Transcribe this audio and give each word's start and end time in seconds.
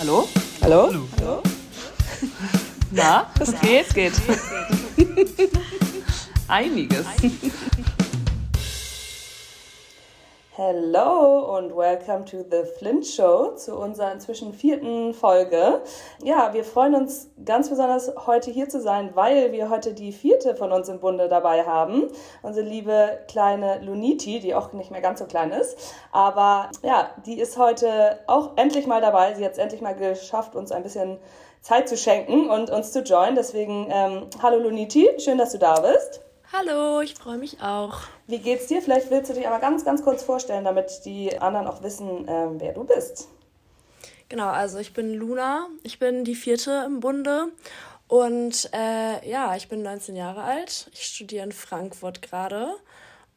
Hallo? 0.00 0.26
Hallo? 0.62 0.86
Hallo? 0.86 1.08
Hallo? 1.18 1.42
Na, 2.90 3.26
es 3.38 3.60
geht, 3.60 3.86
es 3.86 3.94
geht. 3.94 4.14
Einiges. 6.48 7.04
Hello 10.62 11.56
und 11.56 11.74
welcome 11.74 12.26
to 12.26 12.44
the 12.50 12.64
Flint 12.76 13.06
Show, 13.06 13.52
zu 13.56 13.78
unserer 13.78 14.12
inzwischen 14.12 14.52
vierten 14.52 15.14
Folge. 15.14 15.80
Ja, 16.22 16.52
wir 16.52 16.64
freuen 16.64 16.94
uns 16.94 17.30
ganz 17.46 17.70
besonders 17.70 18.12
heute 18.26 18.50
hier 18.50 18.68
zu 18.68 18.78
sein, 18.78 19.12
weil 19.14 19.52
wir 19.52 19.70
heute 19.70 19.94
die 19.94 20.12
vierte 20.12 20.54
von 20.54 20.70
uns 20.70 20.90
im 20.90 21.00
Bunde 21.00 21.30
dabei 21.30 21.64
haben. 21.64 22.08
Unsere 22.42 22.66
liebe 22.66 23.20
kleine 23.26 23.80
Luniti, 23.80 24.38
die 24.38 24.54
auch 24.54 24.74
nicht 24.74 24.90
mehr 24.90 25.00
ganz 25.00 25.20
so 25.20 25.24
klein 25.24 25.50
ist. 25.50 25.78
Aber 26.12 26.68
ja, 26.82 27.08
die 27.24 27.40
ist 27.40 27.56
heute 27.56 28.18
auch 28.26 28.50
endlich 28.56 28.86
mal 28.86 29.00
dabei. 29.00 29.32
Sie 29.32 29.46
hat 29.46 29.52
es 29.52 29.58
endlich 29.58 29.80
mal 29.80 29.94
geschafft, 29.94 30.54
uns 30.54 30.72
ein 30.72 30.82
bisschen 30.82 31.16
Zeit 31.62 31.88
zu 31.88 31.96
schenken 31.96 32.50
und 32.50 32.68
uns 32.68 32.92
zu 32.92 33.00
joinen. 33.00 33.34
Deswegen, 33.34 33.88
ähm, 33.90 34.26
hallo 34.42 34.58
Luniti, 34.58 35.08
schön, 35.20 35.38
dass 35.38 35.52
du 35.52 35.58
da 35.58 35.80
bist. 35.80 36.20
Hallo, 36.52 37.00
ich 37.00 37.14
freue 37.14 37.38
mich 37.38 37.62
auch. 37.62 38.00
Wie 38.26 38.40
geht's 38.40 38.66
dir? 38.66 38.82
Vielleicht 38.82 39.08
willst 39.12 39.30
du 39.30 39.34
dich 39.34 39.46
aber 39.46 39.60
ganz, 39.60 39.84
ganz 39.84 40.02
kurz 40.02 40.24
vorstellen, 40.24 40.64
damit 40.64 41.04
die 41.04 41.38
anderen 41.38 41.68
auch 41.68 41.80
wissen, 41.84 42.26
ähm, 42.28 42.56
wer 42.58 42.72
du 42.72 42.82
bist. 42.82 43.28
Genau, 44.28 44.48
also 44.48 44.78
ich 44.78 44.92
bin 44.92 45.14
Luna, 45.14 45.68
ich 45.84 46.00
bin 46.00 46.24
die 46.24 46.34
vierte 46.34 46.82
im 46.86 46.98
Bunde 46.98 47.52
und 48.08 48.68
äh, 48.72 49.30
ja, 49.30 49.54
ich 49.54 49.68
bin 49.68 49.82
19 49.82 50.16
Jahre 50.16 50.42
alt. 50.42 50.90
Ich 50.92 51.04
studiere 51.04 51.44
in 51.44 51.52
Frankfurt 51.52 52.20
gerade 52.20 52.74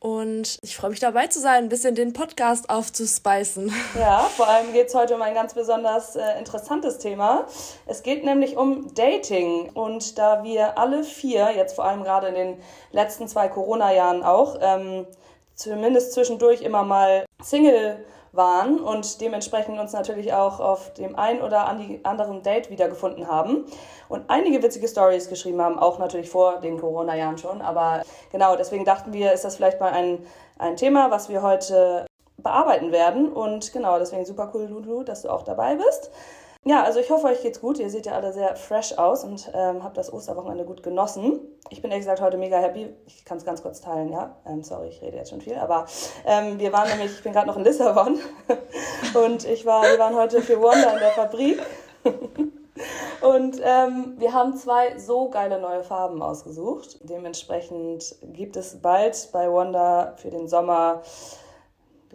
und 0.03 0.57
ich 0.61 0.75
freue 0.75 0.89
mich 0.89 0.99
dabei 0.99 1.27
zu 1.27 1.39
sein, 1.39 1.63
ein 1.63 1.69
bisschen 1.69 1.95
den 1.95 2.11
Podcast 2.11 2.69
aufzuspeisen. 2.69 3.73
Ja, 3.97 4.19
vor 4.19 4.49
allem 4.49 4.73
geht 4.73 4.87
es 4.87 4.95
heute 4.95 5.15
um 5.15 5.21
ein 5.21 5.33
ganz 5.33 5.53
besonders 5.53 6.17
äh, 6.17 6.37
interessantes 6.37 6.97
Thema. 6.97 7.45
Es 7.85 8.03
geht 8.03 8.25
nämlich 8.25 8.57
um 8.57 8.93
Dating. 8.95 9.69
Und 9.69 10.17
da 10.17 10.43
wir 10.43 10.77
alle 10.77 11.05
vier, 11.05 11.51
jetzt 11.55 11.75
vor 11.75 11.85
allem 11.85 12.03
gerade 12.03 12.27
in 12.27 12.35
den 12.35 12.57
letzten 12.91 13.29
zwei 13.29 13.47
Corona-Jahren 13.47 14.23
auch, 14.23 14.57
ähm, 14.61 15.07
zumindest 15.55 16.11
zwischendurch 16.11 16.61
immer 16.61 16.83
mal 16.83 17.25
Single 17.41 18.03
waren 18.33 18.79
und 18.79 19.21
dementsprechend 19.21 19.79
uns 19.79 19.93
natürlich 19.93 20.33
auch 20.33 20.59
auf 20.59 20.93
dem 20.95 21.15
ein 21.15 21.41
oder 21.41 21.67
anderen 22.03 22.41
Date 22.43 22.69
wiedergefunden 22.71 23.27
haben 23.27 23.65
und 24.13 24.29
einige 24.29 24.61
witzige 24.61 24.87
Stories 24.87 25.27
geschrieben 25.27 25.59
haben, 25.59 25.79
auch 25.79 25.97
natürlich 25.97 26.29
vor 26.29 26.59
den 26.59 26.79
Corona-Jahren 26.79 27.39
schon. 27.39 27.63
Aber 27.63 28.03
genau, 28.31 28.55
deswegen 28.55 28.85
dachten 28.85 29.11
wir, 29.11 29.33
ist 29.33 29.43
das 29.43 29.55
vielleicht 29.55 29.79
mal 29.79 29.91
ein, 29.91 30.23
ein 30.59 30.75
Thema, 30.75 31.09
was 31.09 31.29
wir 31.29 31.41
heute 31.41 32.05
bearbeiten 32.37 32.91
werden. 32.91 33.33
Und 33.33 33.73
genau, 33.73 33.97
deswegen 33.97 34.23
super 34.23 34.51
cool, 34.53 34.65
Lulu, 34.65 35.03
dass 35.03 35.23
du 35.23 35.29
auch 35.29 35.41
dabei 35.41 35.77
bist. 35.77 36.11
Ja, 36.63 36.83
also 36.83 36.99
ich 36.99 37.09
hoffe, 37.09 37.25
euch 37.25 37.41
geht's 37.41 37.59
gut. 37.59 37.79
Ihr 37.79 37.89
seht 37.89 38.05
ja 38.05 38.11
alle 38.13 38.31
sehr 38.33 38.55
fresh 38.55 38.99
aus 38.99 39.23
und 39.23 39.51
ähm, 39.55 39.83
habt 39.83 39.97
das 39.97 40.13
Osterwochenende 40.13 40.63
gut 40.63 40.83
genossen. 40.83 41.39
Ich 41.71 41.81
bin 41.81 41.89
ehrlich 41.89 42.05
gesagt 42.05 42.21
heute 42.21 42.37
mega 42.37 42.59
happy. 42.59 42.93
Ich 43.07 43.25
kann 43.25 43.37
es 43.39 43.45
ganz 43.45 43.63
kurz 43.63 43.81
teilen, 43.81 44.11
ja. 44.11 44.35
Ähm, 44.45 44.61
sorry, 44.61 44.89
ich 44.89 45.01
rede 45.01 45.17
jetzt 45.17 45.31
schon 45.31 45.41
viel, 45.41 45.55
aber 45.55 45.87
ähm, 46.27 46.59
wir 46.59 46.71
waren 46.71 46.87
nämlich, 46.87 47.13
ich 47.13 47.23
bin 47.23 47.33
gerade 47.33 47.47
noch 47.47 47.57
in 47.57 47.63
Lissabon 47.63 48.19
und 49.25 49.43
ich 49.45 49.65
war, 49.65 49.81
wir 49.81 49.97
waren 49.97 50.15
heute 50.15 50.43
für 50.43 50.61
Wanda 50.61 50.91
in 50.91 50.99
der 50.99 51.11
Fabrik. 51.11 51.59
Und 53.23 53.61
ähm, 53.63 54.15
wir 54.17 54.33
haben 54.33 54.57
zwei 54.57 54.99
so 54.99 55.29
geile 55.29 55.59
neue 55.59 55.83
Farben 55.83 56.21
ausgesucht. 56.21 56.99
Dementsprechend 57.03 58.15
gibt 58.33 58.57
es 58.57 58.81
bald 58.81 59.29
bei 59.31 59.49
Wanda 59.49 60.13
für 60.17 60.29
den 60.29 60.49
Sommer 60.49 61.03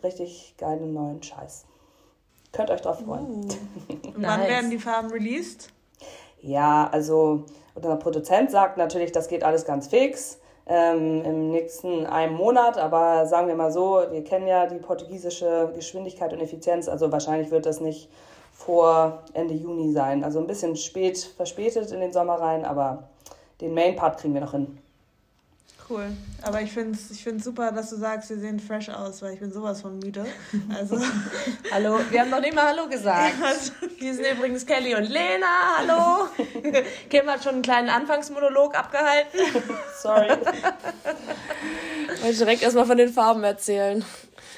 richtig 0.02 0.54
geilen 0.58 0.92
neuen 0.92 1.22
Scheiß. 1.22 1.64
Könnt 2.52 2.70
euch 2.70 2.82
drauf 2.82 3.00
freuen. 3.00 3.44
Uh. 3.44 3.48
Wann 4.16 4.42
werden 4.42 4.70
die 4.70 4.78
Farben 4.78 5.10
released? 5.10 5.70
Ja, 6.40 6.88
also 6.92 7.44
unser 7.74 7.96
Produzent 7.96 8.50
sagt 8.50 8.76
natürlich, 8.76 9.10
das 9.10 9.28
geht 9.28 9.44
alles 9.44 9.64
ganz 9.64 9.88
fix. 9.88 10.38
Ähm, 10.66 11.24
im 11.24 11.50
nächsten 11.50 12.04
einem 12.04 12.34
Monat, 12.34 12.76
aber 12.76 13.26
sagen 13.26 13.48
wir 13.48 13.54
mal 13.54 13.72
so, 13.72 14.02
wir 14.10 14.22
kennen 14.24 14.46
ja 14.46 14.66
die 14.66 14.76
portugiesische 14.76 15.72
Geschwindigkeit 15.74 16.34
und 16.34 16.40
Effizienz, 16.40 16.88
also 16.90 17.10
wahrscheinlich 17.10 17.50
wird 17.50 17.64
das 17.64 17.80
nicht 17.80 18.10
vor 18.58 19.22
Ende 19.34 19.54
Juni 19.54 19.92
sein. 19.92 20.24
Also 20.24 20.40
ein 20.40 20.46
bisschen 20.46 20.76
spät, 20.76 21.16
verspätet 21.36 21.92
in 21.92 22.00
den 22.00 22.12
Sommer 22.12 22.34
rein, 22.34 22.64
aber 22.64 23.04
den 23.60 23.72
Main 23.72 23.94
Part 23.94 24.20
kriegen 24.20 24.34
wir 24.34 24.40
noch 24.40 24.50
hin. 24.50 24.78
Cool. 25.88 26.08
Aber 26.42 26.60
ich 26.60 26.72
finde 26.72 26.98
es 26.98 27.10
ich 27.10 27.22
find's 27.22 27.44
super, 27.44 27.72
dass 27.72 27.88
du 27.88 27.96
sagst, 27.96 28.28
wir 28.28 28.38
sehen 28.38 28.60
fresh 28.60 28.90
aus, 28.90 29.22
weil 29.22 29.34
ich 29.34 29.40
bin 29.40 29.50
sowas 29.50 29.80
von 29.80 29.98
müde. 30.00 30.26
Also 30.76 30.98
hallo, 31.72 32.00
wir 32.10 32.20
haben 32.20 32.30
noch 32.30 32.40
nicht 32.40 32.54
mal 32.54 32.66
Hallo 32.66 32.88
gesagt. 32.88 33.34
Ja, 33.40 33.46
also, 33.46 33.72
hier 33.96 34.14
sind 34.14 34.26
übrigens 34.36 34.66
Kelly 34.66 34.94
und 34.96 35.04
Lena. 35.04 35.46
Hallo. 35.78 36.28
Kim 37.08 37.26
hat 37.26 37.42
schon 37.42 37.54
einen 37.54 37.62
kleinen 37.62 37.88
Anfangsmonolog 37.88 38.76
abgehalten. 38.76 39.38
Sorry. 39.96 40.36
Ich 42.14 42.22
wollte 42.22 42.38
direkt 42.38 42.62
erstmal 42.62 42.84
von 42.84 42.98
den 42.98 43.08
Farben 43.08 43.44
erzählen. 43.44 44.04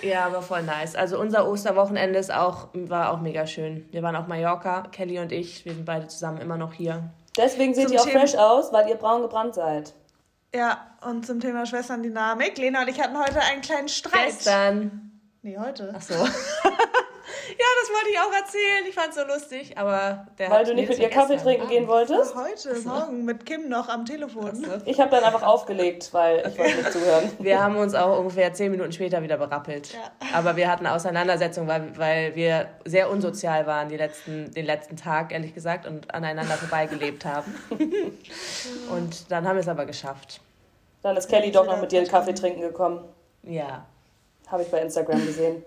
Ja, 0.03 0.27
aber 0.27 0.43
voll 0.43 0.63
nice. 0.63 0.95
Also 0.95 1.19
unser 1.19 1.49
Osterwochenende 1.49 2.19
ist 2.19 2.33
auch, 2.33 2.69
war 2.73 3.13
auch 3.13 3.21
mega 3.21 3.47
schön. 3.47 3.87
Wir 3.91 4.03
waren 4.03 4.17
auf 4.17 4.27
Mallorca, 4.27 4.83
Kelly 4.93 5.19
und 5.19 5.33
ich. 5.33 5.65
Wir 5.65 5.75
sind 5.75 5.85
beide 5.85 6.09
zusammen 6.09 6.39
immer 6.39 6.57
noch 6.57 6.73
hier. 6.73 7.11
Deswegen 7.37 7.75
seht 7.75 7.91
ihr 7.91 8.01
auch 8.01 8.09
fresh 8.09 8.35
aus, 8.35 8.73
weil 8.73 8.89
ihr 8.89 8.97
braun 8.97 9.23
gebrannt 9.23 9.55
seid. 9.55 9.95
Ja, 10.55 10.87
und 11.07 11.25
zum 11.25 11.41
Thema 11.41 11.65
Schwesterndynamik. 11.65 12.59
Lena 12.59 12.83
und 12.83 12.89
ich 12.89 13.01
hatten 13.01 13.19
heute 13.19 13.41
einen 13.41 13.61
kleinen 13.61 13.89
Streit. 13.89 14.27
Gestern. 14.27 15.13
Nee, 15.43 15.57
heute. 15.59 15.95
Ach 15.97 16.03
so. 16.03 16.15
Ja, 17.61 17.67
das 17.83 17.91
wollte 17.91 18.09
ich 18.11 18.19
auch 18.19 18.33
erzählen. 18.33 18.87
Ich 18.89 18.95
fand 18.95 19.11
es 19.11 19.17
so 19.17 19.25
lustig, 19.25 19.77
aber 19.77 20.27
der 20.39 20.51
Weil 20.51 20.65
du 20.65 20.75
nicht 20.75 20.89
mit 20.89 20.99
ihr 20.99 21.11
Kaffee 21.11 21.37
trinken 21.37 21.69
gehen 21.69 21.87
wolltest? 21.87 22.35
Heute, 22.35 22.75
so. 22.75 22.89
morgen, 22.89 23.27
mit 23.27 23.45
Kim 23.45 23.69
noch 23.69 23.91
am 23.91 24.07
Telefon. 24.07 24.55
So. 24.55 24.67
Ich 24.87 24.99
habe 24.99 25.11
dann 25.11 25.25
einfach 25.25 25.43
aufgelegt, 25.43 26.09
weil 26.13 26.39
ich 26.39 26.59
wollte 26.59 26.77
nicht 26.79 26.91
zuhören. 26.91 27.31
Wir 27.39 27.63
haben 27.63 27.77
uns 27.77 27.95
auch 27.95 28.19
ungefähr 28.19 28.55
zehn 28.55 28.71
Minuten 28.71 28.93
später 28.93 29.23
wieder 29.23 29.37
berappelt. 29.37 29.93
Ja. 29.93 30.11
Aber 30.33 30.57
wir 30.57 30.71
hatten 30.71 30.87
Auseinandersetzungen, 30.87 31.69
weil, 31.69 31.99
weil 31.99 32.35
wir 32.35 32.69
sehr 32.87 33.11
unsozial 33.11 33.67
waren 33.67 33.91
die 33.91 33.99
letzten, 33.99 34.51
den 34.53 34.65
letzten 34.65 34.97
Tag, 34.97 35.31
ehrlich 35.31 35.53
gesagt, 35.53 35.87
und 35.87 36.15
aneinander 36.15 36.55
vorbeigelebt 36.55 37.27
haben. 37.27 37.55
und 38.91 39.31
dann 39.31 39.47
haben 39.47 39.57
wir 39.57 39.61
es 39.61 39.69
aber 39.69 39.85
geschafft. 39.85 40.41
Dann 41.03 41.15
ist 41.15 41.29
Kelly 41.29 41.53
doch 41.53 41.67
noch 41.67 41.79
mit 41.79 41.93
dir 41.93 42.01
einen 42.01 42.09
Kaffee 42.09 42.33
trinken 42.33 42.63
gekommen. 42.63 43.05
Ja. 43.43 43.85
Habe 44.47 44.63
ich 44.63 44.71
bei 44.71 44.81
Instagram 44.81 45.27
gesehen. 45.27 45.63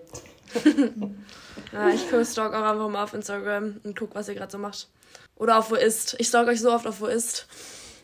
ja, 1.72 1.88
ich 1.88 2.02
stalk 2.28 2.52
auch 2.52 2.62
einfach 2.62 2.88
mal 2.88 3.04
auf 3.04 3.14
Instagram 3.14 3.80
und 3.84 3.98
guck, 3.98 4.14
was 4.14 4.28
ihr 4.28 4.34
gerade 4.34 4.52
so 4.52 4.58
macht. 4.58 4.88
Oder 5.36 5.58
auf 5.58 5.70
wo 5.70 5.74
ist. 5.74 6.16
Ich 6.18 6.28
stalk 6.28 6.48
euch 6.48 6.60
so 6.60 6.72
oft 6.72 6.86
auf 6.86 7.00
wo 7.00 7.06
ist. 7.06 7.46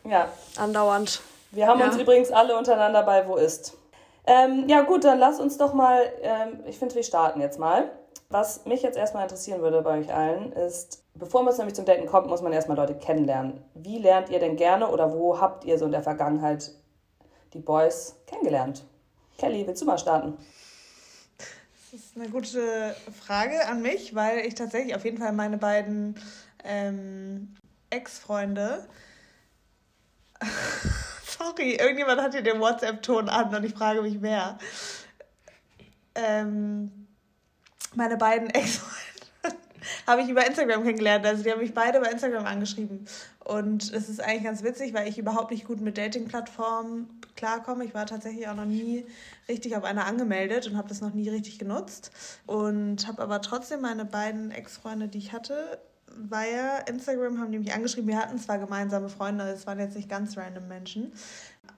Ja. 0.04 0.28
Andauernd. 0.56 1.20
Wir 1.52 1.66
haben 1.66 1.80
ja. 1.80 1.86
uns 1.86 1.96
übrigens 1.96 2.30
alle 2.30 2.56
untereinander 2.56 3.02
bei 3.02 3.26
wo 3.26 3.36
ist. 3.36 3.76
Ähm, 4.26 4.68
ja, 4.68 4.82
gut, 4.82 5.04
dann 5.04 5.18
lass 5.18 5.40
uns 5.40 5.58
doch 5.58 5.74
mal, 5.74 6.00
ähm, 6.22 6.60
ich 6.66 6.78
finde, 6.78 6.94
wir 6.94 7.02
starten 7.02 7.40
jetzt 7.40 7.58
mal. 7.58 7.90
Was 8.28 8.64
mich 8.64 8.82
jetzt 8.82 8.96
erstmal 8.96 9.24
interessieren 9.24 9.60
würde 9.60 9.82
bei 9.82 9.98
euch 9.98 10.14
allen, 10.14 10.52
ist, 10.52 11.02
bevor 11.14 11.42
man 11.42 11.56
nämlich 11.56 11.74
zum 11.74 11.84
Daten 11.84 12.06
kommt, 12.06 12.28
muss 12.28 12.42
man 12.42 12.52
erstmal 12.52 12.76
Leute 12.76 12.94
kennenlernen. 12.94 13.64
Wie 13.74 13.98
lernt 13.98 14.28
ihr 14.30 14.38
denn 14.38 14.56
gerne 14.56 14.88
oder 14.88 15.12
wo 15.12 15.40
habt 15.40 15.64
ihr 15.64 15.78
so 15.78 15.86
in 15.86 15.90
der 15.90 16.02
Vergangenheit 16.02 16.70
die 17.54 17.58
Boys 17.58 18.16
kennengelernt? 18.26 18.84
Kelly, 19.36 19.66
willst 19.66 19.82
du 19.82 19.86
mal 19.86 19.98
starten? 19.98 20.38
Das 21.90 21.98
ist 21.98 22.16
eine 22.16 22.28
gute 22.28 22.94
Frage 23.20 23.66
an 23.66 23.82
mich, 23.82 24.14
weil 24.14 24.46
ich 24.46 24.54
tatsächlich 24.54 24.94
auf 24.94 25.04
jeden 25.04 25.18
Fall 25.18 25.32
meine 25.32 25.58
beiden 25.58 26.14
ähm, 26.62 27.56
Ex-Freunde. 27.90 28.86
Sorry, 31.26 31.74
irgendjemand 31.74 32.20
hat 32.20 32.32
hier 32.32 32.42
den 32.42 32.60
WhatsApp-Ton 32.60 33.28
an 33.28 33.52
und 33.52 33.64
ich 33.64 33.74
frage 33.74 34.02
mich 34.02 34.22
wer. 34.22 34.56
Ähm, 36.14 37.08
meine 37.96 38.16
beiden 38.16 38.50
Ex-Freunde 38.54 39.58
habe 40.06 40.22
ich 40.22 40.28
über 40.28 40.46
Instagram 40.46 40.84
kennengelernt. 40.84 41.26
Also 41.26 41.42
die 41.42 41.50
haben 41.50 41.60
mich 41.60 41.74
beide 41.74 41.98
bei 42.00 42.10
Instagram 42.10 42.46
angeschrieben. 42.46 43.06
Und 43.44 43.92
es 43.92 44.08
ist 44.08 44.20
eigentlich 44.20 44.44
ganz 44.44 44.62
witzig, 44.62 44.94
weil 44.94 45.08
ich 45.08 45.18
überhaupt 45.18 45.50
nicht 45.50 45.64
gut 45.64 45.80
mit 45.80 45.98
Dating-Plattformen 45.98 47.19
klarkomme. 47.36 47.84
Ich 47.84 47.94
war 47.94 48.06
tatsächlich 48.06 48.48
auch 48.48 48.54
noch 48.54 48.64
nie 48.64 49.06
richtig 49.48 49.76
auf 49.76 49.84
einer 49.84 50.06
angemeldet 50.06 50.66
und 50.66 50.76
habe 50.76 50.88
das 50.88 51.00
noch 51.00 51.14
nie 51.14 51.28
richtig 51.28 51.58
genutzt. 51.58 52.10
Und 52.46 53.06
habe 53.06 53.22
aber 53.22 53.40
trotzdem 53.42 53.80
meine 53.80 54.04
beiden 54.04 54.50
Ex-Freunde, 54.50 55.08
die 55.08 55.18
ich 55.18 55.32
hatte, 55.32 55.78
via 56.16 56.78
Instagram 56.78 57.38
haben 57.40 57.52
die 57.52 57.58
mich 57.58 57.72
angeschrieben. 57.72 58.08
Wir 58.08 58.18
hatten 58.18 58.38
zwar 58.38 58.58
gemeinsame 58.58 59.08
Freunde, 59.08 59.44
es 59.44 59.66
waren 59.66 59.78
jetzt 59.78 59.96
nicht 59.96 60.08
ganz 60.08 60.36
random 60.36 60.68
Menschen, 60.68 61.12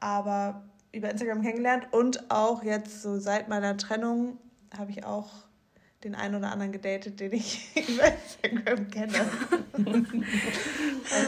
aber 0.01 0.63
über 0.93 1.11
Instagram 1.11 1.43
kennengelernt 1.43 1.89
und 1.91 2.31
auch 2.31 2.63
jetzt 2.63 3.03
so 3.03 3.19
seit 3.19 3.49
meiner 3.49 3.77
Trennung 3.77 4.39
habe 4.77 4.91
ich 4.91 5.05
auch 5.05 5.29
den 6.05 6.15
einen 6.15 6.35
oder 6.35 6.51
anderen 6.51 6.73
gedatet, 6.73 7.21
den 7.21 7.33
ich 7.33 7.71
über 7.89 8.05
Instagram 8.43 8.91
kenne. 8.91 9.15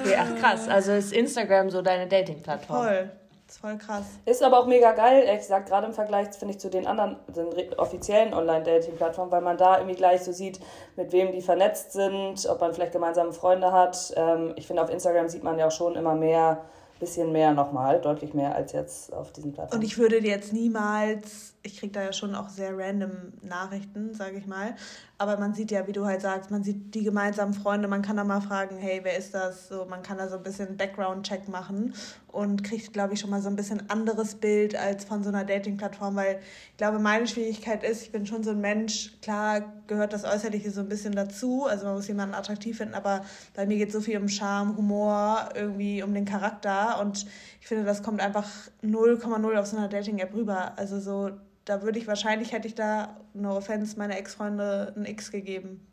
okay, 0.01 0.17
ach 0.19 0.35
krass. 0.37 0.69
Also 0.69 0.93
ist 0.93 1.13
Instagram 1.13 1.71
so 1.71 1.81
deine 1.81 2.09
Dating-Plattform? 2.09 2.85
Voll. 2.85 3.11
Ist 3.55 3.61
voll 3.61 3.79
krass. 3.79 4.05
Ist 4.25 4.43
aber 4.43 4.59
auch 4.59 4.67
mega 4.67 4.93
geil, 4.93 5.23
ehrlich 5.25 5.43
gesagt, 5.43 5.69
gerade 5.69 5.87
im 5.87 5.93
Vergleich, 5.93 6.29
finde 6.31 6.55
ich, 6.55 6.61
zu 6.61 6.71
den 6.71 6.87
anderen, 6.87 7.17
den 7.29 7.73
offiziellen 7.75 8.35
Online-Dating-Plattformen, 8.35 9.31
weil 9.31 9.43
man 9.43 9.57
da 9.57 9.79
irgendwie 9.79 9.97
gleich 9.97 10.23
so 10.23 10.33
sieht, 10.33 10.59
mit 10.97 11.13
wem 11.13 11.31
die 11.31 11.41
vernetzt 11.41 11.93
sind, 11.93 12.47
ob 12.49 12.61
man 12.61 12.75
vielleicht 12.75 12.93
gemeinsame 12.93 13.33
Freunde 13.33 13.73
hat. 13.73 14.13
Ähm, 14.17 14.55
ich 14.57 14.67
finde, 14.67 14.83
auf 14.83 14.91
Instagram 14.91 15.29
sieht 15.29 15.45
man 15.45 15.59
ja 15.59 15.69
auch 15.69 15.73
schon 15.73 15.95
immer 15.95 16.17
mehr, 16.17 16.65
bisschen 16.99 17.33
mehr 17.33 17.53
nochmal, 17.53 18.01
deutlich 18.01 18.35
mehr 18.35 18.55
als 18.55 18.73
jetzt 18.73 19.13
auf 19.13 19.33
diesen 19.33 19.53
Plattformen. 19.53 19.83
Und 19.83 19.87
ich 19.87 19.99
würde 19.99 20.19
jetzt 20.19 20.53
niemals, 20.53 21.55
ich 21.63 21.79
kriege 21.79 21.93
da 21.93 22.03
ja 22.03 22.13
schon 22.13 22.35
auch 22.35 22.49
sehr 22.49 22.77
random 22.77 23.35
Nachrichten, 23.43 24.15
sage 24.15 24.39
ich 24.39 24.47
mal, 24.47 24.75
aber 25.19 25.37
man 25.37 25.55
sieht 25.55 25.71
ja, 25.71 25.87
wie 25.87 25.93
du 25.93 26.07
halt 26.07 26.23
sagst, 26.23 26.51
man 26.51 26.63
sieht 26.63 26.95
die 26.95 27.03
gemeinsamen 27.03 27.53
Freunde, 27.53 27.89
man 27.89 28.03
kann 28.03 28.17
da 28.17 28.25
mal 28.25 28.41
fragen, 28.41 28.77
hey, 28.79 29.01
wer 29.03 29.19
ist 29.19 29.35
das? 29.35 29.69
So, 29.69 29.85
man 29.85 30.03
kann 30.03 30.19
da 30.19 30.29
so 30.29 30.37
ein 30.37 30.43
bisschen 30.43 30.77
Background-Check 30.77 31.49
machen 31.49 31.95
und 32.35 32.65
kriegt, 32.65 32.93
glaube 32.93 33.15
ich, 33.15 33.21
schon 33.21 33.31
mal 33.31 33.41
so 33.41 33.49
ein 33.49 33.57
bisschen 33.57 33.89
anderes 33.89 34.35
Bild 34.35 34.77
als 34.77 35.05
von 35.05 35.23
so 35.23 35.29
einer 35.29 35.45
Dating-Plattform, 35.45 36.17
weil 36.17 36.41
ich 36.71 36.77
glaube, 36.77 36.99
meine 36.99 37.27
Schwierigkeit 37.27 37.85
ist, 37.85 38.03
ich 38.03 38.13
bin 38.13 38.27
schon 38.27 38.43
so 38.43 38.51
ein 38.51 38.61
Mensch, 38.61 39.13
klar 39.23 39.73
gehört 39.87 40.13
das 40.13 40.25
Äußerliche 40.25 40.71
so 40.71 40.81
ein 40.81 40.89
bisschen 40.89 41.15
dazu, 41.15 41.67
also 41.67 41.87
man 41.87 41.95
muss 41.95 42.09
jemanden 42.09 42.35
attraktiv 42.35 42.77
finden, 42.77 42.95
aber 42.95 43.25
bei 43.55 43.67
mir 43.67 43.79
geht 43.79 43.89
es 43.89 43.95
so 43.95 44.01
viel 44.01 44.19
um 44.19 44.29
Charme, 44.29 44.77
Humor, 44.77 45.51
irgendwie 45.55 46.03
um 46.03 46.13
den 46.13 46.25
Charakter 46.25 47.01
und 47.01 47.27
ich 47.61 47.67
finde, 47.67 47.85
das 47.85 48.03
kommt 48.03 48.21
einfach 48.21 48.49
0,0 48.83 49.57
auf 49.57 49.67
so 49.67 49.77
einer 49.77 49.89
Dating-App 49.89 50.35
rüber. 50.35 50.73
Also 50.77 51.01
so 51.01 51.31
da 51.65 51.83
würde 51.83 51.99
ich 51.99 52.07
wahrscheinlich, 52.07 52.53
hätte 52.53 52.69
ich 52.69 52.75
da, 52.75 53.17
no 53.33 53.57
offense, 53.57 53.99
meine 53.99 54.19
Ex-Freunde 54.19 54.93
ein 54.97 55.07
X 55.07 55.31
gegeben. 55.31 55.87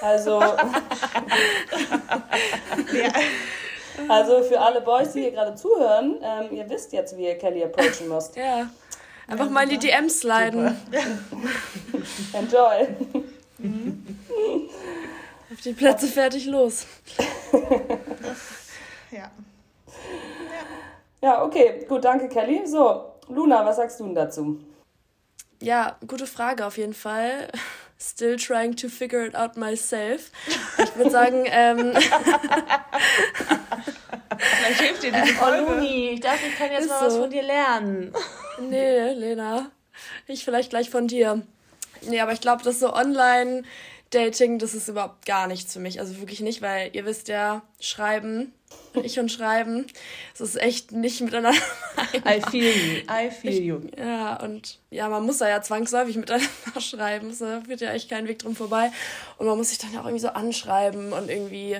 Also, 0.00 0.40
ja. 0.40 0.52
Also 4.08 4.42
für 4.42 4.60
alle 4.60 4.80
Boys, 4.80 5.12
die 5.12 5.22
hier 5.22 5.32
gerade 5.32 5.54
zuhören, 5.54 6.16
ähm, 6.22 6.52
ihr 6.52 6.68
wisst 6.68 6.92
jetzt, 6.92 7.16
wie 7.16 7.26
ihr 7.26 7.38
Kelly 7.38 7.64
approachen 7.64 8.08
müsst. 8.08 8.36
Ja. 8.36 8.68
Einfach 9.26 9.46
ja, 9.46 9.50
mal 9.50 9.64
in 9.64 9.70
die 9.70 9.78
DMs 9.78 10.20
sliden. 10.20 10.76
Enjoy. 12.32 12.88
Mhm. 13.58 14.18
Auf 15.52 15.60
die 15.60 15.72
Plätze 15.72 16.06
fertig 16.06 16.46
los. 16.46 16.86
ja. 19.10 19.30
Ja, 21.20 21.44
okay. 21.44 21.84
Gut, 21.88 22.04
danke, 22.04 22.28
Kelly. 22.28 22.66
So, 22.66 23.12
Luna, 23.28 23.64
was 23.64 23.76
sagst 23.76 24.00
du 24.00 24.04
denn 24.04 24.14
dazu? 24.14 24.60
Ja, 25.60 25.96
gute 26.06 26.26
Frage 26.26 26.66
auf 26.66 26.76
jeden 26.76 26.94
Fall. 26.94 27.48
Still 27.98 28.36
trying 28.36 28.74
to 28.76 28.88
figure 28.88 29.24
it 29.24 29.34
out 29.36 29.56
myself. 29.56 30.30
Ich 30.78 30.96
würde 30.96 31.10
sagen, 31.10 31.44
ähm. 31.46 31.94
Vielleicht 34.38 34.80
hilft 34.80 35.02
dir 35.02 35.12
diese 35.12 35.34
Folge. 35.34 35.66
Oh, 35.66 35.70
Luni, 35.74 36.10
ich 36.14 36.20
dachte, 36.20 36.46
ich 36.48 36.56
kann 36.58 36.70
jetzt 36.72 36.82
Ist 36.84 36.88
mal 36.88 36.98
so. 37.00 37.06
was 37.06 37.16
von 37.16 37.30
dir 37.30 37.42
lernen. 37.42 38.12
Nee, 38.60 39.12
Lena. 39.14 39.70
Ich 40.26 40.44
vielleicht 40.44 40.70
gleich 40.70 40.90
von 40.90 41.08
dir. 41.08 41.40
Nee, 42.02 42.20
aber 42.20 42.32
ich 42.32 42.40
glaube, 42.42 42.62
dass 42.62 42.78
so 42.80 42.92
online 42.92 43.62
Dating, 44.10 44.58
das 44.58 44.74
ist 44.74 44.88
überhaupt 44.88 45.24
gar 45.24 45.46
nichts 45.46 45.72
für 45.72 45.80
mich. 45.80 45.98
Also 46.00 46.18
wirklich 46.18 46.40
nicht, 46.40 46.60
weil 46.60 46.90
ihr 46.92 47.06
wisst 47.06 47.28
ja, 47.28 47.62
schreiben 47.80 48.52
ich 49.02 49.18
und 49.18 49.30
Schreiben. 49.30 49.86
Es 50.34 50.40
ist 50.40 50.60
echt 50.60 50.92
nicht 50.92 51.20
miteinander. 51.20 51.58
I 52.26 52.40
feel 52.50 52.64
you. 52.64 53.02
I 53.10 53.30
feel 53.30 53.62
you. 53.62 53.80
ja, 53.96 54.36
und 54.42 54.78
ja, 54.90 55.08
man 55.08 55.24
muss 55.24 55.38
da 55.38 55.48
ja 55.48 55.62
zwangsläufig 55.62 56.16
miteinander 56.16 56.48
schreiben. 56.80 57.30
Es 57.30 57.38
führt 57.38 57.80
ja 57.80 57.92
echt 57.92 58.10
keinen 58.10 58.28
Weg 58.28 58.40
drum 58.40 58.54
vorbei. 58.54 58.90
Und 59.38 59.46
man 59.46 59.56
muss 59.56 59.70
sich 59.70 59.78
dann 59.78 59.92
ja 59.92 60.00
auch 60.00 60.06
irgendwie 60.06 60.22
so 60.22 60.28
anschreiben 60.28 61.12
und 61.12 61.30
irgendwie, 61.30 61.78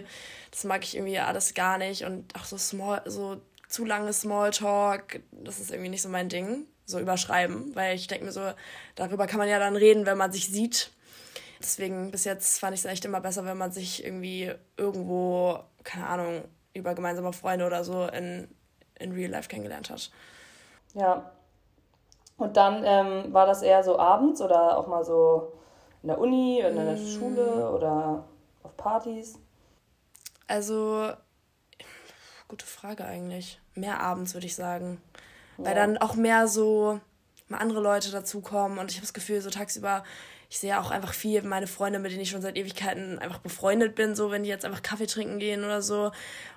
das 0.51 0.65
mag 0.65 0.85
ich 0.85 0.97
irgendwie 0.97 1.19
alles 1.19 1.55
gar 1.55 1.79
nicht. 1.79 2.05
Und 2.05 2.35
auch 2.37 2.45
so 2.45 2.57
small, 2.57 3.03
so 3.07 3.41
zu 3.69 3.85
lange 3.85 4.13
Smalltalk, 4.13 5.21
das 5.33 5.61
ist 5.61 5.71
irgendwie 5.71 5.91
nicht 5.91 6.03
so 6.03 6.09
mein 6.09 6.29
Ding. 6.29 6.67
So 6.85 6.99
überschreiben, 6.99 7.75
weil 7.75 7.95
ich 7.95 8.09
denke 8.09 8.25
mir 8.25 8.33
so, 8.33 8.53
darüber 8.97 9.27
kann 9.27 9.39
man 9.39 9.49
ja 9.49 9.59
dann 9.59 9.77
reden, 9.77 10.05
wenn 10.05 10.19
man 10.19 10.33
sich 10.33 10.49
sieht. 10.49 10.91
Deswegen 11.61 12.11
bis 12.11 12.25
jetzt 12.25 12.59
fand 12.59 12.75
ich 12.75 12.81
es 12.81 12.87
echt 12.87 13.05
immer 13.05 13.21
besser, 13.21 13.45
wenn 13.45 13.57
man 13.57 13.71
sich 13.71 14.05
irgendwie 14.05 14.53
irgendwo, 14.77 15.61
keine 15.85 16.09
Ahnung, 16.09 16.43
über 16.75 16.95
gemeinsame 16.95 17.33
Freunde 17.33 17.67
oder 17.67 17.85
so 17.85 18.07
in, 18.07 18.49
in 18.99 19.13
Real 19.13 19.31
Life 19.31 19.49
kennengelernt 19.49 19.91
hat. 19.91 20.11
Ja. 20.95 21.31
Und 22.37 22.57
dann 22.57 22.83
ähm, 22.85 23.33
war 23.33 23.47
das 23.47 23.63
eher 23.63 23.85
so 23.85 23.99
abends 23.99 24.41
oder 24.41 24.79
auch 24.79 24.87
mal 24.87 25.05
so 25.05 25.53
in 26.03 26.09
der 26.09 26.19
Uni, 26.19 26.61
in 26.61 26.75
der 26.75 26.97
mm. 26.97 27.07
Schule 27.07 27.71
oder 27.71 28.25
auf 28.63 28.77
Partys? 28.77 29.39
Also, 30.49 31.13
gute 32.49 32.67
Frage 32.67 33.05
eigentlich. 33.05 33.61
Mehr 33.75 34.01
abends, 34.01 34.35
würde 34.35 34.47
ich 34.47 34.57
sagen. 34.57 35.01
Ja. 35.59 35.67
Weil 35.67 35.75
dann 35.75 35.99
auch 35.99 36.15
mehr 36.15 36.49
so 36.49 37.01
mal 37.49 37.59
andere 37.59 37.81
Leute 37.81 38.11
dazukommen 38.11 38.79
und 38.79 38.91
ich 38.91 38.97
habe 38.97 39.07
das 39.07 39.15
Gefühl, 39.15 39.41
so 39.41 39.51
tagsüber 39.51 40.03
ich 40.53 40.59
sehe 40.59 40.79
auch 40.79 40.91
einfach 40.91 41.15
viel 41.15 41.41
meine 41.45 41.67
Freunde, 41.67 41.99
mit 41.99 42.13
denen 42.13 42.21
ich 42.21 42.29
schon 42.29 42.43
seit 42.43 42.59
Ewigkeiten 42.59 43.19
einfach 43.19 43.39
befreundet 43.39 43.95
bin, 43.95 44.15
so 44.15 44.31
wenn 44.31 44.43
die 44.43 44.51
jetzt 44.51 44.67
einfach 44.67 44.83
Kaffee 44.83 45.07
trinken 45.07 45.39
gehen 45.39 45.65
oder 45.65 45.81
so. 45.81 46.13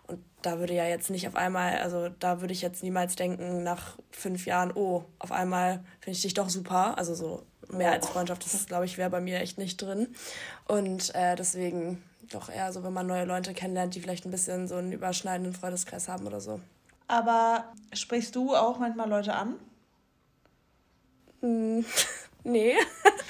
Und 0.07 0.19
da 0.41 0.59
würde 0.59 0.73
ja 0.73 0.85
jetzt 0.85 1.09
nicht 1.09 1.29
auf 1.29 1.37
einmal, 1.37 1.77
also 1.77 2.09
da 2.19 2.41
würde 2.41 2.51
ich 2.51 2.61
jetzt 2.61 2.83
niemals 2.83 3.15
denken, 3.15 3.63
nach 3.63 3.97
fünf 4.11 4.47
Jahren, 4.47 4.73
oh, 4.75 5.05
auf 5.17 5.31
einmal 5.31 5.81
finde 6.01 6.17
ich 6.17 6.21
dich 6.23 6.33
doch 6.33 6.49
super. 6.49 6.97
Also 6.97 7.15
so 7.15 7.43
mehr 7.69 7.93
als 7.93 8.09
Freundschaft, 8.09 8.43
das 8.43 8.65
glaube 8.65 8.83
ich, 8.83 8.97
wäre 8.97 9.09
bei 9.09 9.21
mir 9.21 9.39
echt 9.39 9.57
nicht 9.57 9.81
drin. 9.81 10.13
Und 10.67 11.15
äh, 11.15 11.37
deswegen 11.37 12.03
doch 12.29 12.49
eher 12.49 12.73
so, 12.73 12.83
wenn 12.83 12.91
man 12.91 13.07
neue 13.07 13.23
Leute 13.23 13.53
kennenlernt, 13.53 13.95
die 13.95 14.01
vielleicht 14.01 14.25
ein 14.25 14.31
bisschen 14.31 14.67
so 14.67 14.75
einen 14.75 14.91
überschneidenden 14.91 15.53
Freundeskreis 15.53 16.09
haben 16.09 16.27
oder 16.27 16.41
so. 16.41 16.59
Aber 17.07 17.71
sprichst 17.93 18.35
du 18.35 18.57
auch 18.57 18.77
manchmal 18.77 19.07
Leute 19.07 19.33
an? 19.35 19.55
Nee, 22.45 22.75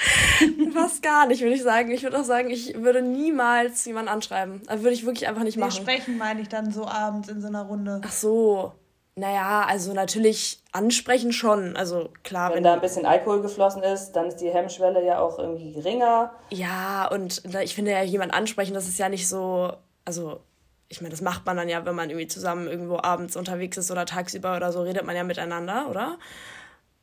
fast 0.73 1.01
gar 1.01 1.25
nicht, 1.25 1.41
würde 1.41 1.55
ich 1.55 1.63
sagen. 1.63 1.89
Ich 1.89 2.03
würde 2.03 2.19
auch 2.19 2.25
sagen, 2.25 2.49
ich 2.49 2.75
würde 2.75 3.01
niemals 3.01 3.85
jemanden 3.85 4.09
anschreiben. 4.09 4.61
Also 4.67 4.83
würde 4.83 4.93
ich 4.93 5.05
wirklich 5.05 5.27
einfach 5.27 5.43
nicht 5.43 5.57
machen. 5.57 5.73
Nee, 5.73 5.81
sprechen 5.81 6.17
meine 6.17 6.41
ich 6.41 6.49
dann 6.49 6.71
so 6.71 6.85
abends 6.85 7.29
in 7.29 7.41
so 7.41 7.47
einer 7.47 7.63
Runde. 7.63 8.01
Ach 8.03 8.11
so. 8.11 8.73
Naja, 9.15 9.65
also 9.69 9.93
natürlich 9.93 10.61
ansprechen 10.73 11.31
schon. 11.31 11.77
Also 11.77 12.09
klar, 12.23 12.49
wenn, 12.49 12.57
wenn 12.57 12.63
da 12.65 12.73
ein 12.73 12.81
bisschen 12.81 13.05
Alkohol 13.05 13.41
geflossen 13.41 13.81
ist, 13.83 14.11
dann 14.11 14.25
ist 14.25 14.37
die 14.37 14.49
Hemmschwelle 14.49 15.05
ja 15.05 15.19
auch 15.19 15.39
irgendwie 15.39 15.71
geringer. 15.71 16.33
Ja, 16.49 17.07
und 17.07 17.41
ich 17.63 17.73
finde 17.73 17.91
ja, 17.91 18.03
jemand 18.03 18.33
ansprechen, 18.33 18.73
das 18.73 18.89
ist 18.89 18.99
ja 18.99 19.07
nicht 19.07 19.29
so. 19.29 19.71
Also, 20.03 20.41
ich 20.89 20.99
meine, 20.99 21.11
das 21.11 21.21
macht 21.21 21.45
man 21.45 21.55
dann 21.55 21.69
ja, 21.69 21.85
wenn 21.85 21.95
man 21.95 22.09
irgendwie 22.09 22.27
zusammen 22.27 22.67
irgendwo 22.67 22.97
abends 22.97 23.37
unterwegs 23.37 23.77
ist 23.77 23.89
oder 23.89 24.05
tagsüber 24.05 24.57
oder 24.57 24.73
so, 24.73 24.81
redet 24.81 25.05
man 25.05 25.15
ja 25.15 25.23
miteinander, 25.23 25.87
oder? 25.89 26.17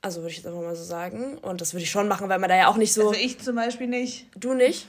Also 0.02 0.20
würde 0.20 0.30
ich 0.30 0.38
jetzt 0.38 0.46
einfach 0.46 0.60
mal 0.60 0.74
so 0.74 0.82
sagen. 0.82 1.38
Und 1.38 1.60
das 1.60 1.72
würde 1.72 1.84
ich 1.84 1.90
schon 1.90 2.08
machen, 2.08 2.28
weil 2.28 2.40
man 2.40 2.50
da 2.50 2.56
ja 2.56 2.68
auch 2.68 2.76
nicht 2.76 2.92
so. 2.92 3.08
Also 3.08 3.20
ich 3.20 3.40
zum 3.40 3.54
Beispiel 3.54 3.86
nicht. 3.86 4.26
Du 4.36 4.52
nicht? 4.52 4.88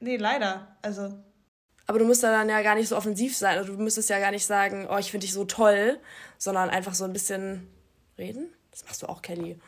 Nee, 0.00 0.16
leider. 0.16 0.68
Also. 0.82 1.12
Aber 1.88 1.98
du 1.98 2.04
musst 2.04 2.22
da 2.22 2.30
dann 2.30 2.48
ja 2.48 2.62
gar 2.62 2.76
nicht 2.76 2.88
so 2.88 2.96
offensiv 2.96 3.36
sein. 3.36 3.58
Also 3.58 3.74
du 3.74 3.82
müsstest 3.82 4.08
ja 4.08 4.20
gar 4.20 4.30
nicht 4.30 4.46
sagen, 4.46 4.88
oh, 4.90 4.98
ich 4.98 5.10
finde 5.10 5.26
dich 5.26 5.34
so 5.34 5.44
toll, 5.44 5.98
sondern 6.38 6.70
einfach 6.70 6.94
so 6.94 7.04
ein 7.04 7.12
bisschen 7.12 7.68
reden. 8.16 8.54
Das 8.70 8.84
machst 8.84 9.02
du 9.02 9.08
auch, 9.08 9.20
Kelly. 9.20 9.58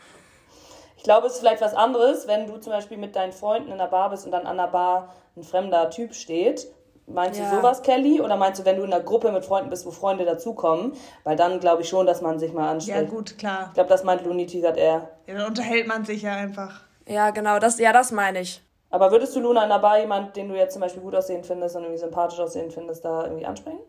Ich 0.97 1.03
glaube, 1.03 1.27
es 1.27 1.35
ist 1.35 1.41
vielleicht 1.41 1.61
was 1.61 1.75
anderes, 1.75 2.29
wenn 2.29 2.47
du 2.47 2.57
zum 2.59 2.73
Beispiel 2.73 2.97
mit 2.97 3.17
deinen 3.17 3.33
Freunden 3.33 3.73
in 3.73 3.79
der 3.79 3.89
Bar 3.89 4.11
bist 4.11 4.25
und 4.25 4.31
dann 4.31 4.47
an 4.47 4.57
der 4.57 4.69
Bar 4.69 5.15
ein 5.37 5.43
fremder 5.43 5.91
Typ 5.91 6.15
steht 6.15 6.69
Meinst 7.07 7.39
ja. 7.39 7.51
du 7.51 7.57
sowas, 7.57 7.83
Kelly? 7.83 8.21
Oder 8.21 8.37
meinst 8.37 8.61
du, 8.61 8.65
wenn 8.65 8.77
du 8.77 8.85
in 8.85 8.93
einer 8.93 9.03
Gruppe 9.03 9.31
mit 9.31 9.45
Freunden 9.45 9.69
bist, 9.69 9.85
wo 9.85 9.91
Freunde 9.91 10.25
dazukommen? 10.25 10.93
Weil 11.23 11.37
dann 11.37 11.61
glaube 11.61 11.83
ich 11.83 11.89
schon, 11.89 12.07
dass 12.07 12.23
man 12.23 12.39
sich 12.39 12.53
mal 12.53 12.71
anspricht. 12.71 12.99
Ja, 12.99 13.05
gut, 13.05 13.37
klar. 13.37 13.67
Ich 13.69 13.75
glaube, 13.75 13.91
das 13.91 14.05
meint 14.05 14.25
Looney 14.25 14.47
teasert 14.47 14.79
er. 14.79 15.11
Ja, 15.27 15.35
dann 15.35 15.47
unterhält 15.47 15.87
man 15.87 16.05
sich 16.05 16.23
ja 16.23 16.33
einfach. 16.35 16.81
Ja, 17.07 17.31
genau, 17.31 17.59
das, 17.59 17.79
ja, 17.79 17.93
das 17.93 18.11
meine 18.11 18.41
ich. 18.41 18.63
Aber 18.91 19.11
würdest 19.11 19.35
du 19.37 19.41
Luna 19.41 19.65
in 19.65 19.69
der 19.69 19.81
Bar 19.81 19.99
jemand, 19.99 20.37
den 20.37 20.49
du 20.49 20.55
jetzt 20.55 20.73
zum 20.73 20.81
Beispiel 20.81 21.03
gut 21.03 21.15
aussehen 21.15 21.45
findest 21.45 21.77
und 21.77 21.83
irgendwie 21.83 22.01
sympathisch 22.01 22.39
aussehen 22.39 22.71
findest, 22.71 23.05
da 23.05 23.25
irgendwie 23.25 23.45
ansprechen? 23.45 23.81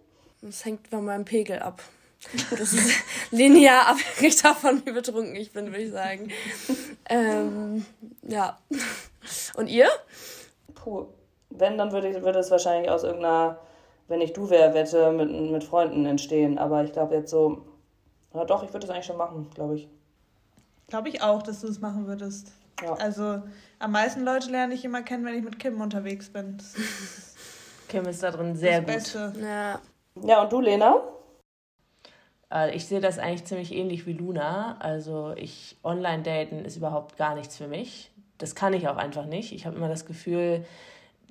Das 0.42 0.66
hängt 0.66 0.88
von 0.88 1.06
meinem 1.06 1.26
Pegel 1.26 1.60
ab. 1.60 1.82
Das 2.52 2.74
ist 2.74 3.04
linear 3.32 3.88
abhängig 3.88 4.42
davon, 4.42 4.82
wie 4.86 4.92
betrunken 4.92 5.36
ich 5.36 5.52
bin, 5.52 5.68
würde 5.68 5.84
ich 5.84 5.92
sagen. 5.92 6.32
ähm, 7.10 7.86
ja. 8.24 8.58
Und 9.56 9.68
ihr? 9.68 9.88
Puh, 10.74 11.06
wenn, 11.58 11.78
dann 11.78 11.92
würde, 11.92 12.10
ich, 12.10 12.22
würde 12.22 12.40
es 12.40 12.52
wahrscheinlich 12.52 12.90
aus 12.90 13.04
irgendeiner, 13.04 13.60
wenn 14.08 14.22
ich 14.22 14.34
du 14.34 14.50
wäre, 14.50 14.74
Wette 14.74 15.12
mit, 15.12 15.32
mit 15.52 15.64
Freunden 15.64 16.06
entstehen. 16.06 16.58
Aber 16.58 16.84
ich 16.84 16.92
glaube 16.92 17.16
jetzt 17.16 17.32
so, 17.32 17.66
na 18.34 18.46
doch, 18.46 18.64
ich 18.64 18.74
würde 18.74 18.86
es 18.86 18.92
eigentlich 18.92 19.06
schon 19.06 19.18
machen, 19.18 19.50
glaube 19.54 19.76
ich. 19.76 19.90
Glaube 20.88 21.10
ich 21.10 21.24
auch, 21.24 21.42
dass 21.42 21.62
du 21.62 21.68
es 21.68 21.80
machen 21.80 22.08
würdest. 22.08 22.52
Ja. 22.84 22.94
Also 22.94 23.42
am 23.80 23.92
meisten 23.92 24.24
Leute 24.24 24.52
lerne 24.52 24.74
ich 24.74 24.84
immer 24.86 25.02
kennen, 25.02 25.26
wenn 25.26 25.36
ich 25.36 25.44
mit 25.44 25.60
Kim 25.60 25.82
unterwegs 25.82 26.30
bin. 26.30 26.58
Kim 27.88 28.06
ist 28.06 28.22
da 28.24 28.32
drin 28.32 28.56
sehr 28.56 28.80
gut. 28.80 28.88
Beste. 28.88 29.34
Ja. 29.40 29.80
ja, 30.22 30.42
und 30.44 30.52
du, 30.52 30.62
Lena? 30.62 31.02
Äh, 32.52 32.76
ich 32.76 32.86
sehe 32.88 33.00
das 33.00 33.20
eigentlich 33.20 33.46
ziemlich 33.46 33.74
ähnlich 33.74 34.06
wie 34.06 34.14
Luna. 34.14 34.78
Also 34.80 35.34
ich 35.36 35.78
online 35.84 36.24
daten 36.24 36.66
ist 36.66 36.78
überhaupt 36.78 37.18
gar 37.18 37.36
nichts 37.36 37.58
für 37.58 37.68
mich. 37.68 38.12
Das 38.38 38.56
kann 38.56 38.74
ich 38.74 38.88
auch 38.88 38.98
einfach 38.98 39.26
nicht. 39.26 39.54
Ich 39.54 39.66
habe 39.66 39.78
immer 39.78 39.90
das 39.90 40.06
Gefühl, 40.06 40.66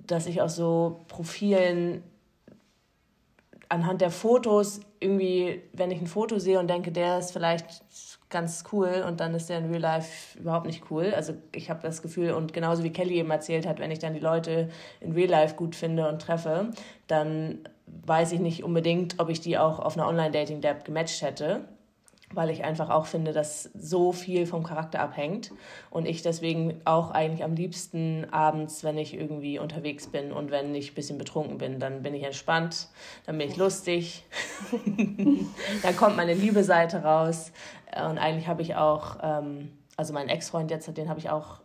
dass 0.06 0.26
ich 0.26 0.42
aus 0.42 0.56
so 0.56 1.04
Profilen 1.08 2.02
anhand 3.68 4.00
der 4.00 4.10
Fotos 4.10 4.80
irgendwie, 5.00 5.62
wenn 5.72 5.90
ich 5.90 6.00
ein 6.00 6.06
Foto 6.06 6.38
sehe 6.38 6.58
und 6.58 6.68
denke, 6.68 6.92
der 6.92 7.18
ist 7.18 7.32
vielleicht 7.32 7.82
ganz 8.30 8.64
cool 8.72 9.04
und 9.06 9.20
dann 9.20 9.34
ist 9.34 9.48
der 9.48 9.58
in 9.58 9.70
Real 9.70 9.80
Life 9.80 10.38
überhaupt 10.38 10.66
nicht 10.66 10.90
cool. 10.90 11.12
Also 11.14 11.34
ich 11.52 11.70
habe 11.70 11.80
das 11.82 12.02
Gefühl 12.02 12.32
und 12.32 12.52
genauso 12.52 12.82
wie 12.82 12.90
Kelly 12.90 13.18
eben 13.18 13.30
erzählt 13.30 13.66
hat, 13.66 13.78
wenn 13.78 13.90
ich 13.90 13.98
dann 13.98 14.14
die 14.14 14.20
Leute 14.20 14.70
in 15.00 15.12
Real 15.12 15.30
Life 15.30 15.54
gut 15.54 15.76
finde 15.76 16.08
und 16.08 16.20
treffe, 16.20 16.70
dann 17.06 17.60
weiß 17.86 18.32
ich 18.32 18.40
nicht 18.40 18.64
unbedingt, 18.64 19.20
ob 19.20 19.28
ich 19.28 19.40
die 19.40 19.58
auch 19.58 19.78
auf 19.78 19.96
einer 19.96 20.08
Online-Dating-App 20.08 20.84
gematcht 20.84 21.22
hätte 21.22 21.64
weil 22.34 22.50
ich 22.50 22.64
einfach 22.64 22.90
auch 22.90 23.06
finde, 23.06 23.32
dass 23.32 23.64
so 23.74 24.12
viel 24.12 24.46
vom 24.46 24.62
Charakter 24.62 25.00
abhängt 25.00 25.52
und 25.90 26.06
ich 26.06 26.22
deswegen 26.22 26.80
auch 26.84 27.10
eigentlich 27.10 27.44
am 27.44 27.54
liebsten 27.54 28.26
abends, 28.30 28.84
wenn 28.84 28.98
ich 28.98 29.14
irgendwie 29.14 29.58
unterwegs 29.58 30.06
bin 30.06 30.32
und 30.32 30.50
wenn 30.50 30.74
ich 30.74 30.92
ein 30.92 30.94
bisschen 30.94 31.18
betrunken 31.18 31.58
bin, 31.58 31.80
dann 31.80 32.02
bin 32.02 32.14
ich 32.14 32.22
entspannt, 32.22 32.88
dann 33.26 33.38
bin 33.38 33.48
ich 33.48 33.56
lustig, 33.56 34.24
dann 35.82 35.96
kommt 35.96 36.16
meine 36.16 36.34
liebe 36.34 36.64
Seite 36.64 37.02
raus. 37.02 37.52
Und 37.96 38.18
eigentlich 38.18 38.48
habe 38.48 38.62
ich 38.62 38.74
auch, 38.74 39.18
ähm, 39.22 39.70
also 39.96 40.12
meinen 40.12 40.28
Ex-Freund 40.28 40.70
jetzt, 40.70 40.96
den 40.96 41.08
habe 41.08 41.20
ich 41.20 41.30
auch, 41.30 41.60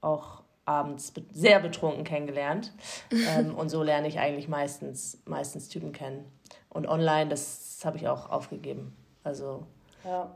auch 0.00 0.42
abends 0.64 1.12
sehr 1.32 1.60
betrunken 1.60 2.04
kennengelernt. 2.04 2.72
Ähm, 3.10 3.54
und 3.54 3.68
so 3.68 3.82
lerne 3.82 4.08
ich 4.08 4.18
eigentlich 4.18 4.48
meistens, 4.48 5.22
meistens 5.24 5.68
Typen 5.68 5.92
kennen. 5.92 6.24
Und 6.68 6.86
online, 6.86 7.30
das 7.30 7.80
habe 7.84 7.96
ich 7.96 8.08
auch 8.08 8.28
aufgegeben, 8.28 8.94
also 9.24 9.66
ja. 10.06 10.30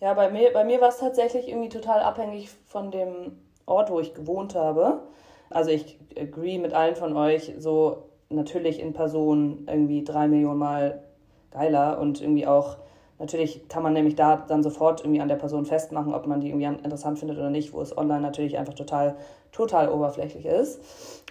Ja, 0.00 0.14
bei 0.14 0.30
mir, 0.30 0.52
bei 0.52 0.64
mir 0.64 0.80
war 0.80 0.88
es 0.88 0.98
tatsächlich 0.98 1.48
irgendwie 1.48 1.68
total 1.68 2.00
abhängig 2.00 2.50
von 2.66 2.90
dem 2.90 3.38
Ort, 3.66 3.90
wo 3.90 4.00
ich 4.00 4.14
gewohnt 4.14 4.56
habe. 4.56 5.02
Also 5.48 5.70
ich 5.70 6.00
agree 6.18 6.58
mit 6.58 6.72
allen 6.72 6.96
von 6.96 7.16
euch, 7.16 7.52
so 7.58 8.08
natürlich 8.28 8.80
in 8.80 8.94
Person 8.94 9.66
irgendwie 9.68 10.02
drei 10.02 10.26
Millionen 10.26 10.58
Mal 10.58 11.04
geiler 11.52 12.00
und 12.00 12.20
irgendwie 12.20 12.46
auch, 12.46 12.78
natürlich 13.20 13.68
kann 13.68 13.84
man 13.84 13.92
nämlich 13.92 14.16
da 14.16 14.36
dann 14.36 14.64
sofort 14.64 15.02
irgendwie 15.02 15.20
an 15.20 15.28
der 15.28 15.36
Person 15.36 15.66
festmachen, 15.66 16.14
ob 16.14 16.26
man 16.26 16.40
die 16.40 16.48
irgendwie 16.48 16.64
interessant 16.64 17.18
findet 17.18 17.38
oder 17.38 17.50
nicht, 17.50 17.72
wo 17.72 17.80
es 17.80 17.96
online 17.96 18.22
natürlich 18.22 18.58
einfach 18.58 18.74
total, 18.74 19.14
total 19.52 19.88
oberflächlich 19.88 20.46
ist. 20.46 20.80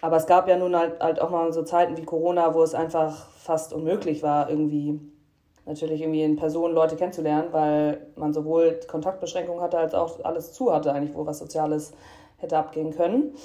Aber 0.01 0.15
es 0.15 0.27
gab 0.27 0.47
ja 0.47 0.55
nun 0.55 0.77
halt, 0.77 1.01
halt 1.01 1.19
auch 1.19 1.29
mal 1.29 1.51
so 1.51 1.63
Zeiten 1.63 1.97
wie 1.97 2.05
Corona, 2.05 2.53
wo 2.53 2.63
es 2.63 2.73
einfach 2.73 3.29
fast 3.31 3.73
unmöglich 3.73 4.23
war, 4.23 4.49
irgendwie 4.49 4.99
natürlich 5.71 6.01
irgendwie 6.01 6.23
in 6.23 6.35
Person 6.35 6.73
Leute 6.73 6.95
kennenzulernen, 6.95 7.49
weil 7.51 8.07
man 8.15 8.33
sowohl 8.33 8.79
Kontaktbeschränkungen 8.87 9.61
hatte, 9.61 9.77
als 9.77 9.93
auch 9.93 10.23
alles 10.23 10.53
zu 10.53 10.73
hatte, 10.73 10.93
eigentlich, 10.93 11.15
wo 11.15 11.25
was 11.25 11.39
Soziales 11.39 11.93
hätte 12.37 12.57
abgehen 12.57 12.91
können. 12.91 13.35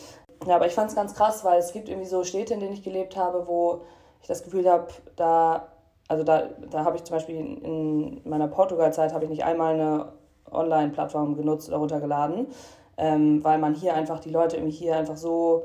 Ja, 0.46 0.56
aber 0.56 0.66
ich 0.66 0.74
fand 0.74 0.90
es 0.90 0.96
ganz 0.96 1.14
krass, 1.14 1.44
weil 1.44 1.58
es 1.58 1.72
gibt 1.72 1.88
irgendwie 1.88 2.08
so 2.08 2.24
Städte, 2.24 2.54
in 2.54 2.60
denen 2.60 2.74
ich 2.74 2.82
gelebt 2.82 3.16
habe, 3.16 3.46
wo 3.46 3.82
ich 4.20 4.28
das 4.28 4.42
Gefühl 4.42 4.68
habe, 4.68 4.88
da, 5.16 5.68
also 6.08 6.24
da, 6.24 6.48
da 6.70 6.84
habe 6.84 6.96
ich 6.96 7.04
zum 7.04 7.16
Beispiel 7.16 7.36
in 7.36 8.20
meiner 8.24 8.48
Portugal-Zeit 8.48 9.14
habe 9.14 9.24
ich 9.24 9.30
nicht 9.30 9.44
einmal 9.44 9.74
eine 9.74 10.12
Online-Plattform 10.50 11.36
genutzt 11.36 11.68
oder 11.68 11.78
runtergeladen, 11.78 12.48
ähm, 12.96 13.42
weil 13.44 13.58
man 13.58 13.74
hier 13.74 13.94
einfach, 13.94 14.20
die 14.20 14.30
Leute 14.30 14.56
irgendwie 14.56 14.74
hier 14.74 14.96
einfach 14.96 15.16
so 15.16 15.64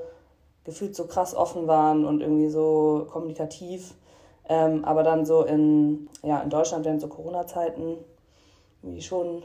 gefühlt 0.63 0.95
so 0.95 1.05
krass 1.05 1.35
offen 1.35 1.67
waren 1.67 2.05
und 2.05 2.21
irgendwie 2.21 2.49
so 2.49 3.07
kommunikativ 3.11 3.95
ähm, 4.51 4.83
aber 4.83 5.03
dann 5.03 5.25
so 5.25 5.43
in, 5.43 6.09
ja, 6.23 6.41
in 6.41 6.49
Deutschland 6.49 6.83
während 6.83 6.99
so 6.99 7.07
Corona-Zeiten 7.07 7.95
wie 8.81 9.01
schon, 9.01 9.43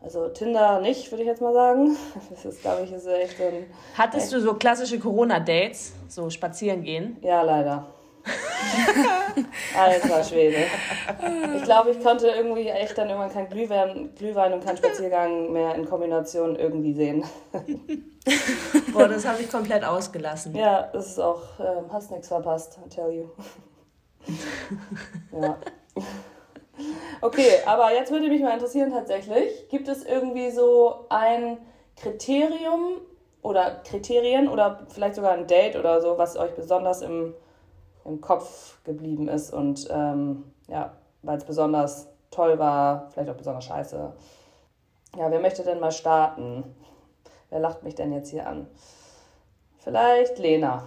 also 0.00 0.28
Tinder 0.28 0.80
nicht, 0.80 1.12
würde 1.12 1.24
ich 1.24 1.28
jetzt 1.28 1.42
mal 1.42 1.52
sagen. 1.52 1.94
Das 2.30 2.46
ist, 2.46 2.62
glaube 2.62 2.84
ich, 2.84 2.92
ist 2.92 3.06
echt 3.06 3.38
ein. 3.38 3.66
Hattest 3.98 4.26
echt, 4.26 4.32
du 4.32 4.40
so 4.40 4.54
klassische 4.54 4.98
Corona-Dates, 4.98 5.92
so 6.08 6.30
spazieren 6.30 6.82
gehen? 6.84 7.18
Ja, 7.20 7.42
leider. 7.42 7.86
Alter 9.78 10.24
Schwede. 10.24 10.64
Ich 11.56 11.64
glaube, 11.64 11.90
ich 11.90 12.02
konnte 12.02 12.28
irgendwie 12.28 12.68
echt 12.68 12.96
dann 12.96 13.08
irgendwann 13.08 13.32
kein 13.32 13.48
Glühwein, 13.50 14.14
Glühwein 14.16 14.54
und 14.54 14.64
kein 14.64 14.76
Spaziergang 14.76 15.52
mehr 15.52 15.74
in 15.74 15.84
Kombination 15.84 16.56
irgendwie 16.56 16.94
sehen. 16.94 17.24
Boah, 18.92 19.08
das 19.08 19.26
habe 19.26 19.42
ich 19.42 19.50
komplett 19.50 19.84
ausgelassen. 19.84 20.54
Ja, 20.54 20.88
das 20.92 21.08
ist 21.08 21.18
auch, 21.18 21.60
äh, 21.60 21.82
hast 21.90 22.10
nichts 22.10 22.28
verpasst, 22.28 22.78
I 22.84 22.88
tell 22.88 23.10
you 23.10 23.28
ja. 25.32 25.56
Okay, 27.20 27.50
aber 27.66 27.92
jetzt 27.92 28.12
würde 28.12 28.28
mich 28.28 28.42
mal 28.42 28.52
interessieren 28.52 28.90
tatsächlich, 28.90 29.68
gibt 29.68 29.88
es 29.88 30.04
irgendwie 30.04 30.50
so 30.50 31.06
ein 31.08 31.58
Kriterium 31.96 33.00
oder 33.42 33.82
Kriterien 33.84 34.48
oder 34.48 34.86
vielleicht 34.88 35.16
sogar 35.16 35.32
ein 35.32 35.46
Date 35.46 35.76
oder 35.76 36.00
so, 36.00 36.16
was 36.18 36.36
euch 36.36 36.54
besonders 36.54 37.02
im, 37.02 37.34
im 38.04 38.20
Kopf 38.20 38.82
geblieben 38.84 39.28
ist 39.28 39.52
und 39.52 39.88
ähm, 39.90 40.44
ja, 40.68 40.92
weil 41.22 41.38
es 41.38 41.44
besonders 41.44 42.08
toll 42.30 42.58
war, 42.58 43.10
vielleicht 43.10 43.30
auch 43.30 43.36
besonders 43.36 43.64
scheiße. 43.64 44.12
Ja, 45.16 45.30
wer 45.30 45.40
möchte 45.40 45.64
denn 45.64 45.80
mal 45.80 45.90
starten? 45.90 46.62
Wer 47.50 47.60
lacht 47.60 47.82
mich 47.82 47.94
denn 47.94 48.12
jetzt 48.12 48.30
hier 48.30 48.46
an? 48.46 48.68
Vielleicht 49.78 50.38
Lena. 50.38 50.84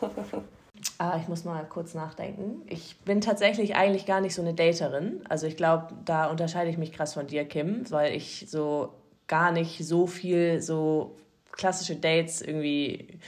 Ah, 1.00 1.16
ich 1.22 1.28
muss 1.28 1.44
mal 1.44 1.64
kurz 1.64 1.94
nachdenken. 1.94 2.62
Ich 2.66 2.98
bin 3.04 3.20
tatsächlich 3.20 3.76
eigentlich 3.76 4.04
gar 4.04 4.20
nicht 4.20 4.34
so 4.34 4.42
eine 4.42 4.52
Daterin. 4.52 5.22
Also 5.28 5.46
ich 5.46 5.56
glaube, 5.56 5.94
da 6.04 6.26
unterscheide 6.26 6.70
ich 6.70 6.76
mich 6.76 6.92
krass 6.92 7.14
von 7.14 7.28
dir, 7.28 7.44
Kim, 7.44 7.88
weil 7.90 8.16
ich 8.16 8.46
so 8.48 8.94
gar 9.28 9.52
nicht 9.52 9.86
so 9.86 10.08
viel 10.08 10.60
so 10.60 11.16
klassische 11.52 11.94
Dates 11.94 12.42
irgendwie 12.42 13.20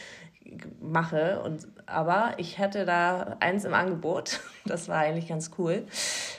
mache. 0.80 1.42
Und, 1.44 1.68
aber 1.86 2.34
ich 2.38 2.58
hatte 2.58 2.84
da 2.84 3.36
eins 3.40 3.64
im 3.64 3.74
Angebot. 3.74 4.40
Das 4.66 4.88
war 4.88 4.98
eigentlich 4.98 5.26
ganz 5.26 5.52
cool. 5.58 5.86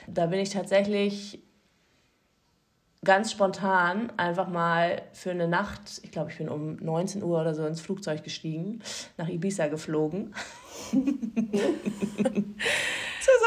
Da 0.07 0.27
bin 0.27 0.39
ich 0.39 0.51
tatsächlich 0.51 1.41
ganz 3.03 3.31
spontan 3.31 4.11
einfach 4.17 4.47
mal 4.47 5.01
für 5.13 5.31
eine 5.31 5.47
Nacht, 5.47 6.01
ich 6.03 6.11
glaube, 6.11 6.29
ich 6.31 6.37
bin 6.37 6.49
um 6.49 6.75
19 6.75 7.23
Uhr 7.23 7.41
oder 7.41 7.55
so 7.55 7.65
ins 7.65 7.81
Flugzeug 7.81 8.23
gestiegen, 8.23 8.81
nach 9.17 9.27
Ibiza 9.27 9.67
geflogen. 9.67 10.35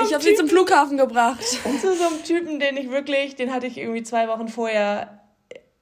ich 0.04 0.12
habe 0.12 0.24
sie 0.24 0.34
zum 0.34 0.48
Flughafen 0.48 0.96
gebracht. 0.96 1.42
Zu 1.80 1.94
so 1.94 2.04
einem 2.04 2.24
Typen, 2.24 2.58
den 2.58 2.76
ich 2.76 2.90
wirklich, 2.90 3.36
den 3.36 3.52
hatte 3.52 3.68
ich 3.68 3.78
irgendwie 3.78 4.02
zwei 4.02 4.26
Wochen 4.26 4.48
vorher 4.48 5.23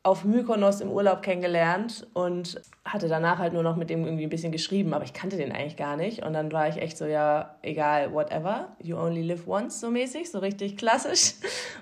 auf 0.05 0.25
Mykonos 0.25 0.81
im 0.81 0.91
Urlaub 0.91 1.23
kennengelernt 1.23 2.09
und 2.13 2.61
hatte 2.85 3.07
danach 3.07 3.39
halt 3.39 3.53
nur 3.53 3.63
noch 3.63 3.77
mit 3.77 3.89
dem 3.89 4.05
irgendwie 4.05 4.25
ein 4.25 4.31
bisschen 4.31 4.51
geschrieben, 4.51 4.95
aber 4.95 5.05
ich 5.05 5.13
kannte 5.13 5.37
den 5.37 5.53
eigentlich 5.53 5.77
gar 5.77 5.97
nicht. 5.97 6.25
Und 6.25 6.33
dann 6.33 6.51
war 6.51 6.69
ich 6.69 6.77
echt 6.79 6.99
so, 6.99 7.07
ja, 7.07 7.55
egal, 7.63 8.13
whatever, 8.13 8.77
you 8.83 8.97
only 8.97 9.23
live 9.23 9.47
once, 9.47 9.81
so 9.81 9.91
mäßig, 9.91 10.31
so 10.31 10.41
richtig 10.41 10.77
klassisch. 10.77 11.35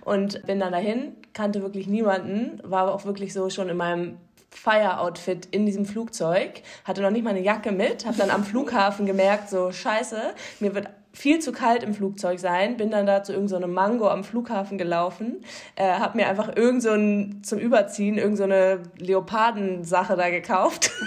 Und 0.05 0.45
bin 0.47 0.61
dann 0.61 0.73
dahin, 0.73 1.17
kannte 1.33 1.62
wirklich 1.62 1.87
niemanden, 1.87 2.61
war 2.62 2.93
auch 2.93 3.07
wirklich 3.07 3.33
so 3.33 3.49
schon 3.49 3.71
in 3.71 3.79
meinem 3.79 4.19
Fire-Outfit 4.50 5.47
in 5.50 5.64
diesem 5.64 5.87
Flugzeug, 5.87 6.62
hatte 6.85 7.02
noch 7.02 7.11
nicht 7.11 7.25
mal 7.25 7.30
eine 7.30 7.40
Jacke 7.40 7.73
mit, 7.73 8.04
habe 8.04 8.16
dann 8.16 8.30
am 8.30 8.45
Flughafen 8.45 9.07
gemerkt, 9.07 9.49
so 9.49 9.73
scheiße, 9.73 10.35
mir 10.61 10.75
wird 10.75 10.88
viel 11.12 11.40
zu 11.40 11.52
kalt 11.52 11.83
im 11.83 11.95
Flugzeug 11.95 12.38
sein, 12.38 12.76
bin 12.76 12.90
dann 12.90 13.07
da 13.07 13.23
zu 13.23 13.33
irgendeinem 13.33 13.71
so 13.71 13.75
Mango 13.75 14.09
am 14.09 14.25
Flughafen 14.25 14.78
gelaufen, 14.78 15.45
äh, 15.76 15.85
habe 15.85 16.19
mir 16.19 16.28
einfach 16.28 16.54
irgend 16.57 16.83
so 16.83 16.90
ein, 16.92 17.42
zum 17.42 17.59
Überziehen 17.59 18.16
irgendeine 18.16 18.83
so 18.99 19.04
Leopardensache 19.04 20.16
da 20.16 20.30
gekauft. 20.30 20.90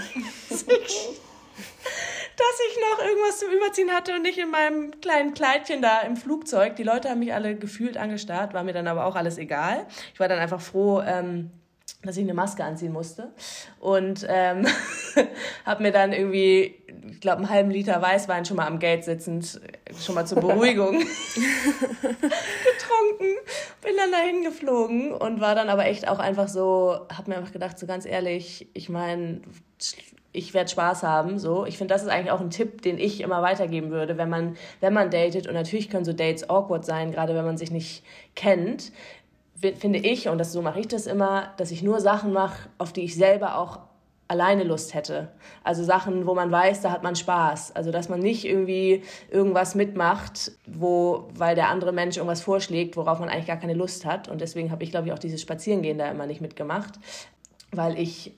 dass 2.35 2.59
ich 2.67 2.77
noch 2.81 3.05
irgendwas 3.05 3.39
zum 3.39 3.51
Überziehen 3.51 3.91
hatte 3.91 4.15
und 4.15 4.23
nicht 4.23 4.39
in 4.39 4.49
meinem 4.49 4.99
kleinen 5.01 5.33
Kleidchen 5.33 5.81
da 5.81 6.01
im 6.01 6.17
Flugzeug. 6.17 6.75
Die 6.75 6.83
Leute 6.83 7.09
haben 7.09 7.19
mich 7.19 7.33
alle 7.33 7.55
gefühlt 7.55 7.95
angestarrt, 7.95 8.53
war 8.53 8.63
mir 8.63 8.73
dann 8.73 8.87
aber 8.87 9.05
auch 9.05 9.15
alles 9.15 9.37
egal. 9.37 9.85
Ich 10.13 10.19
war 10.19 10.27
dann 10.27 10.39
einfach 10.39 10.59
froh, 10.59 11.01
ähm, 11.05 11.51
dass 12.03 12.17
ich 12.17 12.23
eine 12.23 12.33
Maske 12.33 12.63
anziehen 12.63 12.91
musste 12.91 13.31
und 13.79 14.25
ähm, 14.29 14.65
habe 15.65 15.83
mir 15.83 15.91
dann 15.91 16.13
irgendwie, 16.13 16.75
ich 17.09 17.21
glaube, 17.21 17.37
einen 17.37 17.49
halben 17.49 17.71
Liter 17.71 18.01
Weißwein 18.01 18.45
schon 18.45 18.57
mal 18.57 18.67
am 18.67 18.79
Gate 18.79 19.03
sitzend, 19.03 19.61
schon 19.99 20.15
mal 20.15 20.25
zur 20.25 20.41
Beruhigung 20.41 20.99
getrunken, 22.01 23.35
bin 23.81 23.97
dann 23.97 24.11
dahin 24.11 24.43
geflogen 24.43 25.13
und 25.13 25.39
war 25.39 25.55
dann 25.55 25.69
aber 25.69 25.85
echt 25.85 26.07
auch 26.07 26.19
einfach 26.19 26.47
so, 26.47 26.99
habe 27.11 27.29
mir 27.29 27.37
einfach 27.37 27.53
gedacht, 27.53 27.79
so 27.79 27.87
ganz 27.87 28.05
ehrlich, 28.05 28.67
ich 28.73 28.89
meine, 28.89 29.41
ich 30.33 30.53
werde 30.53 30.69
Spaß 30.69 31.03
haben. 31.03 31.37
So, 31.37 31.65
ich 31.65 31.77
finde, 31.77 31.93
das 31.93 32.01
ist 32.01 32.09
eigentlich 32.09 32.31
auch 32.31 32.41
ein 32.41 32.49
Tipp, 32.49 32.81
den 32.81 32.97
ich 32.97 33.21
immer 33.21 33.41
weitergeben 33.41 33.91
würde, 33.91 34.17
wenn 34.17 34.29
man, 34.29 34.57
wenn 34.81 34.91
man 34.91 35.11
datet. 35.11 35.47
Und 35.47 35.53
natürlich 35.53 35.89
können 35.89 36.05
so 36.05 36.11
Dates 36.11 36.49
awkward 36.49 36.83
sein, 36.83 37.11
gerade 37.11 37.35
wenn 37.35 37.45
man 37.45 37.57
sich 37.57 37.71
nicht 37.71 38.03
kennt 38.35 38.91
finde 39.77 39.99
ich, 39.99 40.27
und 40.27 40.37
das, 40.37 40.51
so 40.51 40.61
mache 40.61 40.79
ich 40.79 40.87
das 40.87 41.07
immer, 41.07 41.53
dass 41.57 41.71
ich 41.71 41.83
nur 41.83 41.99
Sachen 41.99 42.33
mache, 42.33 42.69
auf 42.77 42.93
die 42.93 43.01
ich 43.01 43.15
selber 43.15 43.57
auch 43.57 43.79
alleine 44.27 44.63
Lust 44.63 44.93
hätte. 44.93 45.29
Also 45.63 45.83
Sachen, 45.83 46.25
wo 46.25 46.33
man 46.33 46.51
weiß, 46.51 46.81
da 46.81 46.91
hat 46.91 47.03
man 47.03 47.15
Spaß. 47.15 47.75
Also 47.75 47.91
dass 47.91 48.09
man 48.09 48.19
nicht 48.19 48.45
irgendwie 48.45 49.03
irgendwas 49.29 49.75
mitmacht, 49.75 50.51
wo, 50.65 51.29
weil 51.35 51.55
der 51.55 51.69
andere 51.69 51.91
Mensch 51.91 52.17
irgendwas 52.17 52.41
vorschlägt, 52.41 52.97
worauf 52.97 53.19
man 53.19 53.29
eigentlich 53.29 53.47
gar 53.47 53.57
keine 53.57 53.73
Lust 53.73 54.05
hat. 54.05 54.29
Und 54.29 54.41
deswegen 54.41 54.71
habe 54.71 54.83
ich, 54.83 54.91
glaube 54.91 55.07
ich, 55.07 55.13
auch 55.13 55.19
dieses 55.19 55.41
Spazierengehen 55.41 55.97
da 55.97 56.09
immer 56.09 56.25
nicht 56.25 56.41
mitgemacht 56.41 56.99
weil 57.75 57.99
ich 57.99 58.33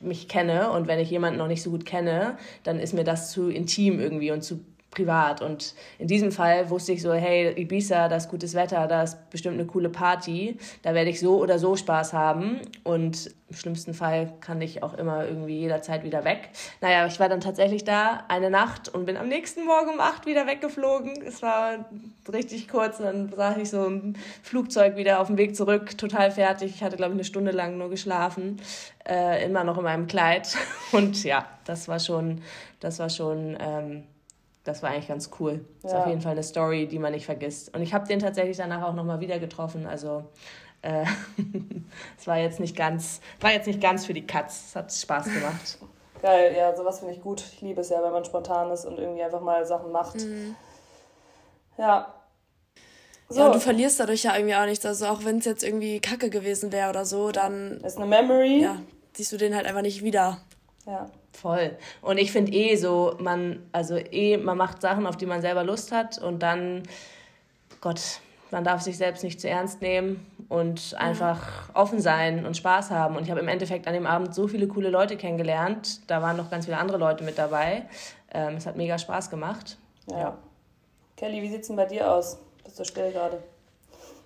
mich 0.00 0.28
kenne 0.28 0.70
und 0.70 0.86
wenn 0.86 0.98
ich 0.98 1.10
jemanden 1.10 1.38
noch 1.38 1.48
nicht 1.48 1.62
so 1.62 1.70
gut 1.70 1.84
kenne, 1.84 2.38
dann 2.62 2.78
ist 2.78 2.94
mir 2.94 3.04
das 3.04 3.30
zu 3.30 3.48
intim 3.48 4.00
irgendwie 4.00 4.30
und 4.30 4.42
zu 4.42 4.60
privat. 4.90 5.40
Und 5.40 5.74
in 5.98 6.08
diesem 6.08 6.32
Fall 6.32 6.68
wusste 6.70 6.92
ich 6.92 7.02
so, 7.02 7.12
hey, 7.12 7.52
Ibiza, 7.56 8.08
da 8.08 8.16
ist 8.16 8.28
gutes 8.28 8.54
Wetter, 8.54 8.86
da 8.86 9.04
ist 9.04 9.30
bestimmt 9.30 9.54
eine 9.54 9.66
coole 9.66 9.88
Party, 9.88 10.58
da 10.82 10.94
werde 10.94 11.10
ich 11.10 11.20
so 11.20 11.40
oder 11.40 11.58
so 11.58 11.76
Spaß 11.76 12.12
haben. 12.12 12.60
Und 12.82 13.30
im 13.48 13.56
schlimmsten 13.56 13.94
Fall 13.94 14.32
kann 14.40 14.60
ich 14.60 14.82
auch 14.82 14.94
immer 14.94 15.26
irgendwie 15.26 15.58
jederzeit 15.58 16.04
wieder 16.04 16.24
weg. 16.24 16.50
Naja, 16.80 17.06
ich 17.06 17.18
war 17.18 17.28
dann 17.28 17.40
tatsächlich 17.40 17.84
da 17.84 18.24
eine 18.28 18.50
Nacht 18.50 18.88
und 18.88 19.06
bin 19.06 19.16
am 19.16 19.28
nächsten 19.28 19.64
Morgen 19.64 19.90
um 19.90 20.00
acht 20.00 20.26
wieder 20.26 20.46
weggeflogen. 20.46 21.22
Es 21.22 21.42
war 21.42 21.84
richtig 22.32 22.68
kurz 22.68 22.98
und 22.98 23.06
dann 23.06 23.32
saß 23.32 23.56
ich 23.58 23.70
so 23.70 23.84
im 23.86 24.14
Flugzeug 24.42 24.96
wieder 24.96 25.20
auf 25.20 25.28
dem 25.28 25.36
Weg 25.36 25.56
zurück, 25.56 25.96
total 25.98 26.30
fertig. 26.30 26.74
Ich 26.76 26.82
hatte, 26.82 26.96
glaube 26.96 27.12
ich, 27.12 27.16
eine 27.16 27.24
Stunde 27.24 27.50
lang 27.52 27.78
nur 27.78 27.90
geschlafen, 27.90 28.60
äh, 29.08 29.44
immer 29.44 29.64
noch 29.64 29.78
in 29.78 29.84
meinem 29.84 30.06
Kleid. 30.06 30.56
Und 30.92 31.22
ja, 31.24 31.46
das 31.64 31.88
war 31.88 32.00
schon, 32.00 32.42
das 32.80 32.98
war 32.98 33.10
schon... 33.10 33.56
Ähm, 33.60 34.04
das 34.70 34.82
war 34.82 34.90
eigentlich 34.90 35.08
ganz 35.08 35.30
cool. 35.40 35.64
Ja. 35.82 35.88
Ist 35.88 35.94
auf 35.96 36.06
jeden 36.06 36.20
Fall 36.20 36.32
eine 36.32 36.42
Story, 36.44 36.86
die 36.86 36.98
man 36.98 37.12
nicht 37.12 37.26
vergisst. 37.26 37.74
Und 37.74 37.82
ich 37.82 37.92
habe 37.92 38.06
den 38.06 38.20
tatsächlich 38.20 38.56
danach 38.56 38.82
auch 38.82 38.94
nochmal 38.94 39.18
wieder 39.20 39.38
getroffen. 39.40 39.84
Also 39.86 40.24
äh, 40.82 41.04
es 42.18 42.26
war 42.26 42.38
jetzt 42.38 42.60
nicht 42.60 42.76
ganz, 42.76 43.20
war 43.40 43.52
jetzt 43.52 43.66
nicht 43.66 43.80
ganz 43.80 44.06
für 44.06 44.14
die 44.14 44.26
Katz. 44.26 44.66
Es 44.68 44.76
hat 44.76 44.92
Spaß 44.92 45.24
gemacht. 45.24 45.78
Geil, 46.22 46.54
ja, 46.56 46.76
sowas 46.76 47.00
finde 47.00 47.14
ich 47.14 47.20
gut. 47.20 47.42
Ich 47.52 47.60
liebe 47.62 47.80
es 47.80 47.88
ja, 47.88 48.00
wenn 48.02 48.12
man 48.12 48.24
spontan 48.24 48.70
ist 48.70 48.84
und 48.84 48.98
irgendwie 48.98 49.22
einfach 49.22 49.40
mal 49.40 49.66
Sachen 49.66 49.90
macht. 49.90 50.16
Mhm. 50.16 50.54
Ja. 51.76 52.14
So. 53.28 53.40
Ja, 53.40 53.46
und 53.46 53.54
du 53.54 53.60
verlierst 53.60 53.98
dadurch 53.98 54.22
ja 54.22 54.36
irgendwie 54.36 54.54
auch 54.54 54.66
nichts. 54.66 54.86
Also 54.86 55.06
auch 55.06 55.24
wenn 55.24 55.38
es 55.38 55.46
jetzt 55.46 55.64
irgendwie 55.64 55.98
Kacke 55.98 56.30
gewesen 56.30 56.70
wäre 56.70 56.90
oder 56.90 57.04
so, 57.04 57.32
dann. 57.32 57.80
Ist 57.80 57.96
eine 57.96 58.06
Memory. 58.06 58.62
Ja, 58.62 58.76
siehst 59.14 59.32
du 59.32 59.36
den 59.36 59.54
halt 59.54 59.66
einfach 59.66 59.82
nicht 59.82 60.04
wieder. 60.04 60.38
Ja. 60.86 61.10
Voll. 61.32 61.76
Und 62.02 62.18
ich 62.18 62.32
finde 62.32 62.52
eh 62.52 62.76
so, 62.76 63.16
man, 63.18 63.62
also 63.72 63.96
eh, 63.96 64.36
man 64.36 64.58
macht 64.58 64.82
Sachen, 64.82 65.06
auf 65.06 65.16
die 65.16 65.26
man 65.26 65.40
selber 65.40 65.64
Lust 65.64 65.92
hat 65.92 66.18
und 66.18 66.42
dann, 66.42 66.82
Gott, 67.80 68.20
man 68.50 68.64
darf 68.64 68.82
sich 68.82 68.98
selbst 68.98 69.22
nicht 69.22 69.40
zu 69.40 69.48
ernst 69.48 69.80
nehmen 69.80 70.26
und 70.48 70.94
einfach 70.98 71.70
offen 71.74 72.00
sein 72.00 72.44
und 72.44 72.56
Spaß 72.56 72.90
haben. 72.90 73.16
Und 73.16 73.22
ich 73.22 73.30
habe 73.30 73.40
im 73.40 73.48
Endeffekt 73.48 73.86
an 73.86 73.94
dem 73.94 74.06
Abend 74.06 74.34
so 74.34 74.48
viele 74.48 74.66
coole 74.66 74.90
Leute 74.90 75.16
kennengelernt. 75.16 76.00
Da 76.08 76.20
waren 76.20 76.36
noch 76.36 76.50
ganz 76.50 76.64
viele 76.64 76.78
andere 76.78 76.98
Leute 76.98 77.22
mit 77.24 77.38
dabei. 77.38 77.84
Ähm, 78.32 78.56
es 78.56 78.66
hat 78.66 78.76
mega 78.76 78.98
Spaß 78.98 79.30
gemacht. 79.30 79.78
Ja. 80.10 80.18
ja. 80.18 80.38
Kelly, 81.16 81.42
wie 81.42 81.48
sieht 81.48 81.62
es 81.62 81.68
denn 81.68 81.76
bei 81.76 81.86
dir 81.86 82.10
aus? 82.10 82.38
Bist 82.64 82.78
du 82.78 82.84
still 82.84 83.12
gerade? 83.12 83.42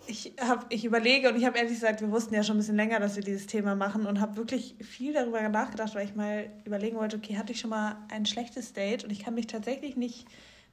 Ich, 0.06 0.32
hab, 0.40 0.66
ich 0.72 0.84
überlege 0.84 1.28
und 1.28 1.36
ich 1.36 1.44
habe 1.44 1.58
ehrlich 1.58 1.74
gesagt, 1.74 2.00
wir 2.00 2.10
wussten 2.10 2.34
ja 2.34 2.42
schon 2.42 2.56
ein 2.56 2.58
bisschen 2.58 2.76
länger, 2.76 3.00
dass 3.00 3.16
wir 3.16 3.22
dieses 3.22 3.46
Thema 3.46 3.74
machen 3.74 4.06
und 4.06 4.20
habe 4.20 4.36
wirklich 4.36 4.76
viel 4.80 5.12
darüber 5.12 5.46
nachgedacht, 5.48 5.94
weil 5.94 6.06
ich 6.06 6.14
mal 6.14 6.50
überlegen 6.64 6.96
wollte, 6.96 7.16
okay, 7.16 7.36
hatte 7.36 7.52
ich 7.52 7.60
schon 7.60 7.70
mal 7.70 7.96
ein 8.10 8.26
schlechtes 8.26 8.72
Date 8.72 9.04
und 9.04 9.10
ich 9.10 9.24
kann 9.24 9.34
mich 9.34 9.46
tatsächlich 9.46 9.96
nicht 9.96 10.26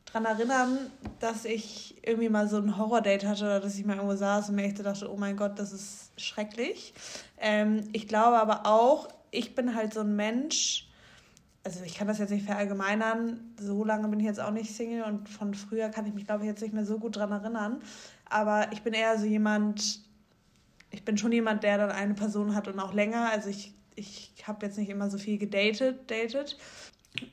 daran 0.06 0.26
erinnern, 0.26 0.78
dass 1.20 1.46
ich 1.46 1.96
irgendwie 2.04 2.30
mal 2.30 2.48
so 2.48 2.58
ein 2.58 2.78
Horror-Date 2.78 3.26
hatte 3.26 3.44
oder 3.44 3.60
dass 3.60 3.78
ich 3.78 3.86
mal 3.86 3.96
irgendwo 3.96 4.16
saß 4.16 4.50
und 4.50 4.56
mir 4.56 4.64
echt 4.64 4.84
dachte, 4.84 5.12
oh 5.12 5.18
mein 5.18 5.38
Gott, 5.38 5.60
das 5.60 5.74
ist 5.74 6.12
schrecklich. 6.18 6.94
Ähm, 7.40 7.88
ich 7.94 8.08
glaube 8.08 8.40
aber 8.40 8.66
auch, 8.66 9.08
ich 9.32 9.56
bin 9.56 9.76
halt 9.76 9.94
so 9.94 10.02
ein 10.02 10.16
Mensch, 10.16 10.90
also 11.64 11.84
ich 11.84 11.96
kann 11.96 12.08
das 12.08 12.18
jetzt 12.18 12.32
nicht 12.32 12.46
verallgemeinern, 12.46 13.54
so 13.60 13.84
lange 13.84 14.08
bin 14.08 14.20
ich 14.20 14.26
jetzt 14.26 14.40
auch 14.40 14.52
nicht 14.52 14.76
Single 14.76 15.04
und 15.04 15.30
von 15.30 15.54
früher 15.54 15.90
kann 15.90 16.06
ich 16.06 16.14
mich, 16.14 16.26
glaube 16.26 16.44
ich, 16.44 16.50
jetzt 16.50 16.62
nicht 16.62 16.74
mehr 16.74 16.86
so 16.86 16.98
gut 16.98 17.16
daran 17.16 17.32
erinnern. 17.32 17.82
Aber 18.32 18.72
ich 18.72 18.82
bin 18.82 18.94
eher 18.94 19.18
so 19.20 19.26
jemand, 19.26 20.00
ich 20.90 21.04
bin 21.04 21.18
schon 21.18 21.32
jemand, 21.32 21.64
der 21.64 21.78
dann 21.78 21.92
eine 21.92 22.14
Person 22.14 22.56
hat 22.56 22.68
und 22.68 22.80
auch 22.80 22.94
länger. 22.94 23.30
Also 23.30 23.50
ich, 23.50 23.74
ich 23.96 24.32
habe 24.48 24.66
jetzt 24.66 24.78
nicht 24.78 24.90
immer 24.90 25.10
so 25.10 25.18
viel 25.18 25.38
gedatet, 25.38 26.10
datet. 26.10 26.58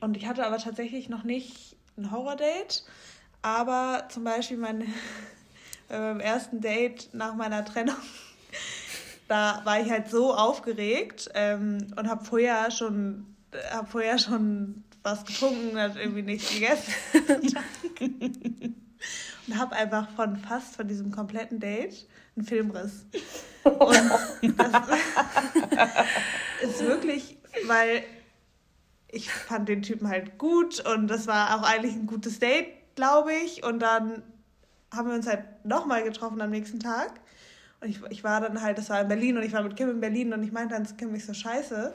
Und 0.01 0.17
ich 0.17 0.27
hatte 0.27 0.45
aber 0.45 0.57
tatsächlich 0.57 1.07
noch 1.07 1.23
nicht 1.23 1.77
ein 1.97 2.11
Horror-Date. 2.11 2.83
Aber 3.41 4.07
zum 4.09 4.25
Beispiel 4.25 4.57
mein, 4.57 4.93
beim 5.87 6.19
ersten 6.19 6.59
Date 6.59 7.09
nach 7.13 7.33
meiner 7.35 7.63
Trennung, 7.63 7.95
da 9.29 9.61
war 9.63 9.79
ich 9.79 9.89
halt 9.89 10.09
so 10.09 10.35
aufgeregt 10.35 11.29
ähm, 11.33 11.93
und 11.95 12.09
habe 12.09 12.25
vorher 12.25 12.71
schon, 12.71 13.25
hab 13.71 13.89
vorher 13.89 14.19
schon 14.19 14.83
was 15.01 15.23
getrunken, 15.23 15.79
hat 15.79 15.95
irgendwie 15.95 16.23
nichts 16.23 16.51
gegessen. 16.51 16.93
und 19.47 19.57
habe 19.57 19.75
einfach 19.75 20.09
von 20.11 20.37
fast 20.37 20.75
von 20.75 20.87
diesem 20.87 21.11
kompletten 21.11 21.59
Date 21.59 22.07
einen 22.35 22.45
Filmriss. 22.45 23.05
Und 23.63 24.57
das 24.57 24.87
ist 26.61 26.79
wirklich, 26.79 27.37
weil 27.67 28.03
ich 29.11 29.31
fand 29.31 29.67
den 29.67 29.81
Typen 29.81 30.07
halt 30.07 30.37
gut 30.37 30.85
und 30.87 31.07
das 31.07 31.27
war 31.27 31.55
auch 31.55 31.63
eigentlich 31.63 31.93
ein 31.93 32.07
gutes 32.07 32.39
Date, 32.39 32.67
glaube 32.95 33.33
ich. 33.33 33.63
Und 33.63 33.79
dann 33.79 34.23
haben 34.93 35.09
wir 35.09 35.15
uns 35.15 35.27
halt 35.27 35.43
nochmal 35.65 36.03
getroffen 36.03 36.41
am 36.41 36.51
nächsten 36.51 36.79
Tag. 36.79 37.11
Und 37.81 37.89
ich, 37.89 38.01
ich 38.09 38.23
war 38.23 38.41
dann 38.41 38.61
halt, 38.61 38.77
das 38.77 38.89
war 38.89 39.01
in 39.01 39.07
Berlin 39.07 39.37
und 39.37 39.43
ich 39.43 39.53
war 39.53 39.63
mit 39.63 39.75
Kim 39.75 39.89
in 39.89 40.01
Berlin 40.01 40.33
und 40.33 40.43
ich 40.43 40.51
meinte 40.51 40.75
dann 40.75 40.85
zu 40.85 40.95
Kim, 40.95 41.15
ich 41.15 41.25
so, 41.25 41.33
scheiße, 41.33 41.93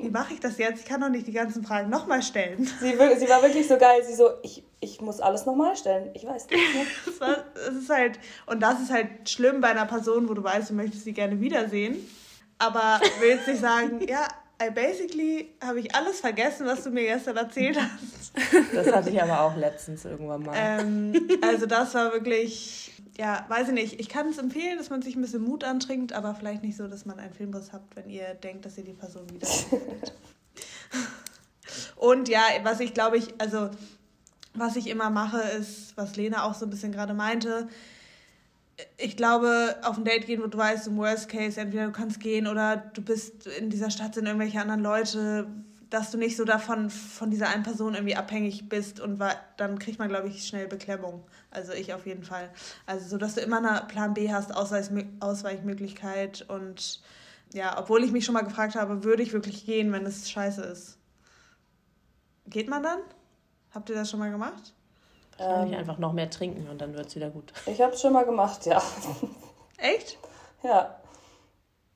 wie 0.00 0.10
mache 0.10 0.34
ich 0.34 0.40
das 0.40 0.58
jetzt? 0.58 0.80
Ich 0.80 0.84
kann 0.86 1.00
doch 1.00 1.08
nicht 1.08 1.26
die 1.26 1.32
ganzen 1.32 1.64
Fragen 1.64 1.88
nochmal 1.88 2.22
stellen. 2.22 2.64
Sie, 2.64 2.92
sie 2.92 3.28
war 3.28 3.42
wirklich 3.42 3.66
so 3.66 3.78
geil, 3.78 4.02
sie 4.06 4.14
so, 4.14 4.30
ich, 4.42 4.62
ich 4.84 5.00
muss 5.00 5.20
alles 5.20 5.46
nochmal 5.46 5.76
stellen, 5.76 6.10
ich 6.14 6.24
weiß 6.24 6.48
nicht. 6.50 6.62
das 7.20 7.74
ist 7.74 7.90
halt, 7.90 8.18
und 8.46 8.60
das 8.60 8.80
ist 8.80 8.92
halt 8.92 9.28
schlimm 9.28 9.60
bei 9.60 9.68
einer 9.68 9.86
Person, 9.86 10.28
wo 10.28 10.34
du 10.34 10.44
weißt, 10.44 10.70
du 10.70 10.74
möchtest 10.74 11.04
sie 11.04 11.12
gerne 11.12 11.40
wiedersehen, 11.40 11.96
aber 12.58 13.00
willst 13.20 13.48
nicht 13.48 13.60
sagen, 13.60 14.00
ja, 14.08 14.28
I 14.62 14.70
basically 14.70 15.52
habe 15.60 15.80
ich 15.80 15.94
alles 15.94 16.20
vergessen, 16.20 16.66
was 16.66 16.84
du 16.84 16.90
mir 16.90 17.02
gestern 17.02 17.36
erzählt 17.36 17.76
hast. 17.76 18.32
Das 18.72 18.92
hatte 18.92 19.10
ich 19.10 19.20
aber 19.20 19.40
auch 19.40 19.56
letztens 19.56 20.04
irgendwann 20.04 20.44
mal. 20.44 20.54
Ähm, 20.56 21.28
also 21.42 21.66
das 21.66 21.92
war 21.94 22.12
wirklich 22.12 22.92
ja, 23.16 23.44
weiß 23.48 23.68
ich 23.68 23.74
nicht. 23.74 24.00
Ich 24.00 24.08
kann 24.08 24.28
es 24.28 24.38
empfehlen, 24.38 24.76
dass 24.76 24.90
man 24.90 25.02
sich 25.02 25.14
ein 25.14 25.22
bisschen 25.22 25.42
Mut 25.42 25.62
antrinkt, 25.64 26.12
aber 26.12 26.34
vielleicht 26.34 26.62
nicht 26.62 26.76
so, 26.76 26.88
dass 26.88 27.06
man 27.06 27.18
einen 27.20 27.32
Filmriss 27.32 27.72
habt, 27.72 27.94
wenn 27.96 28.08
ihr 28.08 28.34
denkt, 28.34 28.64
dass 28.64 28.76
ihr 28.76 28.84
die 28.84 28.92
Person 28.92 29.30
wieder. 29.32 29.46
Und 31.96 32.28
ja, 32.28 32.42
was 32.62 32.80
ich 32.80 32.92
glaube 32.92 33.16
ich, 33.18 33.40
also 33.40 33.70
was 34.54 34.76
ich 34.76 34.86
immer 34.86 35.10
mache, 35.10 35.40
ist, 35.40 35.96
was 35.96 36.16
Lena 36.16 36.44
auch 36.44 36.54
so 36.54 36.64
ein 36.66 36.70
bisschen 36.70 36.92
gerade 36.92 37.12
meinte. 37.14 37.68
Ich 38.96 39.16
glaube, 39.16 39.76
auf 39.82 39.98
ein 39.98 40.04
Date 40.04 40.26
gehen, 40.26 40.42
wo 40.42 40.46
du 40.46 40.58
weißt, 40.58 40.86
im 40.88 40.96
Worst 40.96 41.28
Case, 41.28 41.60
entweder 41.60 41.86
du 41.86 41.92
kannst 41.92 42.20
gehen 42.20 42.46
oder 42.46 42.76
du 42.76 43.02
bist 43.02 43.46
in 43.46 43.70
dieser 43.70 43.90
Stadt, 43.90 44.14
sind 44.14 44.26
irgendwelche 44.26 44.60
anderen 44.60 44.80
Leute, 44.80 45.46
dass 45.90 46.10
du 46.10 46.18
nicht 46.18 46.36
so 46.36 46.44
davon, 46.44 46.90
von 46.90 47.30
dieser 47.30 47.48
einen 47.48 47.62
Person 47.62 47.94
irgendwie 47.94 48.16
abhängig 48.16 48.68
bist 48.68 48.98
und 48.98 49.22
dann 49.56 49.78
kriegt 49.78 50.00
man, 50.00 50.08
glaube 50.08 50.26
ich, 50.28 50.44
schnell 50.44 50.66
Beklemmung. 50.66 51.24
Also 51.52 51.72
ich 51.72 51.94
auf 51.94 52.04
jeden 52.04 52.24
Fall. 52.24 52.50
Also 52.84 53.06
so, 53.08 53.16
dass 53.16 53.34
du 53.34 53.42
immer 53.42 53.58
einen 53.58 53.86
Plan 53.86 54.12
B 54.12 54.32
hast, 54.32 54.52
Ausweichmöglichkeit 54.56 56.44
und 56.48 57.00
ja, 57.52 57.78
obwohl 57.78 58.02
ich 58.02 58.10
mich 58.10 58.24
schon 58.24 58.32
mal 58.32 58.42
gefragt 58.42 58.74
habe, 58.74 59.04
würde 59.04 59.22
ich 59.22 59.32
wirklich 59.32 59.66
gehen, 59.66 59.92
wenn 59.92 60.04
es 60.04 60.28
scheiße 60.28 60.62
ist. 60.62 60.98
Geht 62.48 62.68
man 62.68 62.82
dann? 62.82 62.98
Habt 63.74 63.90
ihr 63.90 63.96
das 63.96 64.10
schon 64.10 64.20
mal 64.20 64.30
gemacht? 64.30 64.72
Kann 65.36 65.68
ich 65.68 65.76
einfach 65.76 65.98
noch 65.98 66.12
mehr 66.12 66.30
trinken 66.30 66.68
und 66.68 66.80
dann 66.80 66.94
wird 66.94 67.08
es 67.08 67.16
wieder 67.16 67.28
gut. 67.28 67.52
Ich 67.66 67.80
habe 67.80 67.92
es 67.92 68.00
schon 68.00 68.12
mal 68.12 68.24
gemacht, 68.24 68.66
ja. 68.66 68.80
Echt? 69.78 70.16
Ja. 70.62 70.94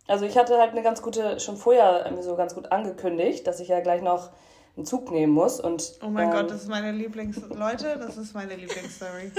Also 0.09 0.25
ich 0.25 0.37
hatte 0.37 0.59
halt 0.59 0.73
eine 0.73 0.83
ganz 0.83 1.03
gute, 1.03 1.39
schon 1.39 1.57
vorher 1.57 2.11
so 2.21 2.35
ganz 2.35 2.55
gut 2.55 2.73
angekündigt, 2.73 3.47
dass 3.47 3.61
ich 3.61 3.69
ja 3.69 3.81
gleich 3.81 4.03
noch 4.03 4.31
einen 4.77 4.87
Zug 4.87 5.11
nehmen 5.11 5.33
muss. 5.33 5.61
Und, 5.61 5.99
oh 6.03 6.09
mein 6.09 6.29
ähm, 6.29 6.35
Gott, 6.35 6.51
das 6.51 6.63
ist 6.63 6.69
meine 6.69 6.91
Lieblings... 6.93 7.37
Leute, 7.49 7.97
das 7.99 8.17
ist 8.17 8.35
meine 8.35 8.57
Lieblingsstory. 8.57 9.31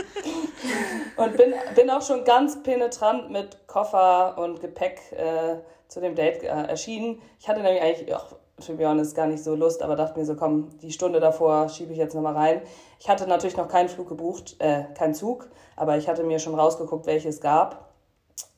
und 1.18 1.38
bin, 1.38 1.54
bin 1.76 1.90
auch 1.90 2.02
schon 2.02 2.24
ganz 2.24 2.62
penetrant 2.64 3.32
mit 3.32 3.68
Koffer 3.68 4.38
und 4.38 4.62
Gepäck 4.62 5.12
äh, 5.12 5.58
zu 5.88 6.00
dem 6.00 6.16
Date 6.16 6.44
äh, 6.44 6.48
erschienen. 6.48 7.22
Ich 7.40 7.50
hatte 7.50 7.62
nämlich 7.62 7.82
eigentlich, 7.82 8.16
ach, 8.16 8.36
to 8.60 8.74
be 8.74 8.88
honest, 8.88 9.16
gar 9.16 9.28
nicht 9.28 9.44
so 9.44 9.56
Lust, 9.56 9.82
aber 9.82 9.96
dachte 9.96 10.20
mir 10.20 10.26
so, 10.26 10.36
komm, 10.36 10.70
die 10.82 10.92
Stunde 10.92 11.20
davor 11.20 11.70
schiebe 11.70 11.92
ich 11.92 11.98
jetzt 11.98 12.14
nochmal 12.14 12.36
rein. 12.36 12.62
Ich 13.00 13.10
hatte 13.10 13.28
natürlich 13.28 13.58
noch 13.58 13.68
keinen 13.68 13.90
Flug 13.90 14.10
gebucht, 14.10 14.56
äh, 14.60 14.84
keinen 14.96 15.14
Zug, 15.14 15.50
aber 15.76 15.98
ich 15.98 16.08
hatte 16.08 16.24
mir 16.24 16.40
schon 16.40 16.56
rausgeguckt, 16.56 17.06
welche 17.06 17.30
es 17.30 17.42
gab 17.42 17.90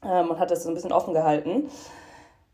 ähm, 0.03 0.31
und 0.31 0.39
hatte 0.39 0.53
es 0.53 0.63
so 0.63 0.69
ein 0.69 0.75
bisschen 0.75 0.91
offen 0.91 1.13
gehalten. 1.13 1.69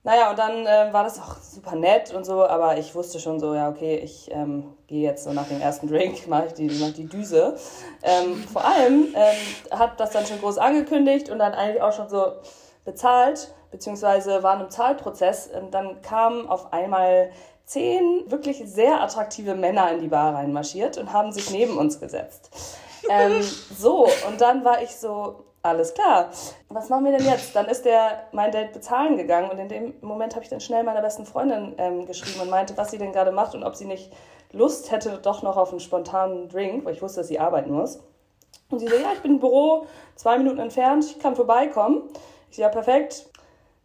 Naja, 0.03 0.29
und 0.29 0.39
dann 0.39 0.65
äh, 0.65 0.93
war 0.93 1.03
das 1.03 1.19
auch 1.19 1.36
super 1.41 1.75
nett 1.75 2.13
und 2.13 2.25
so, 2.25 2.45
aber 2.45 2.77
ich 2.77 2.95
wusste 2.95 3.19
schon 3.19 3.41
so, 3.41 3.53
ja, 3.53 3.67
okay, 3.69 3.97
ich 3.97 4.31
ähm, 4.31 4.73
gehe 4.88 5.01
jetzt 5.01 5.25
so 5.25 5.33
nach 5.33 5.49
dem 5.49 5.60
ersten 5.60 5.89
Drink, 5.89 6.27
mache 6.29 6.45
ich 6.47 6.53
die, 6.53 6.71
mach 6.79 6.93
die 6.93 7.07
Düse. 7.07 7.57
Ähm, 8.03 8.36
vor 8.36 8.63
allem 8.63 9.13
ähm, 9.13 9.77
hat 9.77 9.99
das 9.99 10.12
dann 10.12 10.25
schon 10.25 10.39
groß 10.39 10.60
angekündigt 10.60 11.29
und 11.29 11.39
dann 11.39 11.53
eigentlich 11.53 11.81
auch 11.81 11.91
schon 11.91 12.07
so 12.07 12.23
bezahlt, 12.86 13.53
beziehungsweise 13.71 14.43
waren 14.43 14.62
im 14.62 14.69
Zahlprozess. 14.69 15.47
Und 15.47 15.71
dann 15.73 16.01
kamen 16.01 16.47
auf 16.47 16.73
einmal 16.73 17.32
zehn 17.65 18.23
wirklich 18.27 18.63
sehr 18.65 19.01
attraktive 19.01 19.56
Männer 19.56 19.91
in 19.91 20.01
die 20.01 20.08
Bar 20.08 20.36
reinmarschiert 20.36 20.97
und 20.97 21.12
haben 21.13 21.32
sich 21.32 21.51
neben 21.51 21.77
uns 21.77 21.99
gesetzt. 21.99 22.49
Ähm, 23.10 23.41
so, 23.77 24.08
und 24.27 24.39
dann 24.39 24.63
war 24.63 24.82
ich 24.82 24.95
so, 24.95 25.43
Alles 25.67 25.93
klar. 25.93 26.30
Was 26.69 26.88
machen 26.88 27.03
wir 27.03 27.17
denn 27.17 27.27
jetzt? 27.27 27.53
Dann 27.53 27.65
ist 27.65 27.84
der 27.84 28.23
mein 28.32 28.51
Date 28.51 28.71
bezahlen 28.71 29.17
gegangen 29.17 29.49
und 29.49 29.58
in 29.58 29.67
dem 29.67 29.93
Moment 30.01 30.34
habe 30.36 30.43
ich 30.43 30.49
dann 30.49 30.62
schnell 30.62 30.84
meiner 30.84 31.01
besten 31.01 31.25
Freundin 31.25 31.75
ähm, 31.77 32.06
geschrieben 32.06 32.39
und 32.39 32.49
meinte, 32.49 32.77
was 32.77 32.91
sie 32.91 32.97
denn 32.97 33.12
gerade 33.12 33.34
macht 33.34 33.53
und 33.53 33.63
ob 33.63 33.75
sie 33.75 33.86
nicht 33.86 34.13
Lust 34.53 34.91
hätte 34.91 35.19
doch 35.21 35.43
noch 35.43 35.58
auf 35.58 35.71
einen 35.71 35.82
spontanen 35.82 36.47
Drink, 36.47 36.86
weil 36.86 36.93
ich 36.93 37.01
wusste, 37.01 37.19
dass 37.19 37.27
sie 37.27 37.39
arbeiten 37.39 37.71
muss. 37.71 37.99
Und 38.69 38.80
sie 38.80 38.88
so, 38.88 38.95
ja, 38.95 39.12
ich 39.13 39.19
bin 39.19 39.34
im 39.34 39.39
Büro, 39.39 39.88
zwei 40.15 40.38
Minuten 40.38 40.60
entfernt, 40.60 41.03
ich 41.03 41.19
kann 41.19 41.36
vorbeikommen. 41.36 42.03
Ich 42.49 42.56
so, 42.56 42.62
ja, 42.62 42.69
perfekt. 42.69 43.25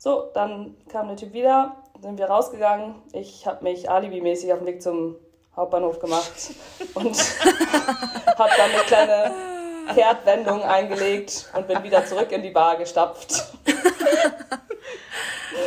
So, 0.02 0.30
dann 0.34 0.74
kam 0.90 1.06
der 1.06 1.16
Typ 1.16 1.32
wieder, 1.32 1.76
sind 2.02 2.18
wir 2.18 2.26
rausgegangen. 2.26 2.96
Ich 3.12 3.46
habe 3.46 3.62
mich 3.62 3.88
alibimäßig 3.88 4.52
auf 4.52 4.58
den 4.58 4.66
Weg 4.66 4.82
zum 4.82 5.14
Hauptbahnhof 5.54 6.00
gemacht 6.00 6.32
und 6.94 7.16
habe 8.36 8.50
dann 8.56 8.70
eine 8.72 8.82
kleine 8.84 9.30
Kehrtwendung 9.94 10.62
eingelegt 10.62 11.48
und 11.56 11.68
bin 11.68 11.84
wieder 11.84 12.04
zurück 12.04 12.32
in 12.32 12.42
die 12.42 12.50
Bar 12.50 12.78
gestapft. 12.78 13.30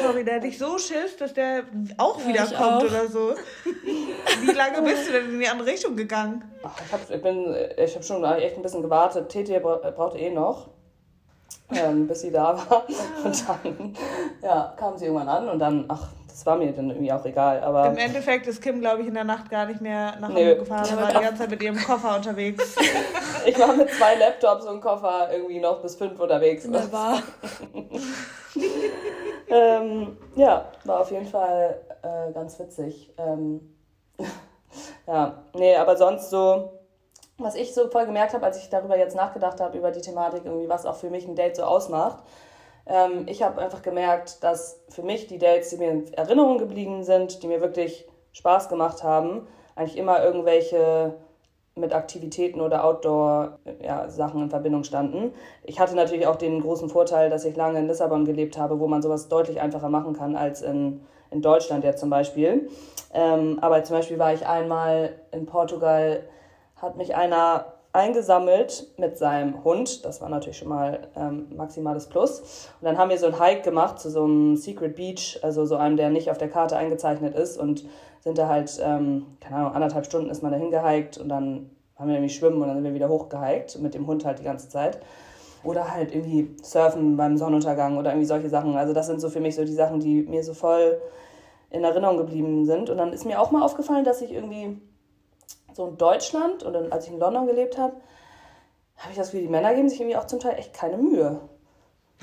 Sorry, 0.02 0.26
der 0.26 0.36
hat 0.36 0.44
dich 0.44 0.58
so 0.58 0.78
Schiss, 0.80 1.16
dass 1.18 1.34
der 1.34 1.64
auch 1.98 2.20
ja, 2.20 2.28
wieder 2.28 2.46
kommt 2.48 2.60
auch. 2.60 2.84
oder 2.84 3.08
so. 3.08 3.36
Wie 3.64 4.52
lange 4.52 4.82
bist 4.82 5.08
du 5.08 5.14
denn 5.14 5.30
in 5.30 5.40
die 5.40 5.48
andere 5.48 5.70
Richtung 5.70 5.96
gegangen? 5.96 6.44
Ach, 6.62 6.78
ich 6.86 6.92
habe 6.92 7.74
ich 7.78 7.96
hab 7.96 8.04
schon 8.04 8.22
echt 8.26 8.58
ein 8.58 8.62
bisschen 8.62 8.82
gewartet. 8.82 9.30
TT 9.30 9.64
brauchte 9.64 10.18
eh 10.18 10.30
noch, 10.30 10.75
ähm, 11.72 12.08
bis 12.08 12.22
sie 12.22 12.32
da 12.32 12.58
war. 12.70 12.86
Und 13.24 13.48
dann 13.48 13.96
ja, 14.42 14.74
kam 14.78 14.98
sie 14.98 15.06
irgendwann 15.06 15.30
an 15.30 15.50
und 15.50 15.60
dann, 15.60 15.86
ach, 15.88 16.10
das 16.28 16.46
war 16.46 16.58
mir 16.58 16.72
dann 16.74 16.90
irgendwie 16.90 17.14
auch 17.14 17.24
egal. 17.24 17.62
Aber 17.62 17.88
Im 17.88 17.98
Endeffekt 17.98 18.46
ist 18.48 18.62
Kim, 18.62 18.82
glaube 18.82 19.02
ich, 19.02 19.08
in 19.08 19.14
der 19.14 19.24
Nacht 19.24 19.50
gar 19.50 19.66
nicht 19.66 19.80
mehr 19.80 20.18
nach 20.20 20.30
Hause 20.34 20.58
gefahren. 20.58 20.84
Sie 20.84 20.98
war 20.98 21.08
die 21.08 21.14
ganze 21.14 21.38
Zeit 21.38 21.50
mit 21.50 21.64
ihrem 21.64 21.78
Koffer 21.78 22.18
unterwegs. 22.18 22.76
ich 23.46 23.58
war 23.58 23.74
mit 23.74 23.90
zwei 23.92 24.16
Laptops 24.16 24.66
und 24.66 24.82
Koffer 24.82 25.30
irgendwie 25.32 25.60
noch 25.60 25.82
bis 25.82 25.96
fünf 25.96 26.20
unterwegs. 26.20 26.66
Wunderbar. 26.66 27.24
ähm, 29.48 30.18
ja, 30.36 30.66
war 30.84 31.00
auf 31.00 31.12
jeden 31.12 31.28
Fall 31.28 31.80
äh, 32.02 32.34
ganz 32.34 32.60
witzig. 32.60 33.14
Ähm, 33.18 33.74
ja, 35.08 35.42
nee, 35.54 35.76
aber 35.78 35.96
sonst 35.96 36.30
so, 36.32 36.75
was 37.38 37.56
ich 37.56 37.74
so 37.74 37.90
voll 37.90 38.06
gemerkt 38.06 38.34
habe, 38.34 38.46
als 38.46 38.58
ich 38.58 38.70
darüber 38.70 38.98
jetzt 38.98 39.16
nachgedacht 39.16 39.60
habe, 39.60 39.78
über 39.78 39.92
die 39.92 40.02
Thematik, 40.02 40.46
irgendwie, 40.46 40.70
was 40.70 40.86
auch 40.86 40.96
für 40.96 41.10
mich 41.10 41.28
ein 41.28 41.36
Date 41.36 41.56
so 41.56 41.64
ausmacht, 41.64 42.24
ähm, 42.88 43.26
ich 43.28 43.44
habe 43.44 43.62
einfach 43.62 43.82
gemerkt, 43.82 44.44
dass 44.44 44.80
für 44.90 45.04
mich 45.04 45.28
die 45.28 45.38
Dates, 45.38 45.70
die 45.70 45.78
mir 45.78 45.92
in 45.92 46.14
Erinnerung 46.14 46.58
geblieben 46.58 47.04
sind, 47.04 47.42
die 47.44 47.48
mir 47.48 47.62
wirklich 47.62 48.08
Spaß 48.32 48.70
gemacht 48.70 49.04
haben, 49.04 49.48
eigentlich 49.76 49.98
immer 49.98 50.24
irgendwelche 50.24 51.16
mit 51.78 51.94
Aktivitäten 51.94 52.62
oder 52.62 52.86
Outdoor-Sachen 52.86 54.38
ja, 54.40 54.44
in 54.44 54.50
Verbindung 54.50 54.86
standen. 54.86 55.34
Ich 55.64 55.78
hatte 55.78 55.94
natürlich 55.96 56.26
auch 56.26 56.38
den 56.38 56.62
großen 56.62 56.90
Vorteil, 56.90 57.30
dass 57.30 57.44
ich 57.44 57.58
lange 57.58 57.80
in 57.80 57.88
Lissabon 57.88 58.24
gelebt 58.24 58.58
habe, 58.58 58.80
wo 58.80 58.88
man 58.88 59.02
sowas 59.02 59.28
deutlich 59.28 59.60
einfacher 59.60 59.90
machen 59.90 60.14
kann 60.14 60.38
als 60.38 60.62
in, 60.62 61.02
in 61.32 61.42
Deutschland 61.42 61.84
jetzt 61.84 62.00
zum 62.00 62.10
Beispiel. 62.10 62.70
Ähm, 63.14 63.60
aber 63.60 63.84
zum 63.84 63.98
Beispiel 63.98 64.18
war 64.18 64.34
ich 64.34 64.48
einmal 64.48 65.16
in 65.32 65.46
Portugal, 65.46 66.24
hat 66.76 66.98
mich 66.98 67.16
einer 67.16 67.66
eingesammelt 67.94 68.88
mit 68.98 69.18
seinem 69.18 69.64
Hund. 69.64 70.04
Das 70.04 70.22
war 70.22 70.30
natürlich 70.30 70.58
schon 70.58 70.68
mal 70.68 71.08
ähm, 71.16 71.48
maximales 71.56 72.08
Plus. 72.08 72.70
Und 72.82 72.86
dann 72.86 72.98
haben 72.98 73.10
wir 73.10 73.18
so 73.18 73.28
einen 73.28 73.40
Hike 73.40 73.62
gemacht 73.62 74.00
zu 74.00 74.10
so 74.10 74.26
einem 74.26 74.58
Secret 74.58 74.96
Beach, 74.96 75.40
also 75.42 75.66
so 75.66 75.78
einem, 75.78 75.96
der 75.96 76.10
nicht 76.10 76.30
auf 76.30 76.38
der 76.38 76.50
Karte 76.50 76.76
eingezeichnet 76.76 77.36
ist. 77.36 77.58
Und 77.58 77.86
sind 78.20 78.38
da 78.38 78.50
halt, 78.50 78.80
ähm, 78.84 79.38
keine 79.40 79.58
Ahnung, 79.58 79.74
anderthalb 79.74 80.06
Stunden 80.06 80.30
ist 80.30 80.44
man 80.44 80.52
da 80.52 80.58
hingehiked 80.58 81.18
und 81.20 81.30
dann 81.30 81.70
haben 81.96 82.10
wir 82.10 82.16
irgendwie 82.16 82.34
schwimmen 82.34 82.62
und 82.62 82.68
dann 82.68 82.76
sind 82.76 82.84
wir 82.84 82.94
wieder 82.94 83.08
hochgehiked 83.08 83.80
mit 83.80 83.94
dem 83.94 84.08
Hund 84.08 84.26
halt 84.26 84.40
die 84.40 84.44
ganze 84.44 84.68
Zeit. 84.68 85.00
Oder 85.64 85.92
halt 85.92 86.14
irgendwie 86.14 86.56
surfen 86.62 87.18
beim 87.18 87.38
Sonnenuntergang 87.38 87.98
oder 87.98 88.12
irgendwie 88.12 88.28
solche 88.28 88.50
Sachen. 88.50 88.76
Also 88.76 88.94
das 88.94 89.08
sind 89.08 89.22
so 89.22 89.30
für 89.30 89.40
mich 89.40 89.56
so 89.56 89.64
die 89.64 89.74
Sachen, 89.74 90.00
die 90.00 90.24
mir 90.24 90.44
so 90.44 90.54
voll 90.54 91.00
in 91.70 91.84
Erinnerung 91.84 92.18
geblieben 92.18 92.66
sind. 92.66 92.90
Und 92.90 92.98
dann 92.98 93.14
ist 93.14 93.26
mir 93.26 93.40
auch 93.40 93.52
mal 93.52 93.64
aufgefallen, 93.64 94.04
dass 94.04 94.22
ich 94.22 94.32
irgendwie 94.34 94.80
so 95.76 95.88
in 95.88 95.98
Deutschland 95.98 96.64
und 96.64 96.74
dann, 96.74 96.92
als 96.92 97.06
ich 97.06 97.12
in 97.12 97.20
London 97.20 97.48
gelebt 97.48 97.78
habe, 97.78 97.96
habe 98.98 99.12
ich 99.12 99.18
das 99.18 99.28
Gefühl, 99.28 99.42
die 99.42 99.52
Männer 99.52 99.74
geben 99.74 99.90
sich 99.90 100.00
irgendwie 100.00 100.18
auch 100.18 100.28
zum 100.28 100.40
Teil 100.40 100.58
echt 100.58 100.74
keine 100.74 100.98
Mühe. 100.98 101.42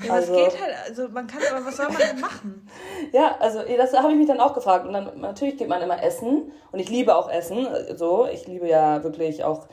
Ja, 0.01 0.13
also, 0.13 0.33
das 0.33 0.53
geht 0.53 0.61
halt, 0.61 0.73
also 0.87 1.07
man 1.09 1.27
kann, 1.27 1.41
aber 1.51 1.65
was 1.65 1.77
soll 1.77 1.87
man 1.87 1.97
denn 1.97 2.19
machen? 2.19 2.67
ja, 3.11 3.35
also 3.39 3.59
das 3.61 3.93
habe 3.93 4.11
ich 4.11 4.17
mich 4.17 4.27
dann 4.27 4.39
auch 4.39 4.53
gefragt. 4.53 4.87
Und 4.87 4.93
dann 4.93 5.19
natürlich 5.19 5.57
geht 5.57 5.69
man 5.69 5.81
immer 5.81 6.01
essen. 6.01 6.51
Und 6.71 6.79
ich 6.79 6.89
liebe 6.89 7.15
auch 7.15 7.29
Essen. 7.29 7.67
So, 7.95 8.25
ich 8.25 8.47
liebe 8.47 8.67
ja 8.67 9.03
wirklich 9.03 9.43
auch, 9.43 9.67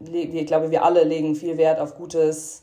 ich 0.00 0.46
glaube, 0.46 0.70
wir 0.70 0.84
alle 0.84 1.04
legen 1.04 1.34
viel 1.34 1.58
Wert 1.58 1.80
auf 1.80 1.96
gutes 1.96 2.62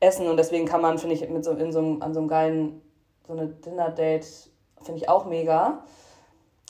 Essen. 0.00 0.28
Und 0.28 0.38
deswegen 0.38 0.64
kann 0.64 0.80
man, 0.80 0.98
finde 0.98 1.14
ich, 1.14 1.28
mit 1.28 1.44
so, 1.44 1.52
in 1.52 1.72
so, 1.72 1.78
an 1.78 2.14
so 2.14 2.20
einem 2.20 2.28
geilen, 2.28 2.82
so 3.26 3.34
eine 3.34 3.48
Dinner-Date, 3.48 4.26
finde 4.82 5.00
ich 5.00 5.08
auch 5.10 5.26
mega. 5.26 5.84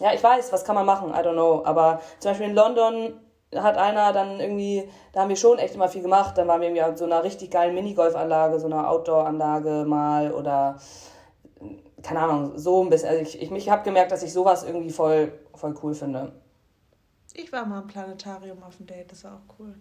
Ja, 0.01 0.13
ich 0.13 0.23
weiß, 0.23 0.53
was 0.53 0.65
kann 0.65 0.75
man 0.75 0.85
machen, 0.85 1.11
I 1.11 1.19
don't 1.19 1.35
know. 1.35 1.63
Aber 1.65 2.01
zum 2.19 2.33
Beispiel 2.33 2.49
in 2.49 2.55
London 2.55 3.21
hat 3.55 3.77
einer 3.77 4.13
dann 4.13 4.41
irgendwie, 4.41 4.89
da 5.13 5.21
haben 5.21 5.29
wir 5.29 5.37
schon 5.37 5.59
echt 5.59 5.75
immer 5.75 5.89
viel 5.89 6.03
gemacht. 6.03 6.37
Dann 6.37 6.49
waren 6.49 6.61
wir 6.61 6.69
irgendwie 6.69 6.83
an 6.83 6.97
so 6.97 7.05
einer 7.05 7.23
richtig 7.23 7.51
geilen 7.51 7.75
Minigolfanlage, 7.75 8.59
so 8.59 8.67
einer 8.67 8.91
Outdoor-Anlage 8.91 9.85
mal 9.87 10.33
oder 10.33 10.79
keine 12.03 12.21
Ahnung, 12.21 12.53
so 12.57 12.85
ein 12.85 12.91
bisschen. 12.91 13.09
Also 13.09 13.23
ich, 13.23 13.41
ich, 13.41 13.51
ich 13.51 13.69
habe 13.69 13.83
gemerkt, 13.83 14.13
dass 14.13 14.23
ich 14.23 14.33
sowas 14.33 14.65
irgendwie 14.65 14.91
voll, 14.91 15.33
voll 15.55 15.75
cool 15.83 15.95
finde. 15.95 16.33
Ich 17.35 17.53
war 17.53 17.67
mal 17.67 17.83
im 17.83 17.87
Planetarium 17.87 18.63
auf 18.63 18.77
dem 18.77 18.87
Date, 18.87 19.11
das 19.13 19.25
war 19.25 19.35
auch 19.35 19.59
cool. 19.59 19.75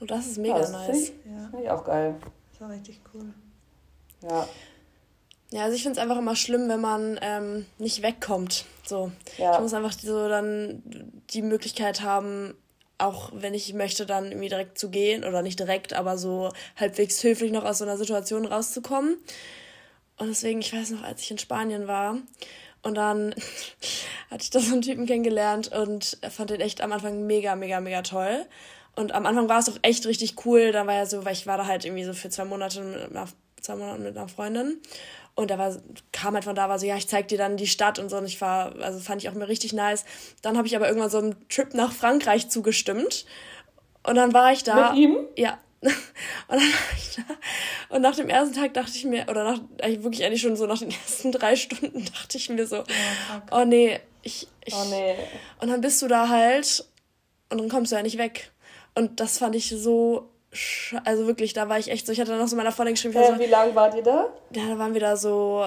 Oh, 0.00 0.04
das 0.04 0.26
ist 0.26 0.38
mega 0.38 0.54
ja, 0.54 0.60
das 0.60 0.72
nice. 0.72 0.86
Finde 0.86 1.00
ich, 1.00 1.12
ja. 1.24 1.48
find 1.50 1.62
ich 1.62 1.70
auch 1.70 1.84
geil. 1.84 2.14
Das 2.50 2.60
war 2.60 2.70
richtig 2.70 3.00
cool. 3.14 3.32
Ja. 4.22 4.46
Ja, 5.50 5.62
also 5.62 5.76
ich 5.76 5.82
finde 5.82 5.98
es 5.98 6.02
einfach 6.02 6.18
immer 6.18 6.36
schlimm, 6.36 6.68
wenn 6.68 6.80
man 6.80 7.18
ähm, 7.22 7.66
nicht 7.78 8.02
wegkommt. 8.02 8.66
So. 8.84 9.10
Ja. 9.38 9.54
Ich 9.54 9.60
muss 9.60 9.72
einfach 9.72 9.92
so 9.92 10.28
dann 10.28 10.82
die 11.30 11.40
Möglichkeit 11.40 12.02
haben, 12.02 12.54
auch 12.98 13.30
wenn 13.32 13.54
ich 13.54 13.72
möchte, 13.74 14.06
dann 14.06 14.26
irgendwie 14.26 14.48
direkt 14.48 14.78
zu 14.78 14.90
gehen 14.90 15.24
oder 15.24 15.42
nicht 15.42 15.58
direkt, 15.58 15.92
aber 15.94 16.18
so 16.18 16.50
halbwegs 16.76 17.22
höflich 17.22 17.52
noch 17.52 17.64
aus 17.64 17.78
so 17.78 17.84
einer 17.84 17.96
Situation 17.96 18.44
rauszukommen. 18.44 19.16
Und 20.16 20.28
deswegen, 20.28 20.60
ich 20.60 20.72
weiß 20.72 20.90
noch, 20.90 21.04
als 21.04 21.22
ich 21.22 21.30
in 21.30 21.38
Spanien 21.38 21.86
war 21.86 22.18
und 22.82 22.96
dann 22.96 23.34
hatte 24.30 24.42
ich 24.42 24.50
da 24.50 24.60
so 24.60 24.72
einen 24.72 24.82
Typen 24.82 25.06
kennengelernt 25.06 25.68
und 25.68 26.18
fand 26.30 26.50
den 26.50 26.60
echt 26.60 26.80
am 26.80 26.92
Anfang 26.92 27.26
mega, 27.26 27.54
mega, 27.54 27.80
mega 27.80 28.02
toll. 28.02 28.46
Und 28.96 29.12
am 29.12 29.26
Anfang 29.26 29.48
war 29.48 29.60
es 29.60 29.66
doch 29.66 29.78
echt 29.82 30.06
richtig 30.06 30.44
cool. 30.44 30.72
Dann 30.72 30.88
war 30.88 30.94
ja 30.94 31.06
so, 31.06 31.24
weil 31.24 31.32
ich 31.32 31.46
war 31.46 31.56
da 31.56 31.66
halt 31.66 31.84
irgendwie 31.84 32.04
so 32.04 32.14
für 32.14 32.30
zwei 32.30 32.44
Monate 32.44 32.82
mit 32.82 33.10
einer, 33.10 33.28
zwei 33.60 33.76
Monate 33.76 34.00
mit 34.00 34.16
einer 34.16 34.28
Freundin. 34.28 34.78
Und 35.38 35.52
er 35.52 35.58
war, 35.58 35.72
kam 36.10 36.34
halt 36.34 36.42
von 36.42 36.56
da, 36.56 36.68
war 36.68 36.80
so, 36.80 36.86
ja, 36.86 36.96
ich 36.96 37.06
zeig 37.06 37.28
dir 37.28 37.38
dann 37.38 37.56
die 37.56 37.68
Stadt 37.68 38.00
und 38.00 38.08
so. 38.08 38.16
Und 38.16 38.24
ich 38.24 38.40
war, 38.40 38.74
also 38.80 38.98
fand 38.98 39.22
ich 39.22 39.28
auch 39.28 39.34
mir 39.34 39.46
richtig 39.46 39.72
nice. 39.72 40.04
Dann 40.42 40.58
habe 40.58 40.66
ich 40.66 40.74
aber 40.74 40.88
irgendwann 40.88 41.10
so 41.10 41.18
einem 41.18 41.48
Trip 41.48 41.74
nach 41.74 41.92
Frankreich 41.92 42.48
zugestimmt. 42.48 43.24
Und 44.02 44.16
dann 44.16 44.34
war 44.34 44.50
ich 44.50 44.64
da. 44.64 44.90
Mit 44.90 44.98
ihm? 44.98 45.16
Ja. 45.36 45.60
Und 45.80 45.92
dann 46.48 46.58
war 46.58 46.96
ich 46.96 47.14
da. 47.14 47.94
Und 47.94 48.02
nach 48.02 48.16
dem 48.16 48.28
ersten 48.28 48.52
Tag 48.52 48.74
dachte 48.74 48.90
ich 48.96 49.04
mir, 49.04 49.28
oder 49.28 49.44
nach, 49.44 49.60
wirklich 49.80 50.24
eigentlich 50.24 50.42
schon 50.42 50.56
so 50.56 50.66
nach 50.66 50.80
den 50.80 50.90
ersten 51.06 51.30
drei 51.30 51.54
Stunden 51.54 52.04
dachte 52.04 52.36
ich 52.36 52.48
mir 52.48 52.66
so, 52.66 52.80
oh, 52.80 53.60
oh 53.60 53.64
nee, 53.64 54.00
ich, 54.22 54.48
ich. 54.64 54.74
Oh 54.74 54.86
nee. 54.90 55.14
Und 55.60 55.68
dann 55.68 55.80
bist 55.80 56.02
du 56.02 56.08
da 56.08 56.28
halt 56.28 56.84
und 57.48 57.58
dann 57.58 57.68
kommst 57.68 57.92
du 57.92 57.96
ja 57.96 58.02
nicht 58.02 58.18
weg. 58.18 58.50
Und 58.96 59.20
das 59.20 59.38
fand 59.38 59.54
ich 59.54 59.68
so 59.68 60.28
also 61.04 61.26
wirklich, 61.26 61.52
da 61.52 61.68
war 61.68 61.78
ich 61.78 61.90
echt 61.90 62.06
so. 62.06 62.12
Ich 62.12 62.20
hatte 62.20 62.30
dann 62.30 62.40
noch 62.40 62.48
so 62.48 62.56
meiner 62.56 62.72
Freundin 62.72 62.94
geschrieben. 62.94 63.16
Äh, 63.16 63.26
so, 63.26 63.38
wie 63.38 63.46
lange 63.46 63.74
wart 63.74 63.94
ihr 63.94 64.02
da? 64.02 64.32
Ja, 64.52 64.68
da 64.68 64.78
waren 64.78 64.94
wir 64.94 65.00
da 65.00 65.16
so 65.16 65.64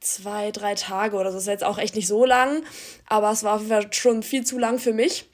zwei, 0.00 0.50
drei 0.50 0.74
Tage 0.74 1.16
oder 1.16 1.30
so. 1.30 1.36
Das 1.36 1.44
ist 1.44 1.48
jetzt 1.48 1.64
auch 1.64 1.78
echt 1.78 1.96
nicht 1.96 2.06
so 2.06 2.24
lang, 2.24 2.62
aber 3.08 3.30
es 3.30 3.42
war 3.42 3.54
auf 3.54 3.60
jeden 3.60 3.72
Fall 3.72 3.92
schon 3.92 4.22
viel 4.22 4.44
zu 4.44 4.58
lang 4.58 4.78
für 4.78 4.92
mich. 4.92 5.28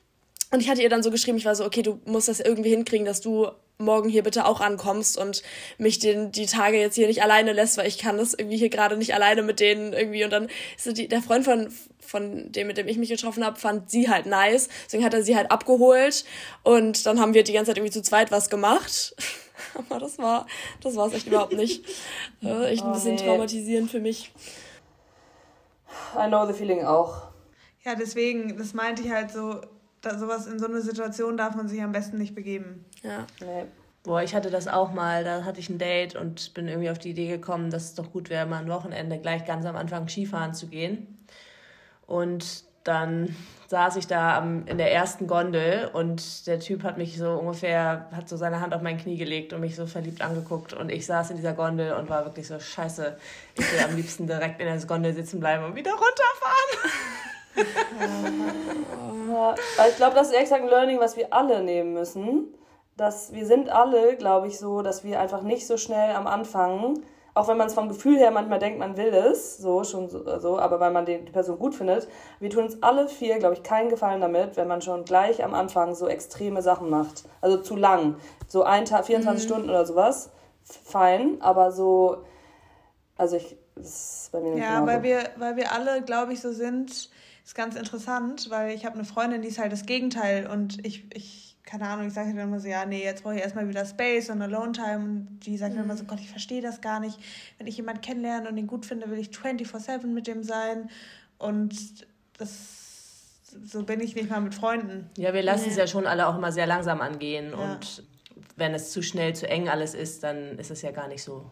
Und 0.52 0.60
ich 0.60 0.68
hatte 0.68 0.82
ihr 0.82 0.88
dann 0.88 1.02
so 1.02 1.10
geschrieben, 1.10 1.38
ich 1.38 1.44
war 1.44 1.54
so, 1.54 1.64
okay, 1.64 1.82
du 1.82 2.00
musst 2.04 2.28
das 2.28 2.40
irgendwie 2.40 2.70
hinkriegen, 2.70 3.06
dass 3.06 3.20
du 3.20 3.48
morgen 3.80 4.08
hier 4.08 4.22
bitte 4.22 4.46
auch 4.46 4.60
ankommst 4.60 5.18
und 5.18 5.42
mich 5.78 5.98
den, 5.98 6.32
die 6.32 6.46
Tage 6.46 6.78
jetzt 6.78 6.94
hier 6.94 7.06
nicht 7.06 7.22
alleine 7.22 7.52
lässt, 7.52 7.78
weil 7.78 7.86
ich 7.86 7.98
kann 7.98 8.18
das 8.18 8.34
irgendwie 8.34 8.56
hier 8.56 8.68
gerade 8.68 8.96
nicht 8.96 9.14
alleine 9.14 9.42
mit 9.42 9.60
denen 9.60 9.92
irgendwie. 9.92 10.24
Und 10.24 10.30
dann 10.30 10.48
ist 10.76 10.96
die, 10.96 11.08
der 11.08 11.22
Freund 11.22 11.44
von, 11.44 11.72
von 12.00 12.52
dem, 12.52 12.66
mit 12.66 12.76
dem 12.76 12.88
ich 12.88 12.98
mich 12.98 13.08
getroffen 13.08 13.44
habe, 13.44 13.58
fand 13.58 13.90
sie 13.90 14.08
halt 14.08 14.26
nice. 14.26 14.68
Deswegen 14.86 15.04
hat 15.04 15.14
er 15.14 15.22
sie 15.22 15.36
halt 15.36 15.50
abgeholt 15.50 16.24
und 16.62 17.06
dann 17.06 17.20
haben 17.20 17.34
wir 17.34 17.44
die 17.44 17.52
ganze 17.52 17.70
Zeit 17.70 17.78
irgendwie 17.78 17.92
zu 17.92 18.02
zweit 18.02 18.30
was 18.30 18.50
gemacht. 18.50 19.14
Aber 19.74 19.98
das 19.98 20.18
war, 20.18 20.46
das 20.82 20.96
war 20.96 21.08
es 21.08 21.14
echt 21.14 21.26
überhaupt 21.26 21.52
nicht. 21.52 21.84
Das 22.40 22.66
echt 22.66 22.82
ein 22.82 22.90
oh, 22.90 22.94
bisschen 22.94 23.14
nee. 23.16 23.22
traumatisierend 23.24 23.90
für 23.90 24.00
mich. 24.00 24.32
I 26.16 26.28
know 26.28 26.46
the 26.46 26.52
feeling 26.52 26.84
auch. 26.84 27.30
Ja, 27.84 27.94
deswegen, 27.94 28.58
das 28.58 28.74
meinte 28.74 29.02
ich 29.02 29.10
halt 29.10 29.30
so, 29.30 29.60
da, 30.00 30.18
sowas 30.18 30.46
in 30.46 30.58
so 30.58 30.66
eine 30.66 30.80
Situation 30.80 31.36
darf 31.36 31.54
man 31.54 31.68
sich 31.68 31.82
am 31.82 31.92
besten 31.92 32.18
nicht 32.18 32.34
begeben. 32.34 32.84
Ja. 33.02 33.26
Nee. 33.40 33.66
Boah, 34.02 34.22
ich 34.22 34.34
hatte 34.34 34.50
das 34.50 34.66
auch 34.66 34.92
mal. 34.92 35.24
Da 35.24 35.44
hatte 35.44 35.60
ich 35.60 35.68
ein 35.68 35.78
Date 35.78 36.16
und 36.16 36.54
bin 36.54 36.68
irgendwie 36.68 36.90
auf 36.90 36.98
die 36.98 37.10
Idee 37.10 37.28
gekommen, 37.28 37.70
dass 37.70 37.84
es 37.84 37.94
doch 37.94 38.10
gut 38.12 38.30
wäre, 38.30 38.46
mal 38.46 38.62
ein 38.62 38.68
Wochenende 38.68 39.18
gleich 39.18 39.44
ganz 39.44 39.66
am 39.66 39.76
Anfang 39.76 40.08
Skifahren 40.08 40.54
zu 40.54 40.68
gehen. 40.68 41.18
Und 42.06 42.64
dann 42.84 43.36
saß 43.68 43.96
ich 43.96 44.06
da 44.06 44.38
am, 44.38 44.66
in 44.66 44.78
der 44.78 44.92
ersten 44.92 45.26
Gondel 45.26 45.90
und 45.92 46.46
der 46.46 46.60
Typ 46.60 46.82
hat 46.82 46.96
mich 46.96 47.18
so 47.18 47.34
ungefähr, 47.34 48.08
hat 48.10 48.28
so 48.28 48.36
seine 48.36 48.60
Hand 48.60 48.74
auf 48.74 48.80
mein 48.80 48.96
Knie 48.96 49.18
gelegt 49.18 49.52
und 49.52 49.60
mich 49.60 49.76
so 49.76 49.86
verliebt 49.86 50.22
angeguckt 50.22 50.72
und 50.72 50.90
ich 50.90 51.06
saß 51.06 51.30
in 51.30 51.36
dieser 51.36 51.52
Gondel 51.52 51.92
und 51.92 52.08
war 52.08 52.24
wirklich 52.24 52.48
so, 52.48 52.58
scheiße, 52.58 53.16
ich 53.54 53.72
will 53.72 53.84
am 53.84 53.94
liebsten 53.94 54.26
direkt 54.26 54.60
in 54.60 54.66
der 54.66 54.78
Gondel 54.86 55.12
sitzen 55.12 55.40
bleiben 55.40 55.64
und 55.64 55.76
wieder 55.76 55.92
runterfahren. 55.92 56.90
ja, 59.28 59.54
ich 59.88 59.96
glaube, 59.96 60.14
das 60.14 60.28
ist 60.28 60.34
exakt 60.34 60.62
ein 60.62 60.68
Learning, 60.68 61.00
was 61.00 61.16
wir 61.16 61.32
alle 61.32 61.62
nehmen 61.62 61.92
müssen. 61.92 62.54
Dass 62.96 63.32
wir 63.32 63.46
sind 63.46 63.70
alle, 63.70 64.16
glaube 64.16 64.48
ich, 64.48 64.58
so, 64.58 64.82
dass 64.82 65.04
wir 65.04 65.20
einfach 65.20 65.42
nicht 65.42 65.66
so 65.66 65.76
schnell 65.76 66.14
am 66.14 66.26
Anfang 66.26 67.02
auch 67.34 67.48
wenn 67.48 67.56
man 67.56 67.68
es 67.68 67.74
vom 67.74 67.88
Gefühl 67.88 68.18
her 68.18 68.30
manchmal 68.30 68.58
denkt, 68.58 68.78
man 68.78 68.96
will 68.96 69.14
es, 69.14 69.58
so 69.58 69.84
schon 69.84 70.08
so, 70.08 70.38
so 70.38 70.58
aber 70.58 70.80
weil 70.80 70.90
man 70.90 71.06
die, 71.06 71.18
die 71.18 71.32
Person 71.32 71.58
gut 71.58 71.74
findet, 71.74 72.08
wir 72.40 72.50
tun 72.50 72.64
uns 72.64 72.82
alle 72.82 73.08
vier, 73.08 73.38
glaube 73.38 73.54
ich, 73.54 73.62
keinen 73.62 73.88
Gefallen 73.88 74.20
damit, 74.20 74.56
wenn 74.56 74.68
man 74.68 74.82
schon 74.82 75.04
gleich 75.04 75.42
am 75.44 75.54
Anfang 75.54 75.94
so 75.94 76.08
extreme 76.08 76.62
Sachen 76.62 76.90
macht. 76.90 77.24
Also 77.40 77.58
zu 77.58 77.76
lang. 77.76 78.16
So 78.48 78.64
ein 78.64 78.84
Tag, 78.84 79.06
24 79.06 79.44
mhm. 79.44 79.48
Stunden 79.48 79.70
oder 79.70 79.86
sowas, 79.86 80.30
fein, 80.64 81.40
aber 81.40 81.70
so, 81.72 82.24
also 83.16 83.36
ich, 83.36 83.56
das 83.76 84.24
ist 84.24 84.32
bei 84.32 84.40
mir 84.40 84.54
nicht 84.54 84.62
Ja, 84.62 84.84
weil 84.86 85.02
wir, 85.02 85.20
weil 85.36 85.56
wir 85.56 85.72
alle, 85.72 86.02
glaube 86.02 86.32
ich, 86.32 86.40
so 86.40 86.52
sind, 86.52 87.10
ist 87.50 87.56
ganz 87.56 87.74
interessant, 87.74 88.48
weil 88.50 88.76
ich 88.76 88.84
habe 88.84 88.94
eine 88.94 89.04
Freundin, 89.04 89.42
die 89.42 89.48
ist 89.48 89.58
halt 89.58 89.72
das 89.72 89.84
Gegenteil 89.84 90.46
und 90.46 90.86
ich, 90.86 91.04
ich 91.12 91.56
keine 91.64 91.88
Ahnung, 91.88 92.06
ich 92.06 92.12
sage 92.12 92.28
dann 92.28 92.38
immer 92.38 92.60
so, 92.60 92.68
ja, 92.68 92.86
nee, 92.86 93.02
jetzt 93.02 93.24
brauche 93.24 93.34
ich 93.34 93.40
erstmal 93.40 93.68
wieder 93.68 93.84
Space 93.84 94.30
und 94.30 94.40
Alone 94.40 94.70
Time. 94.70 94.98
Und 94.98 95.40
die 95.40 95.56
sagt 95.56 95.72
mhm. 95.72 95.78
dann 95.78 95.84
immer 95.86 95.96
so, 95.96 96.04
Gott, 96.04 96.20
ich 96.20 96.30
verstehe 96.30 96.62
das 96.62 96.80
gar 96.80 97.00
nicht. 97.00 97.18
Wenn 97.58 97.66
ich 97.66 97.76
jemanden 97.76 98.02
kennenlerne 98.02 98.48
und 98.48 98.56
ihn 98.56 98.68
gut 98.68 98.86
finde, 98.86 99.10
will 99.10 99.18
ich 99.18 99.30
24-7 99.30 100.06
mit 100.06 100.28
dem 100.28 100.44
sein. 100.44 100.90
Und 101.38 102.06
das, 102.38 103.42
so 103.64 103.82
bin 103.82 103.98
ich 103.98 104.14
nicht 104.14 104.30
mal 104.30 104.40
mit 104.40 104.54
Freunden. 104.54 105.10
Ja, 105.16 105.34
wir 105.34 105.42
lassen 105.42 105.64
nee. 105.64 105.70
es 105.70 105.76
ja 105.76 105.88
schon 105.88 106.06
alle 106.06 106.28
auch 106.28 106.36
immer 106.36 106.52
sehr 106.52 106.68
langsam 106.68 107.00
angehen. 107.00 107.50
Ja. 107.50 107.72
Und 107.72 108.04
wenn 108.56 108.74
es 108.74 108.92
zu 108.92 109.02
schnell, 109.02 109.34
zu 109.34 109.48
eng 109.48 109.68
alles 109.68 109.94
ist, 109.94 110.22
dann 110.22 110.56
ist 110.56 110.70
es 110.70 110.82
ja 110.82 110.92
gar 110.92 111.08
nicht 111.08 111.24
so. 111.24 111.50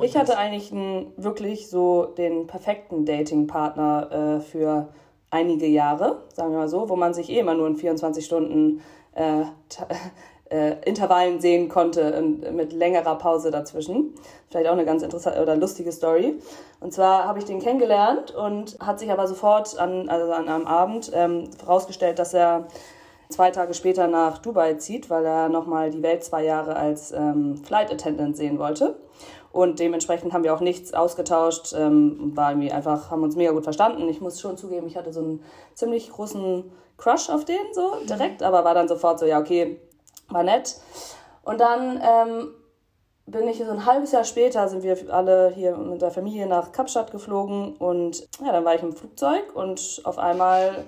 Ich 0.00 0.16
hatte 0.16 0.38
eigentlich 0.38 0.72
einen, 0.72 1.12
wirklich 1.18 1.68
so 1.68 2.06
den 2.06 2.46
perfekten 2.46 3.04
Dating-Partner 3.04 4.38
äh, 4.38 4.40
für 4.40 4.88
einige 5.30 5.66
Jahre, 5.66 6.22
sagen 6.34 6.52
wir 6.52 6.58
mal 6.58 6.68
so, 6.68 6.88
wo 6.88 6.96
man 6.96 7.14
sich 7.14 7.30
eh 7.30 7.38
immer 7.38 7.54
nur 7.54 7.66
in 7.66 7.76
24 7.76 8.24
Stunden 8.24 8.82
äh, 9.14 9.42
äh, 10.50 10.76
Intervallen 10.84 11.40
sehen 11.40 11.68
konnte 11.68 12.18
und 12.18 12.54
mit 12.54 12.72
längerer 12.72 13.16
Pause 13.16 13.50
dazwischen. 13.50 14.14
Vielleicht 14.48 14.68
auch 14.68 14.72
eine 14.72 14.84
ganz 14.84 15.02
interessante 15.02 15.40
oder 15.40 15.56
lustige 15.56 15.92
Story. 15.92 16.38
Und 16.80 16.92
zwar 16.92 17.24
habe 17.24 17.38
ich 17.38 17.44
den 17.44 17.60
kennengelernt 17.60 18.32
und 18.34 18.76
hat 18.80 18.98
sich 18.98 19.10
aber 19.10 19.26
sofort 19.28 19.78
an, 19.78 20.08
also 20.08 20.32
an 20.32 20.48
einem 20.48 20.66
Abend 20.66 21.10
ähm, 21.14 21.48
herausgestellt, 21.60 22.18
dass 22.18 22.34
er 22.34 22.66
zwei 23.28 23.52
Tage 23.52 23.74
später 23.74 24.08
nach 24.08 24.38
Dubai 24.38 24.74
zieht, 24.74 25.08
weil 25.08 25.24
er 25.24 25.48
nochmal 25.48 25.90
die 25.90 26.02
Welt 26.02 26.24
zwei 26.24 26.44
Jahre 26.44 26.74
als 26.74 27.12
ähm, 27.12 27.56
Flight 27.56 27.92
Attendant 27.92 28.36
sehen 28.36 28.58
wollte. 28.58 28.96
Und 29.52 29.80
dementsprechend 29.80 30.32
haben 30.32 30.44
wir 30.44 30.54
auch 30.54 30.60
nichts 30.60 30.94
ausgetauscht, 30.94 31.74
ähm, 31.76 32.36
war 32.36 32.52
irgendwie 32.52 32.70
einfach, 32.70 33.10
haben 33.10 33.22
uns 33.22 33.34
mega 33.34 33.50
gut 33.50 33.64
verstanden. 33.64 34.08
Ich 34.08 34.20
muss 34.20 34.40
schon 34.40 34.56
zugeben, 34.56 34.86
ich 34.86 34.96
hatte 34.96 35.12
so 35.12 35.20
einen 35.20 35.44
ziemlich 35.74 36.10
großen 36.10 36.70
Crush 36.98 37.30
auf 37.30 37.44
den 37.44 37.72
so 37.72 37.96
direkt, 38.08 38.42
aber 38.42 38.64
war 38.64 38.74
dann 38.74 38.86
sofort 38.86 39.18
so, 39.18 39.26
ja, 39.26 39.40
okay, 39.40 39.80
war 40.28 40.44
nett. 40.44 40.76
Und 41.42 41.60
dann 41.60 42.00
ähm, 42.02 42.48
bin 43.26 43.48
ich 43.48 43.58
so 43.58 43.70
ein 43.70 43.86
halbes 43.86 44.12
Jahr 44.12 44.24
später, 44.24 44.68
sind 44.68 44.82
wir 44.82 44.96
alle 45.12 45.50
hier 45.54 45.76
mit 45.76 46.02
der 46.02 46.10
Familie 46.10 46.46
nach 46.46 46.70
Kapstadt 46.72 47.10
geflogen 47.10 47.76
und 47.76 48.28
ja, 48.44 48.52
dann 48.52 48.64
war 48.64 48.74
ich 48.74 48.82
im 48.82 48.92
Flugzeug 48.92 49.54
und 49.54 50.00
auf 50.04 50.18
einmal 50.18 50.84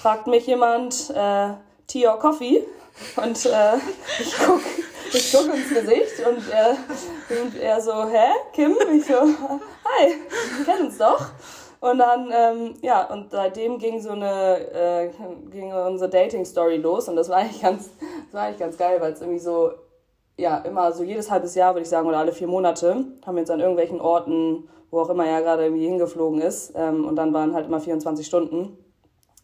fragt 0.00 0.26
mich 0.26 0.46
jemand, 0.46 1.10
äh, 1.10 1.50
Tea 1.88 2.06
or 2.06 2.18
Coffee? 2.18 2.64
Und 3.16 3.46
äh, 3.46 3.76
ich 4.20 4.36
gucke 4.38 4.62
ich 5.12 5.32
guck 5.32 5.54
ins 5.54 5.68
Gesicht 5.68 6.26
und 6.26 6.42
er, 6.50 6.76
und 7.42 7.56
er 7.60 7.80
so, 7.80 8.06
hä, 8.06 8.28
Kim? 8.52 8.76
Ich 8.94 9.06
so, 9.06 9.14
hi, 9.20 10.14
wir 10.56 10.64
kennen 10.64 10.86
uns 10.86 10.98
doch. 10.98 11.26
Und 11.80 11.98
dann, 11.98 12.32
ähm, 12.32 12.74
ja, 12.82 13.04
und 13.10 13.30
seitdem 13.30 13.78
ging 13.78 14.00
so 14.00 14.10
eine, 14.10 14.58
äh, 14.72 15.10
ging 15.50 15.72
unsere 15.72 16.10
Dating-Story 16.10 16.76
los 16.76 17.08
und 17.08 17.16
das 17.16 17.28
war 17.28 17.36
eigentlich 17.36 17.62
ganz, 17.62 17.90
das 18.26 18.34
war 18.34 18.42
eigentlich 18.42 18.58
ganz 18.58 18.76
geil, 18.76 19.00
weil 19.00 19.12
es 19.12 19.20
irgendwie 19.20 19.38
so, 19.38 19.70
ja, 20.36 20.58
immer 20.58 20.92
so 20.92 21.04
jedes 21.04 21.30
halbes 21.30 21.54
Jahr, 21.54 21.74
würde 21.74 21.82
ich 21.82 21.88
sagen, 21.88 22.08
oder 22.08 22.18
alle 22.18 22.32
vier 22.32 22.48
Monate, 22.48 23.04
haben 23.24 23.36
wir 23.36 23.40
uns 23.40 23.50
an 23.50 23.60
irgendwelchen 23.60 24.00
Orten, 24.00 24.68
wo 24.90 25.00
auch 25.00 25.10
immer 25.10 25.26
er 25.26 25.42
gerade 25.42 25.64
irgendwie 25.64 25.86
hingeflogen 25.86 26.40
ist, 26.40 26.72
ähm, 26.74 27.04
und 27.04 27.14
dann 27.16 27.32
waren 27.32 27.54
halt 27.54 27.66
immer 27.66 27.80
24 27.80 28.26
Stunden 28.26 28.76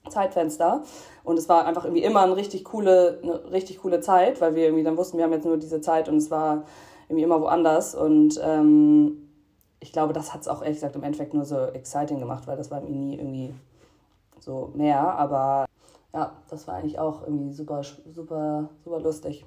Zeitfenster. 0.08 0.82
Und 1.22 1.38
es 1.38 1.48
war 1.48 1.66
einfach 1.66 1.84
irgendwie 1.84 2.02
immer 2.02 2.22
eine 2.22 2.36
richtig 2.36 2.64
coole, 2.64 3.20
eine 3.22 3.50
richtig 3.50 3.78
coole 3.78 4.00
Zeit, 4.00 4.40
weil 4.40 4.54
wir 4.54 4.64
irgendwie 4.64 4.84
dann 4.84 4.96
wussten, 4.96 5.16
wir 5.16 5.24
haben 5.24 5.32
jetzt 5.32 5.44
nur 5.44 5.56
diese 5.56 5.80
Zeit 5.80 6.08
und 6.08 6.16
es 6.16 6.30
war 6.30 6.64
irgendwie 7.08 7.24
immer 7.24 7.40
woanders. 7.40 7.94
Und 7.94 8.40
ähm, 8.42 9.28
ich 9.80 9.92
glaube, 9.92 10.12
das 10.12 10.32
hat 10.32 10.42
es 10.42 10.48
auch 10.48 10.62
ehrlich 10.62 10.76
gesagt 10.76 10.96
im 10.96 11.02
Endeffekt 11.02 11.34
nur 11.34 11.44
so 11.44 11.58
exciting 11.66 12.18
gemacht, 12.18 12.46
weil 12.46 12.56
das 12.56 12.70
war 12.70 12.82
irgendwie 12.82 12.98
nie 12.98 13.16
irgendwie 13.16 13.54
so 14.40 14.70
mehr. 14.74 15.00
Aber 15.00 15.66
ja, 16.12 16.32
das 16.48 16.68
war 16.68 16.76
eigentlich 16.76 16.98
auch 16.98 17.22
irgendwie 17.22 17.52
super, 17.52 17.82
super, 18.14 18.68
super 18.84 19.00
lustig. 19.00 19.44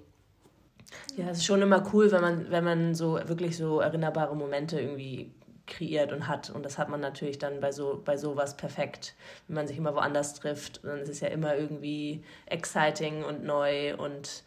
Ja, 1.15 1.29
es 1.29 1.39
ist 1.39 1.45
schon 1.45 1.61
immer 1.61 1.83
cool, 1.93 2.11
wenn 2.11 2.21
man, 2.21 2.51
wenn 2.51 2.63
man 2.63 2.95
so 2.95 3.19
wirklich 3.25 3.57
so 3.57 3.79
erinnerbare 3.79 4.35
Momente 4.35 4.79
irgendwie 4.79 5.31
kreiert 5.67 6.11
und 6.11 6.27
hat. 6.27 6.49
Und 6.49 6.63
das 6.63 6.77
hat 6.77 6.89
man 6.89 6.99
natürlich 6.99 7.37
dann 7.37 7.59
bei 7.59 7.71
so 7.71 8.01
bei 8.03 8.17
sowas 8.17 8.57
perfekt. 8.57 9.15
Wenn 9.47 9.55
man 9.55 9.67
sich 9.67 9.77
immer 9.77 9.93
woanders 9.93 10.33
trifft, 10.33 10.83
dann 10.83 10.99
ist 10.99 11.09
es 11.09 11.19
ja 11.19 11.27
immer 11.27 11.55
irgendwie 11.55 12.23
exciting 12.45 13.23
und 13.23 13.43
neu 13.43 13.95
und 13.97 14.43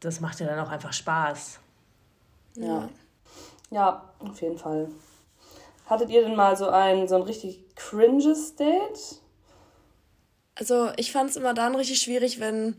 das 0.00 0.20
macht 0.20 0.40
ja 0.40 0.46
dann 0.46 0.58
auch 0.58 0.70
einfach 0.70 0.92
Spaß. 0.92 1.60
Ja. 2.56 2.88
Ja, 3.70 4.12
auf 4.18 4.40
jeden 4.40 4.58
Fall. 4.58 4.88
Hattet 5.86 6.10
ihr 6.10 6.22
denn 6.22 6.36
mal 6.36 6.56
so 6.56 6.68
ein, 6.68 7.08
so 7.08 7.16
ein 7.16 7.22
richtig 7.22 7.74
cringes 7.74 8.54
Date? 8.56 9.20
Also 10.54 10.90
ich 10.96 11.12
fand 11.12 11.30
es 11.30 11.36
immer 11.36 11.54
dann 11.54 11.74
richtig 11.74 12.00
schwierig, 12.00 12.40
wenn 12.40 12.76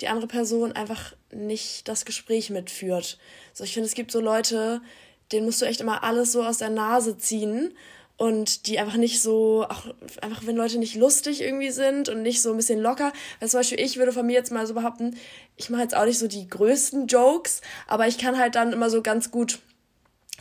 die 0.00 0.08
andere 0.08 0.26
Person 0.26 0.72
einfach 0.72 1.14
nicht 1.32 1.88
das 1.88 2.04
Gespräch 2.04 2.50
mitführt. 2.50 3.18
So, 3.54 3.64
ich 3.64 3.72
finde, 3.72 3.88
es 3.88 3.94
gibt 3.94 4.10
so 4.12 4.20
Leute, 4.20 4.82
denen 5.32 5.46
musst 5.46 5.60
du 5.62 5.66
echt 5.66 5.80
immer 5.80 6.04
alles 6.04 6.32
so 6.32 6.42
aus 6.42 6.58
der 6.58 6.70
Nase 6.70 7.18
ziehen 7.18 7.74
und 8.16 8.66
die 8.66 8.78
einfach 8.78 8.96
nicht 8.96 9.20
so, 9.20 9.66
auch 9.68 9.84
einfach 10.22 10.46
wenn 10.46 10.56
Leute 10.56 10.78
nicht 10.78 10.94
lustig 10.94 11.42
irgendwie 11.42 11.70
sind 11.70 12.08
und 12.08 12.22
nicht 12.22 12.40
so 12.40 12.50
ein 12.50 12.56
bisschen 12.56 12.80
locker. 12.80 13.12
Weil 13.40 13.48
zum 13.48 13.60
Beispiel 13.60 13.80
ich 13.80 13.98
würde 13.98 14.12
von 14.12 14.26
mir 14.26 14.32
jetzt 14.32 14.52
mal 14.52 14.66
so 14.66 14.74
behaupten, 14.74 15.16
ich 15.56 15.68
mache 15.68 15.82
jetzt 15.82 15.96
auch 15.96 16.06
nicht 16.06 16.18
so 16.18 16.26
die 16.26 16.48
größten 16.48 17.08
Jokes, 17.08 17.60
aber 17.86 18.06
ich 18.06 18.18
kann 18.18 18.38
halt 18.38 18.54
dann 18.54 18.72
immer 18.72 18.88
so 18.88 19.02
ganz 19.02 19.30
gut 19.30 19.58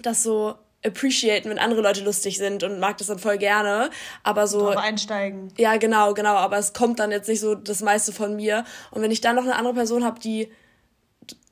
das 0.01 0.23
so 0.23 0.55
appreciaten, 0.85 1.49
wenn 1.49 1.59
andere 1.59 1.81
Leute 1.81 2.03
lustig 2.03 2.37
sind 2.37 2.63
und 2.63 2.79
mag 2.79 2.97
das 2.97 3.07
dann 3.07 3.19
voll 3.19 3.37
gerne, 3.37 3.89
aber 4.23 4.47
so 4.47 4.59
Drauf 4.59 4.77
einsteigen. 4.77 5.51
Ja, 5.57 5.77
genau, 5.77 6.13
genau, 6.13 6.35
aber 6.35 6.57
es 6.57 6.73
kommt 6.73 6.99
dann 6.99 7.11
jetzt 7.11 7.27
nicht 7.27 7.39
so 7.39 7.55
das 7.55 7.81
meiste 7.81 8.13
von 8.13 8.35
mir 8.35 8.65
und 8.91 9.01
wenn 9.01 9.11
ich 9.11 9.21
dann 9.21 9.35
noch 9.35 9.43
eine 9.43 9.55
andere 9.55 9.73
Person 9.73 10.05
habe, 10.05 10.19
die 10.19 10.51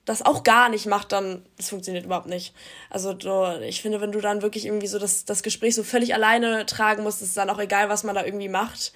das 0.05 0.21
auch 0.21 0.43
gar 0.43 0.69
nicht 0.69 0.85
macht, 0.85 1.11
dann 1.11 1.45
das 1.57 1.69
funktioniert 1.69 2.05
überhaupt 2.05 2.27
nicht. 2.27 2.53
Also 2.89 3.13
du, 3.13 3.59
ich 3.61 3.81
finde, 3.81 4.01
wenn 4.01 4.11
du 4.11 4.19
dann 4.19 4.41
wirklich 4.41 4.65
irgendwie 4.65 4.87
so 4.87 4.99
das, 4.99 5.25
das 5.25 5.43
Gespräch 5.43 5.75
so 5.75 5.83
völlig 5.83 6.13
alleine 6.13 6.65
tragen 6.65 7.03
musst, 7.03 7.21
ist 7.21 7.37
dann 7.37 7.49
auch 7.49 7.59
egal, 7.59 7.89
was 7.89 8.03
man 8.03 8.15
da 8.15 8.25
irgendwie 8.25 8.49
macht. 8.49 8.93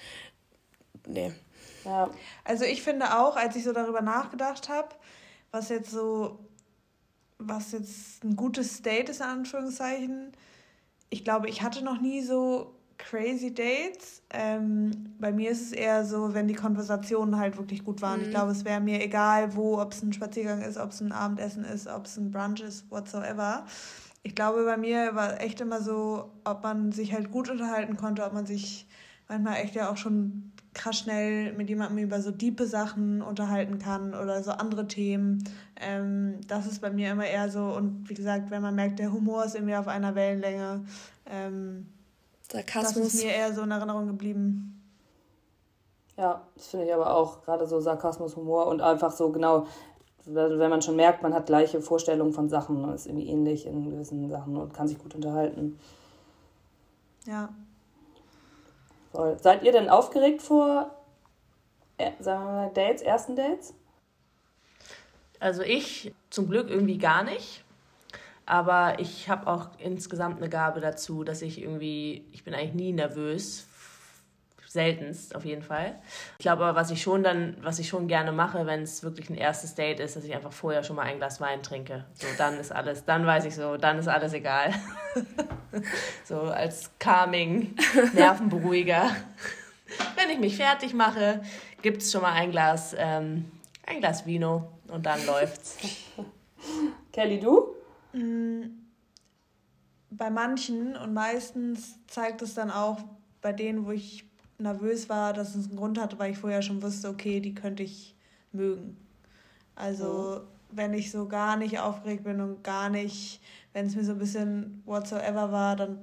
Nee. 1.06 1.32
Ja. 1.84 2.10
Also 2.44 2.64
ich 2.64 2.82
finde 2.82 3.18
auch, 3.18 3.36
als 3.36 3.56
ich 3.56 3.64
so 3.64 3.72
darüber 3.72 4.02
nachgedacht 4.02 4.68
habe, 4.68 4.88
was 5.50 5.70
jetzt 5.70 5.90
so 5.90 6.38
was 7.38 7.72
jetzt 7.72 8.24
ein 8.24 8.36
gutes 8.36 8.82
Date 8.82 9.08
ist, 9.08 9.20
in 9.20 9.26
Anführungszeichen. 9.26 10.32
Ich 11.08 11.24
glaube, 11.24 11.48
ich 11.48 11.62
hatte 11.62 11.84
noch 11.84 12.00
nie 12.00 12.20
so 12.20 12.74
crazy 12.98 13.54
Dates. 13.54 14.22
Ähm, 14.30 15.14
bei 15.18 15.32
mir 15.32 15.50
ist 15.50 15.62
es 15.62 15.72
eher 15.72 16.04
so, 16.04 16.34
wenn 16.34 16.48
die 16.48 16.54
Konversationen 16.54 17.38
halt 17.38 17.56
wirklich 17.56 17.84
gut 17.84 18.02
waren. 18.02 18.18
Mhm. 18.18 18.24
Ich 18.26 18.30
glaube, 18.30 18.52
es 18.52 18.64
wäre 18.64 18.80
mir 18.80 19.02
egal, 19.02 19.56
wo, 19.56 19.80
ob 19.80 19.92
es 19.92 20.02
ein 20.02 20.12
Spaziergang 20.12 20.60
ist, 20.62 20.76
ob 20.76 20.90
es 20.90 21.00
ein 21.00 21.12
Abendessen 21.12 21.64
ist, 21.64 21.86
ob 21.86 22.04
es 22.04 22.16
ein 22.16 22.30
Brunch 22.30 22.60
ist, 22.60 22.90
whatsoever. 22.90 23.64
Ich 24.22 24.34
glaube, 24.34 24.64
bei 24.64 24.76
mir 24.76 25.14
war 25.14 25.40
echt 25.40 25.60
immer 25.60 25.80
so, 25.80 26.32
ob 26.44 26.62
man 26.62 26.92
sich 26.92 27.14
halt 27.14 27.30
gut 27.30 27.48
unterhalten 27.48 27.96
konnte, 27.96 28.24
ob 28.24 28.34
man 28.34 28.46
sich 28.46 28.86
manchmal 29.28 29.56
echt 29.56 29.74
ja 29.74 29.90
auch 29.90 29.96
schon 29.96 30.52
krass 30.74 30.98
schnell 30.98 31.52
mit 31.54 31.68
jemandem 31.68 31.98
über 31.98 32.20
so 32.20 32.30
diepe 32.30 32.66
Sachen 32.66 33.22
unterhalten 33.22 33.78
kann 33.78 34.14
oder 34.14 34.42
so 34.42 34.50
andere 34.52 34.86
Themen. 34.86 35.44
Ähm, 35.76 36.40
das 36.46 36.66
ist 36.66 36.80
bei 36.80 36.90
mir 36.90 37.10
immer 37.10 37.26
eher 37.26 37.48
so. 37.48 37.74
Und 37.74 38.08
wie 38.08 38.14
gesagt, 38.14 38.50
wenn 38.50 38.62
man 38.62 38.74
merkt, 38.74 38.98
der 38.98 39.12
Humor 39.12 39.44
ist 39.44 39.54
irgendwie 39.54 39.76
auf 39.76 39.88
einer 39.88 40.14
Wellenlänge, 40.14 40.84
ähm, 41.26 41.86
Sarkasmus. 42.50 43.04
das 43.04 43.14
ist 43.14 43.24
mir 43.24 43.32
eher 43.32 43.52
so 43.52 43.62
in 43.62 43.70
Erinnerung 43.70 44.06
geblieben. 44.06 44.74
Ja, 46.16 46.42
das 46.56 46.68
finde 46.68 46.86
ich 46.86 46.94
aber 46.94 47.14
auch 47.14 47.44
gerade 47.44 47.66
so 47.66 47.80
Sarkasmus, 47.80 48.36
Humor 48.36 48.66
und 48.66 48.80
einfach 48.80 49.12
so 49.12 49.30
genau, 49.30 49.66
wenn 50.24 50.70
man 50.70 50.82
schon 50.82 50.96
merkt, 50.96 51.22
man 51.22 51.32
hat 51.32 51.46
gleiche 51.46 51.80
Vorstellungen 51.80 52.32
von 52.32 52.48
Sachen 52.48 52.84
und 52.84 52.92
ist 52.92 53.06
irgendwie 53.06 53.28
ähnlich 53.28 53.66
in 53.66 53.90
gewissen 53.90 54.28
Sachen 54.28 54.56
und 54.56 54.74
kann 54.74 54.88
sich 54.88 54.98
gut 54.98 55.14
unterhalten. 55.14 55.78
Ja. 57.24 57.50
Voll. 59.12 59.38
Seid 59.40 59.62
ihr 59.62 59.72
denn 59.72 59.88
aufgeregt 59.88 60.42
vor, 60.42 60.90
äh, 61.98 62.10
sagen 62.20 62.44
wir 62.44 62.52
mal, 62.52 62.70
Dates, 62.74 63.02
ersten 63.02 63.36
Dates? 63.36 63.74
Also 65.40 65.62
ich 65.62 66.12
zum 66.30 66.48
Glück 66.48 66.68
irgendwie 66.68 66.98
gar 66.98 67.22
nicht. 67.22 67.64
Aber 68.48 68.98
ich 68.98 69.28
habe 69.28 69.46
auch 69.46 69.68
insgesamt 69.76 70.38
eine 70.38 70.48
Gabe 70.48 70.80
dazu, 70.80 71.22
dass 71.22 71.42
ich 71.42 71.60
irgendwie, 71.60 72.24
ich 72.32 72.44
bin 72.44 72.54
eigentlich 72.54 72.72
nie 72.72 72.92
nervös. 72.92 73.66
Seltenst 74.66 75.36
auf 75.36 75.44
jeden 75.44 75.62
Fall. 75.62 75.98
Ich 76.38 76.42
glaube 76.44 76.64
aber, 76.64 76.78
was 76.78 76.90
ich 76.90 77.02
schon 77.02 77.22
dann, 77.22 77.58
was 77.60 77.78
ich 77.78 77.88
schon 77.88 78.08
gerne 78.08 78.32
mache, 78.32 78.64
wenn 78.64 78.82
es 78.82 79.02
wirklich 79.02 79.28
ein 79.28 79.34
erstes 79.34 79.74
Date 79.74 80.00
ist, 80.00 80.16
dass 80.16 80.24
ich 80.24 80.34
einfach 80.34 80.52
vorher 80.52 80.82
schon 80.82 80.96
mal 80.96 81.02
ein 81.02 81.18
Glas 81.18 81.42
Wein 81.42 81.62
trinke. 81.62 82.06
So, 82.14 82.26
dann 82.38 82.58
ist 82.58 82.72
alles, 82.72 83.04
dann 83.04 83.26
weiß 83.26 83.44
ich 83.44 83.54
so, 83.54 83.76
dann 83.76 83.98
ist 83.98 84.08
alles 84.08 84.32
egal. 84.32 84.72
so 86.24 86.40
als 86.40 86.90
Calming, 86.98 87.76
Nervenberuhiger. 88.14 89.10
wenn 90.16 90.30
ich 90.30 90.38
mich 90.38 90.56
fertig 90.56 90.94
mache, 90.94 91.42
gibt 91.82 92.00
es 92.00 92.12
schon 92.12 92.22
mal 92.22 92.32
ein 92.32 92.50
Glas, 92.50 92.94
ähm, 92.98 93.50
ein 93.86 94.00
Glas 94.00 94.24
Vino 94.24 94.72
und 94.88 95.04
dann 95.04 95.24
läuft's. 95.26 95.76
Kelly, 97.12 97.40
du? 97.40 97.77
Mm, 98.12 98.62
bei 100.10 100.30
manchen 100.30 100.96
und 100.96 101.12
meistens 101.12 101.98
zeigt 102.06 102.42
es 102.42 102.54
dann 102.54 102.70
auch 102.70 103.04
bei 103.40 103.52
denen, 103.52 103.86
wo 103.86 103.90
ich 103.90 104.24
nervös 104.58 105.08
war, 105.08 105.32
dass 105.32 105.54
es 105.54 105.68
einen 105.68 105.76
Grund 105.76 105.98
hatte, 105.98 106.18
weil 106.18 106.32
ich 106.32 106.38
vorher 106.38 106.62
schon 106.62 106.82
wusste, 106.82 107.08
okay, 107.08 107.40
die 107.40 107.54
könnte 107.54 107.82
ich 107.82 108.14
mögen. 108.52 108.96
Also, 109.76 110.40
mhm. 110.40 110.76
wenn 110.76 110.94
ich 110.94 111.10
so 111.10 111.28
gar 111.28 111.56
nicht 111.56 111.78
aufgeregt 111.78 112.24
bin 112.24 112.40
und 112.40 112.64
gar 112.64 112.88
nicht, 112.88 113.40
wenn 113.72 113.86
es 113.86 113.94
mir 113.94 114.04
so 114.04 114.12
ein 114.12 114.18
bisschen 114.18 114.82
whatsoever 114.86 115.52
war, 115.52 115.76
dann, 115.76 115.98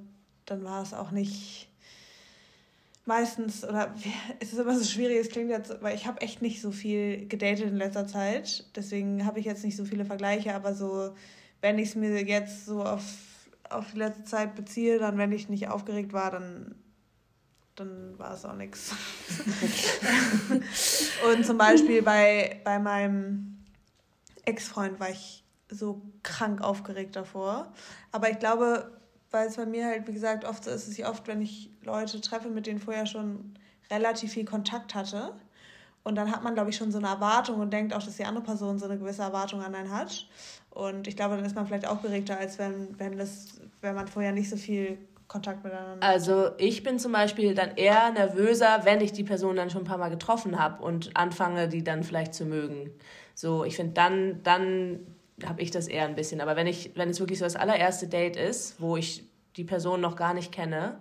dann 0.46 0.64
war 0.64 0.82
es 0.82 0.94
auch 0.94 1.10
nicht 1.10 1.68
meistens, 3.04 3.64
oder 3.64 3.94
es 4.40 4.52
ist 4.52 4.58
immer 4.58 4.78
so 4.78 4.84
schwierig, 4.84 5.18
es 5.18 5.28
klingt 5.28 5.50
jetzt, 5.50 5.82
weil 5.82 5.94
ich 5.94 6.06
habe 6.06 6.20
echt 6.22 6.40
nicht 6.40 6.62
so 6.62 6.70
viel 6.70 7.28
gedatet 7.28 7.66
in 7.66 7.76
letzter 7.76 8.06
Zeit, 8.06 8.64
deswegen 8.74 9.26
habe 9.26 9.38
ich 9.40 9.44
jetzt 9.44 9.64
nicht 9.64 9.76
so 9.76 9.84
viele 9.84 10.04
Vergleiche, 10.04 10.54
aber 10.54 10.74
so 10.74 11.14
wenn 11.66 11.80
ich 11.80 11.88
es 11.88 11.94
mir 11.96 12.22
jetzt 12.24 12.64
so 12.64 12.84
auf, 12.84 13.02
auf 13.70 13.90
die 13.90 13.98
letzte 13.98 14.22
Zeit 14.22 14.54
beziehe, 14.54 15.00
dann, 15.00 15.18
wenn 15.18 15.32
ich 15.32 15.48
nicht 15.48 15.66
aufgeregt 15.66 16.12
war, 16.12 16.30
dann, 16.30 16.76
dann 17.74 18.16
war 18.20 18.34
es 18.34 18.44
auch 18.44 18.54
nichts. 18.54 18.94
Und 21.28 21.44
zum 21.44 21.58
Beispiel 21.58 22.02
bei, 22.02 22.60
bei 22.62 22.78
meinem 22.78 23.58
Ex-Freund 24.44 25.00
war 25.00 25.10
ich 25.10 25.42
so 25.68 26.02
krank 26.22 26.62
aufgeregt 26.62 27.16
davor. 27.16 27.72
Aber 28.12 28.30
ich 28.30 28.38
glaube, 28.38 28.92
weil 29.32 29.48
es 29.48 29.56
bei 29.56 29.66
mir 29.66 29.86
halt, 29.86 30.06
wie 30.06 30.12
gesagt, 30.12 30.44
oft 30.44 30.62
so 30.62 30.70
ist, 30.70 30.86
es 30.86 30.96
ja 30.96 31.10
oft, 31.10 31.26
wenn 31.26 31.42
ich 31.42 31.68
Leute 31.82 32.20
treffe, 32.20 32.48
mit 32.48 32.68
denen 32.68 32.78
vorher 32.78 33.06
schon 33.06 33.54
relativ 33.90 34.34
viel 34.34 34.44
Kontakt 34.44 34.94
hatte. 34.94 35.34
Und 36.04 36.14
dann 36.14 36.30
hat 36.30 36.44
man, 36.44 36.54
glaube 36.54 36.70
ich, 36.70 36.76
schon 36.76 36.92
so 36.92 36.98
eine 36.98 37.08
Erwartung 37.08 37.58
und 37.58 37.72
denkt 37.72 37.92
auch, 37.92 38.04
dass 38.04 38.18
die 38.18 38.24
andere 38.24 38.44
Person 38.44 38.78
so 38.78 38.84
eine 38.84 38.96
gewisse 38.96 39.22
Erwartung 39.22 39.60
an 39.62 39.74
einen 39.74 39.90
hat. 39.90 40.28
Und 40.76 41.08
ich 41.08 41.16
glaube, 41.16 41.36
dann 41.36 41.44
ist 41.46 41.56
man 41.56 41.66
vielleicht 41.66 41.88
aufgeregter, 41.88 42.38
als 42.38 42.58
wenn, 42.58 42.98
wenn, 42.98 43.16
das, 43.16 43.58
wenn 43.80 43.94
man 43.94 44.08
vorher 44.08 44.32
nicht 44.32 44.50
so 44.50 44.56
viel 44.56 44.98
Kontakt 45.26 45.64
miteinander 45.64 46.06
hat. 46.06 46.12
Also 46.12 46.50
ich 46.58 46.82
bin 46.82 46.98
zum 46.98 47.12
Beispiel 47.12 47.54
dann 47.54 47.76
eher 47.76 48.10
nervöser, 48.10 48.80
wenn 48.84 49.00
ich 49.00 49.12
die 49.12 49.24
Person 49.24 49.56
dann 49.56 49.70
schon 49.70 49.82
ein 49.82 49.86
paar 49.86 49.96
Mal 49.96 50.10
getroffen 50.10 50.58
habe 50.58 50.84
und 50.84 51.16
anfange, 51.16 51.68
die 51.68 51.82
dann 51.82 52.04
vielleicht 52.04 52.34
zu 52.34 52.44
mögen. 52.44 52.90
So, 53.34 53.64
ich 53.64 53.74
finde, 53.74 53.94
dann, 53.94 54.42
dann 54.42 55.00
habe 55.46 55.62
ich 55.62 55.70
das 55.70 55.88
eher 55.88 56.04
ein 56.04 56.14
bisschen. 56.14 56.42
Aber 56.42 56.56
wenn, 56.56 56.66
ich, 56.66 56.90
wenn 56.94 57.08
es 57.08 57.20
wirklich 57.20 57.38
so 57.38 57.46
das 57.46 57.56
allererste 57.56 58.06
Date 58.06 58.36
ist, 58.36 58.78
wo 58.78 58.98
ich 58.98 59.24
die 59.56 59.64
Person 59.64 60.02
noch 60.02 60.14
gar 60.14 60.34
nicht 60.34 60.52
kenne, 60.52 61.00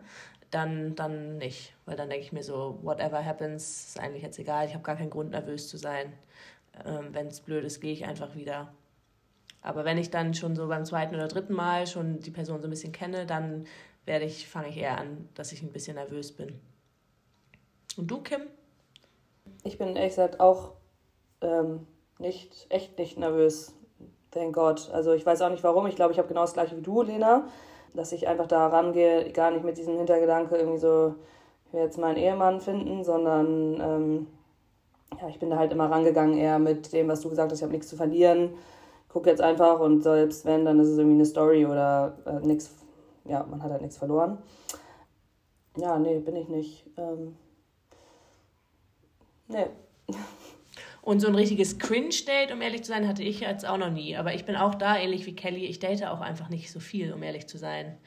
dann, 0.51 0.95
dann 0.95 1.37
nicht. 1.37 1.73
Weil 1.85 1.97
dann 1.97 2.09
denke 2.09 2.23
ich 2.23 2.31
mir 2.31 2.43
so, 2.43 2.79
whatever 2.81 3.25
happens, 3.25 3.87
ist 3.87 3.99
eigentlich 3.99 4.23
jetzt 4.23 4.39
egal. 4.39 4.67
Ich 4.67 4.73
habe 4.73 4.83
gar 4.83 4.95
keinen 4.95 5.09
Grund, 5.09 5.31
nervös 5.31 5.67
zu 5.67 5.75
sein. 5.75 6.13
Ähm, 6.85 7.09
wenn 7.11 7.27
es 7.27 7.41
blöd 7.41 7.65
ist, 7.65 7.81
gehe 7.81 7.91
ich 7.91 8.05
einfach 8.05 8.35
wieder. 8.35 8.71
Aber 9.65 9.83
wenn 9.83 9.97
ich 9.97 10.11
dann 10.11 10.35
schon 10.35 10.55
so 10.55 10.67
beim 10.67 10.85
zweiten 10.85 11.15
oder 11.15 11.27
dritten 11.27 11.53
Mal 11.53 11.87
schon 11.87 12.19
die 12.19 12.29
Person 12.29 12.61
so 12.61 12.67
ein 12.67 12.69
bisschen 12.69 12.91
kenne, 12.91 13.25
dann 13.25 13.65
werde 14.05 14.25
ich, 14.25 14.47
fange 14.47 14.69
ich 14.69 14.77
eher 14.77 14.99
an, 14.99 15.27
dass 15.33 15.51
ich 15.51 15.63
ein 15.63 15.71
bisschen 15.71 15.95
nervös 15.95 16.31
bin. 16.31 16.61
Und 17.97 18.09
du, 18.11 18.21
Kim? 18.21 18.41
Ich 19.63 19.79
bin 19.79 19.95
ehrlich 19.95 20.11
gesagt 20.11 20.39
auch 20.39 20.73
ähm, 21.41 21.87
nicht, 22.19 22.67
echt 22.69 22.99
nicht 22.99 23.17
nervös. 23.17 23.73
Thank 24.29 24.53
God. 24.53 24.91
Also 24.91 25.13
ich 25.13 25.25
weiß 25.25 25.41
auch 25.41 25.49
nicht 25.49 25.63
warum. 25.63 25.87
Ich 25.87 25.95
glaube, 25.95 26.11
ich 26.11 26.19
habe 26.19 26.27
genau 26.27 26.41
das 26.41 26.53
gleiche 26.53 26.77
wie 26.77 26.83
du, 26.83 27.01
Lena. 27.01 27.47
Dass 27.95 28.11
ich 28.11 28.27
einfach 28.27 28.45
da 28.45 28.67
rangehe, 28.67 29.31
gar 29.31 29.49
nicht 29.49 29.65
mit 29.65 29.79
diesem 29.79 29.97
Hintergedanke 29.97 30.57
irgendwie 30.57 30.77
so, 30.77 31.15
ich 31.65 31.73
will 31.73 31.81
jetzt 31.81 31.97
meinen 31.97 32.17
Ehemann 32.17 32.61
finden, 32.61 33.03
sondern 33.03 33.81
ähm, 33.81 34.27
ja, 35.19 35.27
ich 35.27 35.39
bin 35.39 35.49
da 35.49 35.57
halt 35.57 35.71
immer 35.71 35.89
rangegangen, 35.89 36.37
eher 36.37 36.59
mit 36.59 36.93
dem, 36.93 37.07
was 37.07 37.21
du 37.21 37.29
gesagt 37.29 37.51
hast, 37.51 37.59
ich 37.59 37.63
habe 37.63 37.73
nichts 37.73 37.87
zu 37.87 37.95
verlieren 37.95 38.51
gucke 39.15 39.29
jetzt 39.29 39.41
einfach 39.41 39.79
und 39.79 40.03
selbst 40.03 40.43
wenn, 40.43 40.65
dann 40.65 40.77
ist 40.77 40.89
es 40.89 40.97
irgendwie 40.97 41.15
eine 41.15 41.25
Story 41.25 41.65
oder 41.65 42.17
äh, 42.25 42.45
nichts, 42.45 42.75
ja, 43.23 43.45
man 43.49 43.63
hat 43.63 43.71
halt 43.71 43.81
nichts 43.81 43.95
verloren. 43.95 44.39
Ja, 45.77 45.97
nee, 45.97 46.19
bin 46.19 46.35
ich 46.35 46.49
nicht. 46.49 46.85
Ähm, 46.97 47.37
nee. 49.47 49.67
Und 51.01 51.19
so 51.19 51.27
ein 51.27 51.35
richtiges 51.35 51.77
Cringe-Date, 51.77 52.51
um 52.51 52.61
ehrlich 52.61 52.81
zu 52.81 52.89
sein, 52.89 53.07
hatte 53.07 53.21
ich 53.21 53.41
jetzt 53.41 53.65
auch 53.65 53.77
noch 53.77 53.91
nie. 53.91 54.17
Aber 54.17 54.33
ich 54.33 54.43
bin 54.43 54.55
auch 54.55 54.73
da 54.73 54.97
ähnlich 54.97 55.27
wie 55.27 55.35
Kelly. 55.35 55.65
Ich 55.65 55.77
date 55.77 56.03
auch 56.03 56.19
einfach 56.19 56.49
nicht 56.49 56.71
so 56.71 56.79
viel, 56.79 57.13
um 57.13 57.21
ehrlich 57.21 57.47
zu 57.47 57.59
sein. 57.59 57.97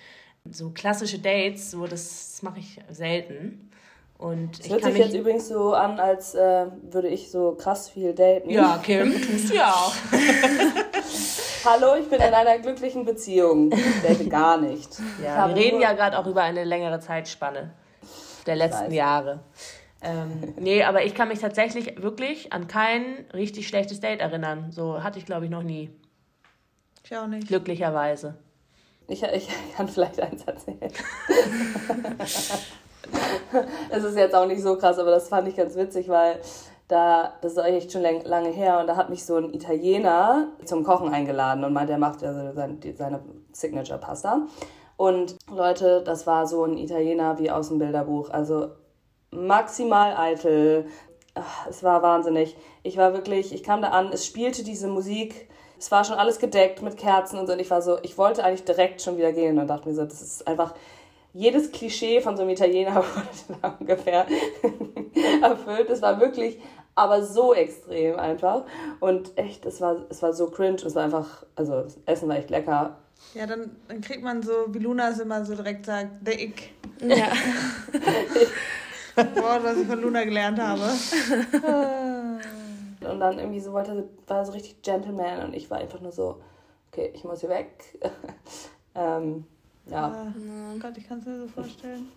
So 0.50 0.70
klassische 0.70 1.20
Dates, 1.20 1.70
so 1.70 1.86
das, 1.86 2.32
das 2.32 2.42
mache 2.42 2.58
ich 2.58 2.80
selten. 2.90 3.70
Und 4.18 4.58
es 4.58 4.68
hört 4.68 4.82
sich 4.82 4.96
jetzt 4.96 5.14
übrigens 5.14 5.46
so 5.46 5.74
an, 5.74 6.00
als 6.00 6.34
äh, 6.34 6.66
würde 6.90 7.06
ich 7.06 7.30
so 7.30 7.52
krass 7.52 7.88
viel 7.88 8.14
daten. 8.14 8.50
Ja, 8.50 8.80
Kim, 8.82 9.12
tust 9.12 9.50
du 9.50 9.54
ja 9.54 9.70
auch. 9.70 9.94
Hallo, 11.64 11.94
ich 11.94 12.08
bin 12.08 12.20
in 12.20 12.34
einer 12.34 12.58
glücklichen 12.58 13.04
Beziehung. 13.04 13.70
Ich 13.72 14.02
date 14.02 14.28
gar 14.28 14.60
nicht. 14.60 14.88
Ja, 15.22 15.46
wir 15.46 15.54
reden 15.54 15.80
ja 15.80 15.92
gerade 15.92 16.18
auch 16.18 16.26
über 16.26 16.42
eine 16.42 16.64
längere 16.64 16.98
Zeitspanne 16.98 17.70
der 18.46 18.56
letzten 18.56 18.92
Jahre. 18.92 19.38
Ähm, 20.02 20.54
nee, 20.58 20.82
aber 20.82 21.04
ich 21.04 21.14
kann 21.14 21.28
mich 21.28 21.38
tatsächlich 21.38 22.02
wirklich 22.02 22.52
an 22.52 22.66
kein 22.66 23.24
richtig 23.32 23.68
schlechtes 23.68 24.00
Date 24.00 24.20
erinnern. 24.20 24.72
So 24.72 25.04
hatte 25.04 25.20
ich, 25.20 25.26
glaube 25.26 25.44
ich, 25.44 25.50
noch 25.50 25.62
nie. 25.62 25.90
Ich 27.04 27.16
auch 27.16 27.28
nicht. 27.28 27.46
Glücklicherweise. 27.46 28.36
Ich, 29.06 29.22
ich 29.22 29.48
kann 29.76 29.88
vielleicht 29.88 30.20
eins 30.20 30.42
erzählen. 30.42 30.92
Es 33.90 34.04
ist 34.04 34.16
jetzt 34.16 34.34
auch 34.34 34.46
nicht 34.46 34.62
so 34.62 34.76
krass, 34.76 34.98
aber 34.98 35.10
das 35.10 35.28
fand 35.28 35.48
ich 35.48 35.56
ganz 35.56 35.74
witzig, 35.74 36.08
weil 36.08 36.40
da, 36.88 37.34
das 37.42 37.52
ist 37.52 37.58
echt 37.58 37.92
schon 37.92 38.02
lange 38.02 38.48
her 38.48 38.80
und 38.80 38.86
da 38.86 38.96
hat 38.96 39.10
mich 39.10 39.24
so 39.24 39.36
ein 39.36 39.52
Italiener 39.52 40.48
zum 40.64 40.84
Kochen 40.84 41.12
eingeladen 41.12 41.62
und 41.64 41.72
meinte, 41.72 41.92
er 41.92 41.98
macht 41.98 42.24
also 42.24 42.52
seine, 42.54 42.78
seine 42.96 43.20
Signature 43.52 43.98
Pasta. 43.98 44.46
Und 44.96 45.36
Leute, 45.48 46.02
das 46.02 46.26
war 46.26 46.46
so 46.46 46.64
ein 46.64 46.76
Italiener 46.76 47.38
wie 47.38 47.50
aus 47.50 47.68
dem 47.68 47.78
Bilderbuch. 47.78 48.30
Also 48.30 48.70
maximal 49.30 50.16
eitel. 50.16 50.86
Es 51.68 51.84
war 51.84 52.02
wahnsinnig. 52.02 52.56
Ich 52.82 52.96
war 52.96 53.12
wirklich, 53.12 53.54
ich 53.54 53.62
kam 53.62 53.82
da 53.82 53.90
an, 53.90 54.10
es 54.12 54.26
spielte 54.26 54.64
diese 54.64 54.88
Musik. 54.88 55.48
Es 55.78 55.92
war 55.92 56.02
schon 56.02 56.16
alles 56.16 56.40
gedeckt 56.40 56.82
mit 56.82 56.96
Kerzen 56.96 57.38
und 57.38 57.46
so. 57.46 57.52
Und 57.52 57.60
ich 57.60 57.70
war 57.70 57.80
so, 57.80 57.98
ich 58.02 58.18
wollte 58.18 58.42
eigentlich 58.42 58.64
direkt 58.64 59.00
schon 59.00 59.18
wieder 59.18 59.32
gehen 59.32 59.58
und 59.58 59.68
dachte 59.68 59.88
mir 59.88 59.94
so, 59.94 60.04
das 60.04 60.20
ist 60.20 60.48
einfach 60.48 60.74
jedes 61.38 61.70
Klischee 61.70 62.20
von 62.20 62.36
so 62.36 62.42
einem 62.42 62.50
Italiener 62.50 62.96
wurde 62.96 63.58
da 63.62 63.76
ungefähr 63.78 64.26
erfüllt. 65.42 65.88
Es 65.88 66.02
war 66.02 66.20
wirklich, 66.20 66.58
aber 66.96 67.22
so 67.22 67.54
extrem 67.54 68.18
einfach. 68.18 68.64
Und 68.98 69.38
echt, 69.38 69.64
es 69.64 69.80
war, 69.80 70.04
es 70.10 70.20
war 70.20 70.32
so 70.32 70.50
cringe. 70.50 70.82
Es 70.84 70.96
war 70.96 71.04
einfach, 71.04 71.46
also 71.54 71.82
das 71.82 71.96
Essen 72.06 72.28
war 72.28 72.36
echt 72.36 72.50
lecker. 72.50 72.98
Ja, 73.34 73.46
dann, 73.46 73.76
dann 73.86 74.00
kriegt 74.00 74.22
man 74.22 74.42
so, 74.42 74.52
wie 74.68 74.80
Luna 74.80 75.10
es 75.10 75.20
immer 75.20 75.44
so 75.44 75.54
direkt 75.54 75.86
sagt, 75.86 76.26
der 76.26 76.40
Ick. 76.40 76.70
Ja. 77.02 77.28
Wort, 79.40 79.64
was 79.64 79.76
ich 79.76 79.86
von 79.86 80.00
Luna 80.00 80.24
gelernt 80.24 80.60
habe. 80.60 80.82
und 83.00 83.20
dann 83.20 83.38
irgendwie 83.38 83.60
so 83.60 83.72
wollte, 83.72 84.08
war 84.26 84.44
so 84.44 84.52
richtig 84.52 84.82
Gentleman 84.82 85.44
und 85.44 85.54
ich 85.54 85.70
war 85.70 85.78
einfach 85.78 86.00
nur 86.00 86.12
so, 86.12 86.40
okay, 86.90 87.10
ich 87.14 87.24
muss 87.24 87.40
hier 87.40 87.48
weg. 87.48 87.98
ähm, 88.94 89.44
ja. 89.90 90.32
Oh 90.74 90.78
Gott, 90.78 90.96
ich 90.96 91.08
kann 91.08 91.18
es 91.18 91.26
mir 91.26 91.38
so 91.40 91.48
vorstellen. 91.48 92.08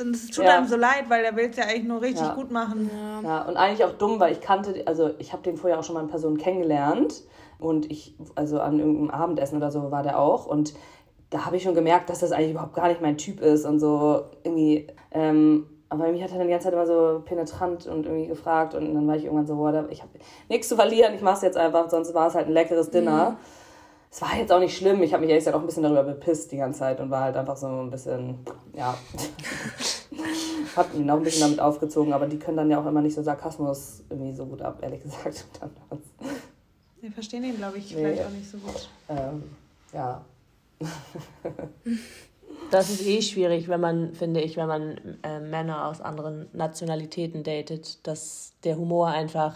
Und 0.00 0.14
es 0.14 0.26
tut 0.28 0.44
ja. 0.44 0.58
einem 0.58 0.66
so 0.66 0.76
leid, 0.76 1.04
weil 1.08 1.22
der 1.22 1.36
will 1.36 1.48
es 1.50 1.56
ja 1.56 1.64
eigentlich 1.64 1.84
nur 1.84 2.02
richtig 2.02 2.26
ja. 2.26 2.34
gut 2.34 2.50
machen. 2.50 2.90
Ja. 2.92 3.20
ja, 3.22 3.42
und 3.42 3.56
eigentlich 3.56 3.84
auch 3.84 3.92
dumm, 3.92 4.20
weil 4.20 4.32
ich 4.32 4.40
kannte, 4.40 4.82
also 4.86 5.10
ich 5.18 5.32
habe 5.32 5.42
den 5.42 5.56
vorher 5.56 5.78
auch 5.78 5.84
schon 5.84 5.94
mal 5.94 6.02
in 6.02 6.08
Person 6.08 6.36
kennengelernt 6.36 7.22
und 7.58 7.90
ich, 7.90 8.14
also 8.34 8.60
an 8.60 8.78
irgendeinem 8.78 9.10
Abendessen 9.10 9.56
oder 9.56 9.70
so 9.70 9.90
war 9.90 10.02
der 10.02 10.18
auch 10.18 10.46
und 10.46 10.74
da 11.30 11.44
habe 11.44 11.56
ich 11.56 11.62
schon 11.62 11.74
gemerkt, 11.74 12.08
dass 12.10 12.20
das 12.20 12.32
eigentlich 12.32 12.52
überhaupt 12.52 12.74
gar 12.74 12.88
nicht 12.88 13.00
mein 13.00 13.16
Typ 13.16 13.40
ist 13.40 13.64
und 13.64 13.80
so 13.80 14.26
irgendwie, 14.44 14.86
ähm, 15.10 15.66
aber 15.88 16.08
mich 16.08 16.22
hat 16.22 16.30
er 16.30 16.38
dann 16.38 16.46
die 16.46 16.52
ganze 16.52 16.64
Zeit 16.64 16.74
immer 16.74 16.86
so 16.86 17.22
penetrant 17.24 17.86
und 17.86 18.06
irgendwie 18.06 18.26
gefragt 18.26 18.74
und 18.74 18.94
dann 18.94 19.08
war 19.08 19.16
ich 19.16 19.24
irgendwann 19.24 19.46
so, 19.46 19.56
boah, 19.56 19.86
ich 19.90 20.02
habe 20.02 20.10
nichts 20.48 20.68
zu 20.68 20.76
verlieren, 20.76 21.14
ich 21.14 21.22
mache 21.22 21.36
es 21.36 21.42
jetzt 21.42 21.56
einfach, 21.56 21.88
sonst 21.88 22.12
war 22.14 22.28
es 22.28 22.34
halt 22.34 22.46
ein 22.46 22.52
leckeres 22.52 22.90
Dinner. 22.90 23.30
Mhm 23.30 23.36
es 24.16 24.22
war 24.22 24.34
jetzt 24.34 24.50
auch 24.50 24.60
nicht 24.60 24.74
schlimm. 24.74 25.02
Ich 25.02 25.12
habe 25.12 25.20
mich 25.20 25.28
ehrlich 25.28 25.44
gesagt 25.44 25.58
auch 25.58 25.60
ein 25.60 25.66
bisschen 25.66 25.82
darüber 25.82 26.02
bepisst 26.02 26.50
die 26.50 26.56
ganze 26.56 26.78
Zeit 26.78 27.00
und 27.00 27.10
war 27.10 27.24
halt 27.24 27.36
einfach 27.36 27.58
so 27.58 27.66
ein 27.66 27.90
bisschen, 27.90 28.38
ja. 28.72 28.96
hab 30.76 30.94
ihn 30.94 31.10
auch 31.10 31.18
ein 31.18 31.22
bisschen 31.22 31.42
damit 31.42 31.60
aufgezogen, 31.60 32.14
aber 32.14 32.26
die 32.26 32.38
können 32.38 32.56
dann 32.56 32.70
ja 32.70 32.80
auch 32.80 32.86
immer 32.86 33.02
nicht 33.02 33.14
so 33.14 33.22
Sarkasmus 33.22 34.04
irgendwie 34.08 34.32
so 34.32 34.46
gut 34.46 34.62
ab, 34.62 34.78
ehrlich 34.80 35.02
gesagt. 35.02 35.44
Wir 37.02 37.12
verstehen 37.12 37.44
ihn, 37.44 37.58
glaube 37.58 37.76
ich, 37.76 37.90
nee. 37.90 38.00
vielleicht 38.00 38.24
auch 38.24 38.30
nicht 38.30 38.50
so 38.50 38.56
gut. 38.56 38.88
Ähm, 39.10 39.42
ja. 39.92 40.24
Das 42.70 42.90
ist 42.90 43.06
eh 43.06 43.22
schwierig, 43.22 43.68
wenn 43.68 43.80
man, 43.80 44.12
finde 44.14 44.40
ich, 44.40 44.56
wenn 44.56 44.66
man 44.66 45.18
äh, 45.22 45.38
Männer 45.40 45.86
aus 45.86 46.00
anderen 46.00 46.48
Nationalitäten 46.52 47.42
datet, 47.44 48.06
dass 48.06 48.54
der 48.64 48.76
Humor 48.76 49.08
einfach, 49.08 49.54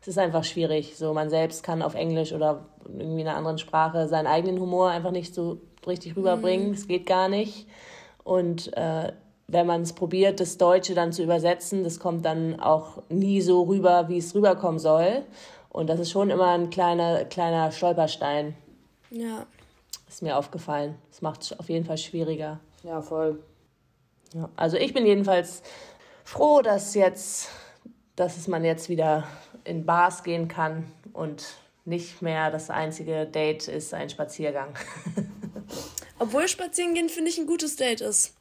es 0.00 0.08
ist 0.08 0.18
einfach 0.18 0.44
schwierig. 0.44 0.96
So, 0.96 1.14
man 1.14 1.30
selbst 1.30 1.62
kann 1.62 1.82
auf 1.82 1.94
Englisch 1.94 2.32
oder 2.32 2.66
irgendwie 2.86 3.22
in 3.22 3.28
einer 3.28 3.36
anderen 3.36 3.58
Sprache 3.58 4.08
seinen 4.08 4.26
eigenen 4.26 4.60
Humor 4.60 4.90
einfach 4.90 5.10
nicht 5.10 5.34
so 5.34 5.58
richtig 5.86 6.16
rüberbringen. 6.16 6.74
Es 6.74 6.84
mhm. 6.84 6.88
geht 6.88 7.06
gar 7.06 7.28
nicht. 7.28 7.66
Und 8.24 8.76
äh, 8.76 9.12
wenn 9.48 9.66
man 9.66 9.82
es 9.82 9.94
probiert, 9.94 10.38
das 10.38 10.58
Deutsche 10.58 10.94
dann 10.94 11.12
zu 11.12 11.22
übersetzen, 11.22 11.82
das 11.82 11.98
kommt 11.98 12.24
dann 12.24 12.60
auch 12.60 13.02
nie 13.08 13.40
so 13.40 13.62
rüber, 13.62 14.08
wie 14.08 14.18
es 14.18 14.34
rüberkommen 14.34 14.78
soll. 14.78 15.22
Und 15.70 15.88
das 15.88 15.98
ist 15.98 16.10
schon 16.10 16.30
immer 16.30 16.48
ein 16.48 16.70
kleiner, 16.70 17.24
kleiner 17.24 17.72
Stolperstein. 17.72 18.54
Ja. 19.10 19.46
Ist 20.08 20.22
mir 20.22 20.36
aufgefallen. 20.36 20.96
Das 21.10 21.22
macht 21.22 21.42
es 21.42 21.58
auf 21.58 21.68
jeden 21.68 21.84
Fall 21.84 21.98
schwieriger. 21.98 22.60
Ja, 22.82 23.00
voll. 23.00 23.42
Ja, 24.34 24.48
also 24.56 24.76
ich 24.76 24.92
bin 24.92 25.06
jedenfalls 25.06 25.62
froh, 26.24 26.62
dass 26.62 26.94
jetzt, 26.94 27.48
dass 28.16 28.36
es 28.36 28.48
man 28.48 28.64
jetzt 28.64 28.88
wieder 28.88 29.26
in 29.64 29.86
Bars 29.86 30.22
gehen 30.22 30.48
kann 30.48 30.90
und 31.12 31.54
nicht 31.84 32.22
mehr 32.22 32.50
das 32.50 32.70
einzige 32.70 33.26
Date 33.26 33.68
ist 33.68 33.94
ein 33.94 34.10
Spaziergang. 34.10 34.74
Obwohl 36.18 36.48
spazieren 36.48 36.94
gehen 36.94 37.08
finde 37.08 37.30
ich 37.30 37.38
ein 37.38 37.46
gutes 37.46 37.76
Date 37.76 38.00
ist. 38.00 38.34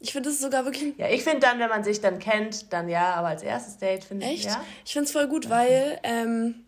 Ich 0.00 0.12
finde 0.12 0.30
es 0.30 0.40
sogar 0.40 0.64
wirklich. 0.64 0.96
Ja, 0.98 1.08
ich 1.08 1.24
finde 1.24 1.40
dann, 1.40 1.58
wenn 1.58 1.68
man 1.68 1.84
sich 1.84 2.00
dann 2.00 2.18
kennt, 2.18 2.72
dann 2.72 2.88
ja, 2.88 3.14
aber 3.14 3.28
als 3.28 3.42
erstes 3.42 3.78
Date 3.78 4.04
finde 4.04 4.26
ich. 4.26 4.32
Echt? 4.32 4.44
Ja. 4.46 4.64
Ich 4.84 4.92
finde 4.92 5.06
es 5.06 5.12
voll 5.12 5.28
gut, 5.28 5.48
weil 5.50 5.98
ähm, 6.02 6.66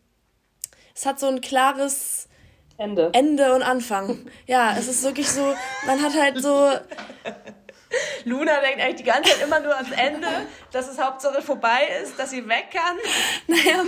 es 0.95 1.07
hat 1.07 1.21
so 1.21 1.27
ein 1.27 1.41
klares 1.41 2.26
Ende. 2.79 3.11
Ende 3.13 3.55
und 3.55 3.63
Anfang. 3.63 4.27
Ja, 4.47 4.77
es 4.79 4.89
ist 4.89 5.03
wirklich 5.03 5.31
so, 5.31 5.55
man 5.87 6.03
hat 6.03 6.15
halt 6.15 6.43
so. 6.43 6.71
Luna 8.25 8.61
denkt 8.61 8.81
eigentlich 8.81 8.97
die 8.97 9.05
ganze 9.05 9.31
Zeit 9.31 9.43
immer 9.43 9.61
nur 9.61 9.75
ans 9.75 9.93
Ende, 9.93 10.29
dass 10.73 10.91
es 10.91 11.01
Hauptsache 11.01 11.41
vorbei 11.41 11.89
ist, 12.03 12.19
dass 12.19 12.31
sie 12.31 12.47
weg 12.49 12.67
kann. 12.73 12.97
Naja, 13.47 13.85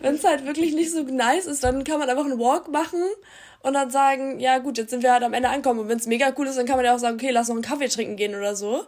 wenn 0.00 0.16
es 0.16 0.24
halt 0.24 0.44
wirklich 0.44 0.74
nicht 0.74 0.92
so 0.92 1.02
nice 1.02 1.46
ist, 1.46 1.64
dann 1.64 1.84
kann 1.84 1.98
man 1.98 2.10
einfach 2.10 2.24
einen 2.24 2.38
Walk 2.38 2.68
machen 2.68 3.02
und 3.62 3.72
dann 3.72 3.90
sagen, 3.90 4.40
ja 4.40 4.58
gut, 4.58 4.76
jetzt 4.76 4.90
sind 4.90 5.02
wir 5.02 5.12
halt 5.12 5.22
am 5.22 5.32
Ende 5.32 5.48
angekommen. 5.48 5.80
Und 5.80 5.88
wenn 5.88 5.98
es 5.98 6.06
mega 6.06 6.32
cool 6.36 6.46
ist, 6.46 6.58
dann 6.58 6.66
kann 6.66 6.76
man 6.76 6.84
ja 6.84 6.94
auch 6.94 6.98
sagen, 6.98 7.16
okay, 7.16 7.30
lass 7.30 7.48
noch 7.48 7.54
einen 7.54 7.64
Kaffee 7.64 7.88
trinken 7.88 8.16
gehen 8.16 8.34
oder 8.34 8.54
so. 8.54 8.84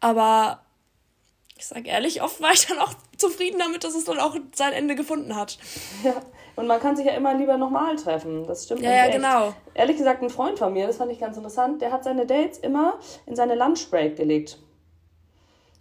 Aber 0.00 0.60
ich 1.56 1.66
sag 1.66 1.86
ehrlich, 1.86 2.20
oft 2.22 2.40
war 2.40 2.52
ich 2.52 2.66
dann 2.66 2.78
auch 2.78 2.92
zufrieden 3.16 3.58
damit, 3.58 3.84
dass 3.84 3.94
es 3.94 4.04
dann 4.04 4.18
auch 4.18 4.36
sein 4.54 4.72
Ende 4.72 4.94
gefunden 4.96 5.34
hat. 5.34 5.58
Ja, 6.04 6.14
und 6.58 6.66
man 6.66 6.80
kann 6.80 6.96
sich 6.96 7.06
ja 7.06 7.12
immer 7.12 7.34
lieber 7.34 7.56
nochmal 7.56 7.94
treffen. 7.96 8.44
Das 8.46 8.64
stimmt. 8.64 8.82
Ja, 8.82 8.90
ja, 8.90 9.04
echt. 9.04 9.12
genau. 9.14 9.54
Ehrlich 9.74 9.96
gesagt, 9.96 10.22
ein 10.22 10.30
Freund 10.30 10.58
von 10.58 10.72
mir, 10.72 10.88
das 10.88 10.96
fand 10.96 11.12
ich 11.12 11.20
ganz 11.20 11.36
interessant, 11.36 11.80
der 11.80 11.92
hat 11.92 12.02
seine 12.02 12.26
Dates 12.26 12.58
immer 12.58 12.98
in 13.26 13.36
seine 13.36 13.54
Lunchbreak 13.54 14.16
gelegt. 14.16 14.58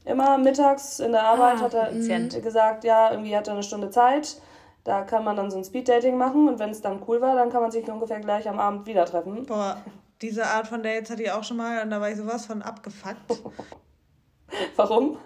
Immer 0.06 0.38
mittags 0.38 1.00
in 1.00 1.12
der 1.12 1.24
Arbeit 1.24 1.58
ah, 1.58 1.62
hat 1.62 1.74
er 1.74 1.92
mh. 1.92 2.40
gesagt, 2.40 2.84
ja, 2.84 3.12
irgendwie 3.12 3.36
hat 3.36 3.48
er 3.48 3.56
eine 3.56 3.64
Stunde 3.64 3.90
Zeit. 3.90 4.40
Da 4.84 5.02
kann 5.02 5.24
man 5.26 5.36
dann 5.36 5.52
so 5.52 5.58
ein 5.58 5.66
Speed-Dating 5.66 6.16
machen 6.16 6.48
und 6.48 6.60
wenn 6.60 6.70
es 6.70 6.82
dann 6.82 7.02
cool 7.08 7.20
war, 7.20 7.36
dann 7.36 7.50
kann 7.50 7.62
man 7.62 7.72
sich 7.72 7.86
ungefähr 7.90 8.20
gleich 8.20 8.48
am 8.48 8.60
Abend 8.60 8.86
wieder 8.86 9.06
treffen. 9.06 9.46
Boah, 9.46 9.78
diese 10.22 10.46
Art 10.46 10.68
von 10.68 10.84
Dates 10.84 11.10
hatte 11.10 11.24
ich 11.24 11.32
auch 11.32 11.44
schon 11.44 11.58
mal 11.58 11.82
und 11.82 11.90
da 11.90 12.00
war 12.00 12.10
ich 12.10 12.18
sowas 12.18 12.46
von 12.46 12.62
abgefuckt. 12.62 13.18
Warum? 14.78 15.18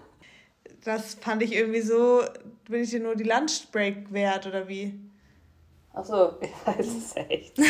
das 0.83 1.15
fand 1.15 1.43
ich 1.43 1.53
irgendwie 1.53 1.81
so, 1.81 2.23
bin 2.67 2.81
ich 2.81 2.89
dir 2.89 2.99
nur 2.99 3.15
die 3.15 3.23
Lunchbreak 3.23 4.11
wert 4.11 4.47
oder 4.47 4.67
wie? 4.67 4.99
Achso, 5.93 6.31
ich 6.39 6.49
weiß 6.65 6.87
es 6.87 7.15
echt. 7.15 7.57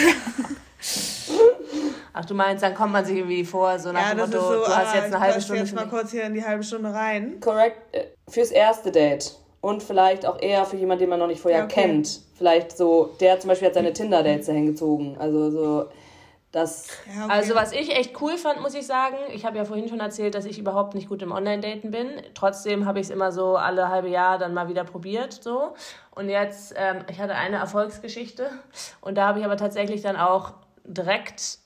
Ach, 2.13 2.25
du 2.25 2.33
meinst, 2.33 2.63
dann 2.63 2.75
kommt 2.75 2.91
man 2.91 3.05
sich 3.05 3.17
irgendwie 3.17 3.43
vor, 3.45 3.79
so 3.79 3.91
nach 3.91 4.09
ja, 4.09 4.15
dem 4.15 4.19
Motto, 4.19 4.41
so, 4.41 4.65
du 4.65 4.67
hast 4.67 4.93
jetzt 4.93 5.05
eine 5.05 5.19
halbe 5.19 5.41
Stunde. 5.41 5.61
jetzt 5.61 5.73
mal 5.73 5.87
kurz 5.87 6.11
hier 6.11 6.23
in 6.23 6.33
die 6.33 6.43
halbe 6.43 6.63
Stunde 6.63 6.93
rein. 6.93 7.39
Korrekt, 7.39 7.95
äh, 7.95 8.07
fürs 8.27 8.51
erste 8.51 8.91
Date. 8.91 9.37
Und 9.61 9.81
vielleicht 9.83 10.25
auch 10.25 10.41
eher 10.41 10.65
für 10.65 10.75
jemanden, 10.75 11.01
den 11.01 11.09
man 11.09 11.19
noch 11.19 11.27
nicht 11.27 11.41
vorher 11.41 11.65
okay. 11.65 11.83
kennt. 11.83 12.21
Vielleicht 12.35 12.75
so, 12.75 13.15
der 13.19 13.39
zum 13.39 13.49
Beispiel 13.49 13.67
hat 13.67 13.75
seine 13.75 13.93
Tinder-Dates 13.93 14.47
dahin 14.47 14.65
gezogen. 14.65 15.17
Also 15.19 15.51
so, 15.51 15.85
das 16.51 16.87
ja, 17.07 17.25
okay. 17.25 17.33
Also 17.33 17.55
was 17.55 17.71
ich 17.71 17.95
echt 17.95 18.19
cool 18.21 18.37
fand, 18.37 18.61
muss 18.61 18.73
ich 18.73 18.85
sagen, 18.85 19.15
ich 19.33 19.45
habe 19.45 19.57
ja 19.57 19.65
vorhin 19.65 19.87
schon 19.87 19.99
erzählt, 19.99 20.35
dass 20.35 20.45
ich 20.45 20.57
überhaupt 20.57 20.95
nicht 20.95 21.07
gut 21.07 21.21
im 21.21 21.31
Online-Daten 21.31 21.91
bin. 21.91 22.07
Trotzdem 22.33 22.85
habe 22.85 22.99
ich 22.99 23.05
es 23.05 23.09
immer 23.11 23.31
so 23.31 23.55
alle 23.55 23.89
halbe 23.89 24.09
Jahr 24.09 24.37
dann 24.37 24.53
mal 24.53 24.67
wieder 24.67 24.83
probiert. 24.83 25.33
so. 25.41 25.75
Und 26.13 26.29
jetzt, 26.29 26.73
ähm, 26.77 27.05
ich 27.09 27.19
hatte 27.19 27.35
eine 27.35 27.57
Erfolgsgeschichte 27.57 28.49
und 28.99 29.15
da 29.17 29.27
habe 29.27 29.39
ich 29.39 29.45
aber 29.45 29.57
tatsächlich 29.57 30.01
dann 30.01 30.17
auch 30.17 30.53
direkt, 30.83 31.59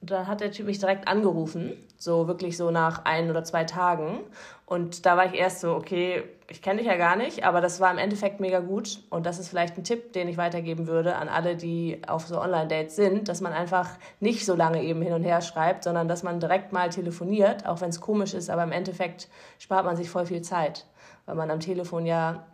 da 0.00 0.26
hat 0.26 0.40
der 0.40 0.50
Typ 0.50 0.66
mich 0.66 0.78
direkt 0.78 1.06
angerufen, 1.06 1.76
so 1.96 2.26
wirklich 2.26 2.56
so 2.56 2.70
nach 2.70 3.04
ein 3.04 3.30
oder 3.30 3.44
zwei 3.44 3.64
Tagen. 3.64 4.20
Und 4.66 5.06
da 5.06 5.16
war 5.16 5.26
ich 5.26 5.34
erst 5.34 5.60
so, 5.60 5.74
okay, 5.74 6.24
ich 6.48 6.60
kenne 6.60 6.78
dich 6.78 6.88
ja 6.88 6.96
gar 6.96 7.14
nicht, 7.14 7.44
aber 7.44 7.60
das 7.60 7.80
war 7.80 7.90
im 7.90 7.98
Endeffekt 7.98 8.40
mega 8.40 8.58
gut. 8.58 9.00
Und 9.10 9.26
das 9.26 9.38
ist 9.38 9.48
vielleicht 9.48 9.76
ein 9.78 9.84
Tipp, 9.84 10.12
den 10.12 10.28
ich 10.28 10.36
weitergeben 10.36 10.88
würde 10.88 11.14
an 11.16 11.28
alle, 11.28 11.56
die 11.56 12.00
auf 12.06 12.26
so 12.26 12.40
Online-Dates 12.40 12.96
sind, 12.96 13.28
dass 13.28 13.40
man 13.40 13.52
einfach 13.52 13.90
nicht 14.18 14.44
so 14.44 14.56
lange 14.56 14.82
eben 14.82 15.02
hin 15.02 15.12
und 15.12 15.22
her 15.22 15.40
schreibt, 15.40 15.84
sondern 15.84 16.08
dass 16.08 16.24
man 16.24 16.40
direkt 16.40 16.72
mal 16.72 16.90
telefoniert, 16.90 17.64
auch 17.64 17.80
wenn 17.80 17.90
es 17.90 18.00
komisch 18.00 18.34
ist, 18.34 18.50
aber 18.50 18.64
im 18.64 18.72
Endeffekt 18.72 19.28
spart 19.58 19.84
man 19.84 19.96
sich 19.96 20.10
voll 20.10 20.26
viel 20.26 20.42
Zeit, 20.42 20.84
weil 21.26 21.36
man 21.36 21.50
am 21.50 21.60
Telefon 21.60 22.04
ja 22.04 22.44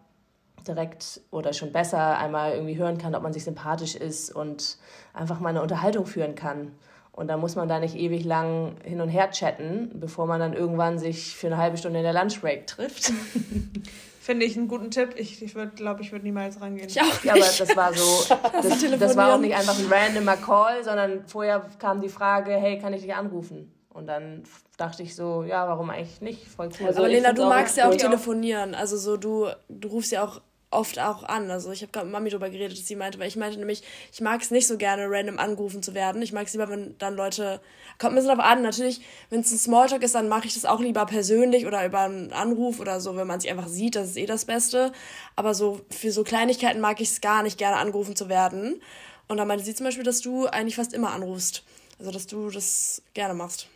direkt 0.69 1.21
oder 1.31 1.53
schon 1.53 1.73
besser 1.73 2.19
einmal 2.19 2.53
irgendwie 2.53 2.77
hören 2.77 2.99
kann, 2.99 3.15
ob 3.15 3.23
man 3.23 3.33
sich 3.33 3.45
sympathisch 3.45 3.95
ist 3.95 4.35
und 4.35 4.79
einfach 5.15 5.41
mal 5.41 5.51
eine 5.51 5.63
Unterhaltung 5.63 6.07
führen 6.07 6.35
kann. 6.35 6.73
Und 7.13 7.29
da 7.29 7.37
muss 7.37 7.57
man 7.57 7.69
da 7.69 7.79
nicht 7.79 7.95
ewig 7.95 8.25
lang 8.25 8.77
hin 8.85 9.01
und 9.03 9.11
her 9.11 9.31
chatten, 9.31 9.91
bevor 9.95 10.27
man 10.27 10.41
dann 10.41 10.55
irgendwann 10.55 10.99
sich 10.99 11.37
für 11.37 11.49
eine 11.49 11.59
halbe 11.59 11.77
Stunde 11.77 11.99
in 11.99 12.05
der 12.05 12.15
Lunchbreak 12.15 12.67
trifft. 12.67 13.13
Finde 14.21 14.47
ich 14.47 14.57
einen 14.57 14.69
guten 14.69 14.91
Tipp. 14.91 15.15
Ich, 15.17 15.43
ich 15.43 15.55
glaube, 15.75 16.01
ich 16.01 16.13
würde 16.13 16.25
niemals 16.25 16.61
rangehen. 16.61 16.89
Ich 16.89 17.01
auch 17.01 17.05
nicht. 17.05 17.25
Ja, 17.25 17.33
aber 17.33 17.41
das 17.41 17.77
war 17.77 17.93
so, 17.93 18.35
das, 18.63 18.99
das 18.99 19.17
war 19.17 19.35
auch 19.35 19.39
nicht 19.39 19.55
einfach 19.55 19.79
ein 19.79 19.93
randomer 19.93 20.37
Call, 20.37 20.85
sondern 20.85 21.27
vorher 21.27 21.67
kam 21.79 22.01
die 22.01 22.09
Frage, 22.09 22.53
hey, 22.53 22.79
kann 22.79 22.95
ich 22.95 23.03
dich 23.03 23.15
anrufen? 23.15 23.75
Und 23.91 24.07
dann 24.07 24.45
dachte 24.79 25.03
ich 25.03 25.15
so, 25.15 25.43
ja, 25.43 25.69
warum 25.69 25.91
eigentlich 25.91 26.21
nicht? 26.23 26.47
Voll 26.47 26.71
cool. 26.81 26.87
Also, 26.87 27.01
aber 27.01 27.09
Lena, 27.09 27.33
du 27.33 27.45
magst 27.45 27.77
ja 27.77 27.91
auch 27.91 27.95
telefonieren. 27.95 28.75
Also 28.75 28.97
so, 28.97 29.17
du, 29.17 29.49
du 29.69 29.89
rufst 29.89 30.13
ja 30.13 30.25
auch 30.25 30.41
oft 30.73 30.99
auch 30.99 31.23
an. 31.23 31.51
Also 31.51 31.71
ich 31.71 31.83
habe 31.83 31.93
gerade 31.93 32.07
mit 32.07 32.13
Mami 32.13 32.31
darüber 32.31 32.51
geredet, 32.51 32.79
dass 32.79 32.87
sie 32.87 32.97
meinte, 32.97 33.19
weil 33.19 33.29
ich 33.29 33.37
meinte 33.37 33.59
nämlich, 33.59 33.83
ich 34.13 34.21
mag 34.21 34.41
es 34.41 34.51
nicht 34.51 34.67
so 34.67 34.77
gerne, 34.77 35.07
random 35.09 35.39
angerufen 35.39 35.83
zu 35.83 35.95
werden. 35.95 36.23
Ich 36.23 36.33
mag 36.33 36.47
es 36.47 36.53
lieber, 36.53 36.69
wenn 36.69 36.97
dann 36.99 37.15
Leute, 37.15 37.61
kommt 37.99 38.15
mir 38.15 38.23
so 38.23 38.29
darauf 38.29 38.45
an, 38.45 38.63
natürlich, 38.63 39.03
wenn 39.31 39.41
es 39.41 39.53
ein 39.53 39.59
Smalltalk 39.59 40.03
ist, 40.03 40.15
dann 40.15 40.29
mache 40.29 40.47
ich 40.47 40.55
das 40.55 40.65
auch 40.65 40.81
lieber 40.81 41.07
persönlich 41.07 41.67
oder 41.67 41.85
über 41.85 42.01
einen 42.01 42.33
Anruf 42.33 42.81
oder 42.81 43.01
so, 43.01 43.17
wenn 43.17 43.27
man 43.27 43.41
sich 43.41 43.51
einfach 43.51 43.69
sieht, 43.69 43.97
das 43.97 44.11
ist 44.11 44.17
eh 44.17 44.27
das 44.27 44.45
Beste. 44.45 44.93
Aber 45.37 45.55
so 45.55 45.81
für 45.91 46.13
so 46.13 46.25
Kleinigkeiten 46.25 46.81
mag 46.81 47.01
ich 47.01 47.09
es 47.09 47.21
gar 47.21 47.43
nicht 47.43 47.59
gerne 47.59 47.77
angerufen 47.77 48.17
zu 48.17 48.29
werden. 48.29 48.81
Und 49.29 49.37
da 49.37 49.45
meinte 49.45 49.65
sie 49.65 49.75
zum 49.75 49.85
Beispiel, 49.85 50.05
dass 50.05 50.21
du 50.21 50.47
eigentlich 50.47 50.77
fast 50.77 50.93
immer 50.93 51.13
anrufst. 51.13 51.65
Also 51.99 52.11
dass 52.11 52.27
du 52.27 52.51
das 52.51 53.03
gerne 53.15 53.35
machst. 53.35 53.69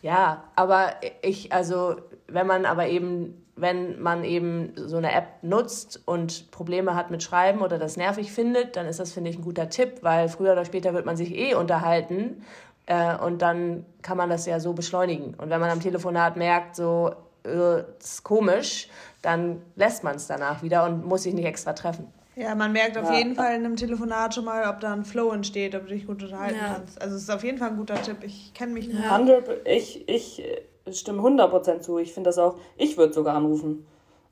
Ja, 0.00 0.44
aber 0.56 0.94
ich, 1.22 1.52
also 1.52 1.96
wenn 2.26 2.46
man 2.46 2.64
aber 2.64 2.88
eben 2.88 3.41
wenn 3.54 4.00
man 4.00 4.24
eben 4.24 4.72
so 4.76 4.96
eine 4.96 5.12
App 5.12 5.42
nutzt 5.42 6.00
und 6.06 6.50
Probleme 6.50 6.94
hat 6.94 7.10
mit 7.10 7.22
Schreiben 7.22 7.60
oder 7.60 7.78
das 7.78 7.96
nervig 7.96 8.32
findet, 8.32 8.76
dann 8.76 8.86
ist 8.86 8.98
das, 8.98 9.12
finde 9.12 9.30
ich, 9.30 9.38
ein 9.38 9.42
guter 9.42 9.68
Tipp, 9.68 9.98
weil 10.02 10.28
früher 10.28 10.52
oder 10.52 10.64
später 10.64 10.94
wird 10.94 11.04
man 11.04 11.16
sich 11.16 11.36
eh 11.36 11.54
unterhalten 11.54 12.42
äh, 12.86 13.16
und 13.16 13.42
dann 13.42 13.84
kann 14.00 14.16
man 14.16 14.30
das 14.30 14.46
ja 14.46 14.58
so 14.58 14.72
beschleunigen. 14.72 15.34
Und 15.34 15.50
wenn 15.50 15.60
man 15.60 15.70
am 15.70 15.80
Telefonat 15.80 16.36
merkt, 16.36 16.76
so, 16.76 17.14
äh, 17.44 17.82
ist 17.98 18.22
komisch, 18.22 18.88
dann 19.20 19.60
lässt 19.76 20.02
man 20.02 20.16
es 20.16 20.26
danach 20.26 20.62
wieder 20.62 20.84
und 20.84 21.04
muss 21.04 21.24
sich 21.24 21.34
nicht 21.34 21.46
extra 21.46 21.74
treffen. 21.74 22.06
Ja, 22.34 22.54
man 22.54 22.72
merkt 22.72 22.96
auf 22.96 23.10
ja. 23.10 23.18
jeden 23.18 23.34
Fall 23.34 23.54
in 23.54 23.64
einem 23.64 23.76
Telefonat 23.76 24.34
schon 24.34 24.46
mal, 24.46 24.66
ob 24.66 24.80
da 24.80 24.94
ein 24.94 25.04
Flow 25.04 25.32
entsteht, 25.32 25.74
ob 25.74 25.82
du 25.82 25.92
dich 25.92 26.06
gut 26.06 26.22
unterhalten 26.22 26.58
ja. 26.58 26.74
kannst. 26.74 27.00
Also 27.00 27.16
es 27.16 27.22
ist 27.22 27.30
auf 27.30 27.44
jeden 27.44 27.58
Fall 27.58 27.68
ein 27.70 27.76
guter 27.76 28.00
Tipp. 28.00 28.18
Ich 28.22 28.54
kenne 28.54 28.72
mich 28.72 28.88
nicht. 28.88 29.04
100, 29.04 29.66
ich, 29.66 30.08
ich 30.08 30.42
stimme 30.90 31.22
100% 31.22 31.80
zu. 31.80 31.98
Ich 31.98 32.12
finde 32.12 32.28
das 32.28 32.38
auch, 32.38 32.56
ich 32.76 32.96
würde 32.96 33.12
sogar 33.12 33.36
anrufen. 33.36 33.86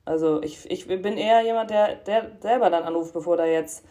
Also 0.05 0.43
ich, 0.43 0.71
ich 0.71 0.87
bin 0.87 1.17
eher 1.17 1.43
jemand, 1.43 1.71
der, 1.71 1.97
der 1.97 2.33
selber 2.41 2.71
dann 2.71 2.85
anruft, 2.85 3.13
bevor 3.13 3.37
da 3.37 3.45
jetzt 3.45 3.85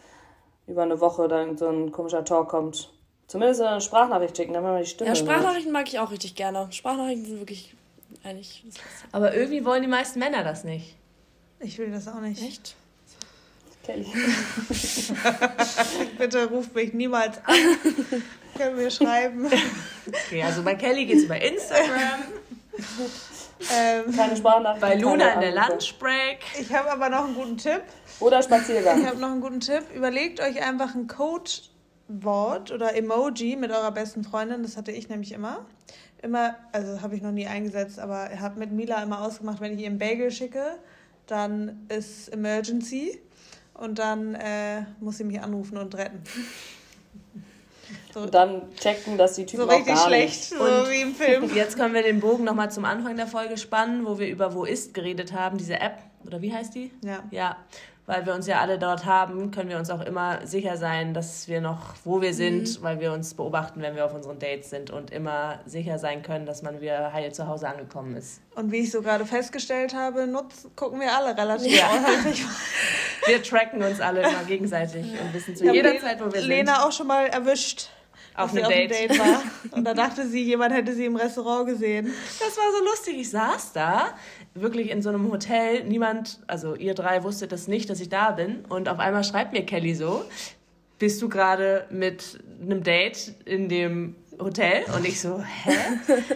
über 0.66 0.82
eine 0.82 1.00
Woche 1.00 1.28
dann 1.28 1.56
so 1.56 1.68
ein 1.68 1.92
komischer 1.92 2.24
Talk 2.24 2.48
kommt. 2.48 2.92
Zumindest 3.26 3.62
eine 3.62 3.80
Sprachnachricht 3.80 4.36
schicken, 4.36 4.52
dann 4.52 4.62
man 4.62 4.80
die 4.80 4.86
Stimme. 4.86 5.10
Ja, 5.10 5.14
Sprachnachrichten 5.14 5.72
mag 5.72 5.86
ich 5.88 5.98
auch 5.98 6.10
richtig 6.10 6.34
gerne. 6.34 6.66
Sprachnachrichten 6.70 7.24
sind 7.26 7.38
wirklich 7.38 7.74
eigentlich. 8.24 8.64
Aber 9.12 9.34
irgendwie 9.34 9.64
wollen 9.64 9.82
die 9.82 9.88
meisten 9.88 10.18
Männer 10.18 10.42
das 10.42 10.64
nicht. 10.64 10.96
Ich 11.60 11.78
will 11.78 11.90
das 11.90 12.08
auch 12.08 12.20
nicht. 12.20 12.42
Echt? 12.42 12.74
Kelly. 13.84 14.06
Bitte 16.18 16.48
ruft 16.48 16.74
mich 16.74 16.92
niemals 16.92 17.38
an. 17.44 17.54
Können 18.56 18.78
wir 18.78 18.90
schreiben. 18.90 19.46
Okay, 20.06 20.42
also 20.42 20.62
bei 20.62 20.74
Kelly 20.74 21.06
geht 21.06 21.18
es 21.18 21.24
über 21.24 21.40
Instagram. 21.40 22.20
Ähm, 23.72 24.16
keine 24.16 24.36
Sprachnachrichten. 24.36 24.80
Bei 24.80 24.96
Luna 24.96 25.34
in 25.34 25.40
der 25.40 25.52
Lunchbreak. 25.52 26.38
Ich 26.58 26.74
habe 26.74 26.90
aber 26.90 27.10
noch 27.10 27.24
einen 27.24 27.34
guten 27.34 27.58
Tipp. 27.58 27.82
Oder 28.18 28.42
Spaziergang. 28.42 29.02
Ich 29.02 29.06
habe 29.06 29.18
noch 29.18 29.30
einen 29.30 29.42
guten 29.42 29.60
Tipp. 29.60 29.84
Überlegt 29.94 30.40
euch 30.40 30.62
einfach 30.62 30.94
ein 30.94 31.06
Codewort 31.06 32.70
oder 32.72 32.96
Emoji 32.96 33.56
mit 33.56 33.70
eurer 33.70 33.92
besten 33.92 34.24
Freundin. 34.24 34.62
Das 34.62 34.78
hatte 34.78 34.92
ich 34.92 35.10
nämlich 35.10 35.32
immer. 35.32 35.66
Immer, 36.22 36.56
also 36.72 37.02
habe 37.02 37.16
ich 37.16 37.22
noch 37.22 37.32
nie 37.32 37.46
eingesetzt, 37.46 37.98
aber 37.98 38.30
habe 38.40 38.58
mit 38.58 38.72
Mila 38.72 39.02
immer 39.02 39.22
ausgemacht, 39.22 39.60
wenn 39.60 39.74
ich 39.74 39.80
ihr 39.80 39.88
einen 39.88 39.98
Bagel 39.98 40.30
schicke, 40.30 40.78
dann 41.26 41.86
ist 41.88 42.28
Emergency 42.28 43.20
und 43.74 43.98
dann 43.98 44.34
äh, 44.34 44.82
muss 45.00 45.18
sie 45.18 45.24
mich 45.24 45.40
anrufen 45.40 45.78
und 45.78 45.94
retten. 45.94 46.22
So, 48.12 48.20
und 48.20 48.34
dann 48.34 48.62
checken, 48.76 49.16
dass 49.18 49.34
die 49.34 49.46
Typen 49.46 49.64
so 49.64 49.68
richtig 49.68 49.94
auch 49.94 49.98
gar 49.98 50.06
schlecht, 50.06 50.50
nicht. 50.50 50.60
so 50.60 50.64
und 50.64 50.90
wie 50.90 51.00
im 51.00 51.14
Film. 51.14 51.50
Jetzt 51.54 51.76
können 51.76 51.94
wir 51.94 52.02
den 52.02 52.20
Bogen 52.20 52.44
nochmal 52.44 52.70
zum 52.70 52.84
Anfang 52.84 53.16
der 53.16 53.26
Folge 53.26 53.56
spannen, 53.56 54.06
wo 54.06 54.18
wir 54.18 54.28
über 54.28 54.54
Wo 54.54 54.64
ist 54.64 54.94
geredet 54.94 55.32
haben, 55.32 55.58
diese 55.58 55.78
App, 55.78 55.98
oder 56.26 56.42
wie 56.42 56.52
heißt 56.52 56.74
die? 56.74 56.90
Ja. 57.02 57.22
Ja, 57.30 57.56
weil 58.10 58.26
wir 58.26 58.34
uns 58.34 58.48
ja 58.48 58.60
alle 58.60 58.76
dort 58.76 59.04
haben, 59.04 59.52
können 59.52 59.68
wir 59.68 59.78
uns 59.78 59.88
auch 59.88 60.00
immer 60.00 60.44
sicher 60.44 60.76
sein, 60.76 61.14
dass 61.14 61.46
wir 61.46 61.60
noch, 61.60 61.94
wo 62.02 62.20
wir 62.20 62.34
sind, 62.34 62.80
mhm. 62.80 62.82
weil 62.82 62.98
wir 62.98 63.12
uns 63.12 63.34
beobachten, 63.34 63.82
wenn 63.82 63.94
wir 63.94 64.04
auf 64.04 64.12
unseren 64.12 64.40
Dates 64.40 64.68
sind 64.68 64.90
und 64.90 65.12
immer 65.12 65.60
sicher 65.64 65.96
sein 66.00 66.22
können, 66.22 66.44
dass 66.44 66.62
man 66.62 66.80
wieder 66.80 67.12
heil 67.12 67.32
zu 67.32 67.46
Hause 67.46 67.68
angekommen 67.68 68.16
ist. 68.16 68.40
Und 68.56 68.72
wie 68.72 68.78
ich 68.78 68.90
so 68.90 69.02
gerade 69.02 69.24
festgestellt 69.26 69.94
habe, 69.94 70.26
nutzen, 70.26 70.72
gucken 70.74 70.98
wir 70.98 71.16
alle 71.16 71.36
relativ 71.36 71.78
ja. 71.78 71.88
häufig. 72.04 72.44
wir 73.26 73.42
tracken 73.44 73.80
uns 73.80 74.00
alle 74.00 74.22
immer 74.22 74.42
gegenseitig 74.44 75.06
und 75.06 75.32
wissen 75.32 75.54
zu 75.54 75.72
jeder 75.72 75.96
Zeit, 76.00 76.20
wo 76.20 76.24
wir 76.24 76.40
Lena 76.40 76.42
sind. 76.42 76.48
Lena 76.48 76.84
auch 76.84 76.92
schon 76.92 77.06
mal 77.06 77.26
erwischt 77.26 77.90
auf 78.44 78.54
einem 78.54 78.68
Date. 78.68 78.90
Date 78.90 79.18
war. 79.18 79.42
Und 79.72 79.84
da 79.84 79.94
dachte 79.94 80.26
sie, 80.26 80.42
jemand 80.42 80.74
hätte 80.74 80.94
sie 80.94 81.04
im 81.04 81.16
Restaurant 81.16 81.66
gesehen. 81.66 82.12
Das 82.38 82.56
war 82.56 82.64
so 82.78 82.84
lustig. 82.84 83.18
Ich 83.18 83.30
saß 83.30 83.72
da, 83.72 84.14
wirklich 84.54 84.90
in 84.90 85.02
so 85.02 85.08
einem 85.10 85.30
Hotel. 85.30 85.84
Niemand, 85.84 86.40
also 86.46 86.74
ihr 86.74 86.94
drei 86.94 87.22
wusstet 87.22 87.52
das 87.52 87.68
nicht, 87.68 87.90
dass 87.90 88.00
ich 88.00 88.08
da 88.08 88.32
bin. 88.32 88.64
Und 88.68 88.88
auf 88.88 88.98
einmal 88.98 89.24
schreibt 89.24 89.52
mir 89.52 89.64
Kelly 89.64 89.94
so, 89.94 90.24
bist 90.98 91.20
du 91.22 91.28
gerade 91.28 91.86
mit 91.90 92.38
einem 92.62 92.82
Date 92.82 93.34
in 93.44 93.68
dem 93.68 94.16
Hotel 94.40 94.84
und 94.96 95.06
ich 95.06 95.20
so, 95.20 95.40
hä? 95.40 95.72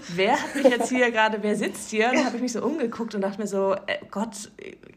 Wer 0.08 0.40
hat 0.40 0.54
mich 0.54 0.64
jetzt 0.64 0.88
hier 0.88 1.10
gerade, 1.10 1.42
wer 1.42 1.56
sitzt 1.56 1.90
hier? 1.90 2.08
Und 2.10 2.16
dann 2.16 2.26
habe 2.26 2.36
ich 2.36 2.42
mich 2.42 2.52
so 2.52 2.62
umgeguckt 2.62 3.14
und 3.14 3.22
dachte 3.22 3.40
mir 3.40 3.46
so, 3.46 3.74
äh, 3.86 3.98
Gott, 4.10 4.50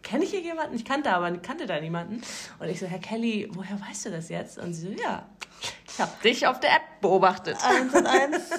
kenne 0.03 0.23
ich 0.23 0.31
hier 0.31 0.41
jemanden? 0.41 0.75
Ich 0.75 0.85
kannte 0.85 1.11
aber, 1.11 1.31
kannte 1.37 1.65
da 1.65 1.79
niemanden. 1.79 2.21
Und 2.59 2.69
ich 2.69 2.79
so, 2.79 2.85
Herr 2.85 2.99
Kelly, 2.99 3.49
woher 3.51 3.79
weißt 3.89 4.05
du 4.05 4.11
das 4.11 4.29
jetzt? 4.29 4.57
Und 4.57 4.73
sie 4.73 4.93
so, 4.93 5.01
ja, 5.01 5.25
ich 5.87 5.99
habe 5.99 6.11
dich 6.23 6.47
auf 6.47 6.59
der 6.59 6.71
App 6.71 7.01
beobachtet. 7.01 7.57
Eins 7.63 7.93
und 7.93 8.05
eins 8.05 8.49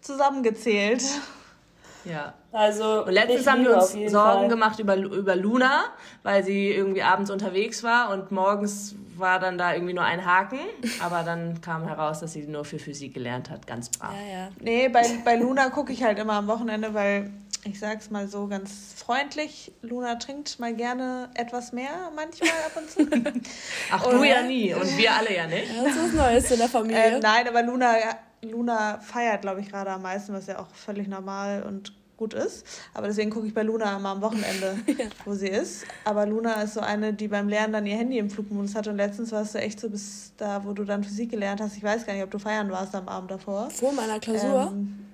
zusammengezählt. 0.00 1.02
Ja. 2.04 2.34
Also 2.52 3.04
und 3.04 3.12
letztens 3.12 3.46
haben 3.46 3.64
wir 3.64 3.74
uns 3.76 3.92
Sorgen 3.92 4.10
Fall. 4.12 4.48
gemacht 4.48 4.78
über, 4.78 4.96
über 4.96 5.36
Luna, 5.36 5.84
weil 6.22 6.42
sie 6.44 6.70
irgendwie 6.70 7.02
abends 7.02 7.30
unterwegs 7.30 7.82
war 7.82 8.10
und 8.10 8.32
morgens 8.32 8.96
war 9.16 9.38
dann 9.38 9.58
da 9.58 9.74
irgendwie 9.74 9.92
nur 9.92 10.04
ein 10.04 10.24
Haken. 10.24 10.58
Aber 11.00 11.22
dann 11.22 11.60
kam 11.60 11.86
heraus, 11.86 12.20
dass 12.20 12.32
sie 12.32 12.42
nur 12.46 12.64
für 12.64 12.78
Physik 12.78 13.14
gelernt 13.14 13.50
hat. 13.50 13.66
Ganz 13.66 13.90
brav. 13.90 14.12
Ja, 14.14 14.38
ja. 14.38 14.48
Nee, 14.60 14.88
bei, 14.88 15.04
bei 15.24 15.36
Luna 15.36 15.68
gucke 15.68 15.92
ich 15.92 16.02
halt 16.02 16.18
immer 16.18 16.34
am 16.34 16.48
Wochenende, 16.48 16.94
weil 16.94 17.30
ich 17.64 17.78
sag's 17.78 18.10
mal 18.10 18.26
so 18.26 18.46
ganz 18.46 18.94
freundlich, 18.96 19.72
Luna 19.82 20.14
trinkt 20.14 20.58
mal 20.58 20.74
gerne 20.74 21.28
etwas 21.34 21.72
mehr 21.72 22.10
manchmal 22.16 22.48
ab 22.48 22.72
und 22.76 22.90
zu. 22.90 23.00
Ach, 23.90 24.06
und, 24.06 24.14
du 24.14 24.24
ja 24.24 24.42
nie 24.42 24.72
und 24.72 24.96
wir 24.96 25.12
alle 25.12 25.36
ja 25.36 25.46
nicht. 25.46 25.70
Ja, 25.74 25.84
das 25.84 25.94
ist 25.94 26.02
was 26.04 26.12
Neues 26.14 26.50
in 26.50 26.58
der 26.58 26.68
Familie. 26.68 27.16
Äh, 27.16 27.20
nein, 27.20 27.46
aber 27.46 27.62
Luna, 27.62 27.94
Luna 28.42 28.98
feiert, 29.00 29.42
glaube 29.42 29.60
ich, 29.60 29.68
gerade 29.68 29.90
am 29.90 30.02
meisten, 30.02 30.32
was 30.32 30.46
ja 30.46 30.58
auch 30.58 30.68
völlig 30.74 31.08
normal 31.08 31.62
und 31.62 31.92
gut 32.20 32.34
ist. 32.34 32.66
Aber 32.94 33.08
deswegen 33.08 33.30
gucke 33.30 33.46
ich 33.46 33.54
bei 33.54 33.62
Luna 33.62 33.96
immer 33.96 34.10
am 34.10 34.20
Wochenende, 34.20 34.78
ja. 34.86 35.06
wo 35.24 35.34
sie 35.34 35.48
ist. 35.48 35.84
Aber 36.04 36.26
Luna 36.26 36.62
ist 36.62 36.74
so 36.74 36.80
eine, 36.80 37.14
die 37.14 37.28
beim 37.28 37.48
Lernen 37.48 37.72
dann 37.72 37.86
ihr 37.86 37.96
Handy 37.96 38.18
im 38.18 38.30
Flugmodus 38.30 38.74
hat. 38.74 38.86
Und 38.86 38.96
letztens 38.96 39.32
warst 39.32 39.54
du 39.54 39.58
echt 39.58 39.80
so 39.80 39.88
bis 39.88 40.32
da, 40.36 40.64
wo 40.64 40.72
du 40.72 40.84
dann 40.84 41.02
Physik 41.02 41.30
gelernt 41.30 41.60
hast. 41.60 41.76
Ich 41.76 41.82
weiß 41.82 42.06
gar 42.06 42.12
nicht, 42.12 42.22
ob 42.22 42.30
du 42.30 42.38
feiern 42.38 42.70
warst 42.70 42.94
am 42.94 43.08
Abend 43.08 43.30
davor. 43.30 43.70
Vor 43.70 43.92
meiner 43.92 44.20
Klausur? 44.20 44.70
Ähm, 44.70 45.06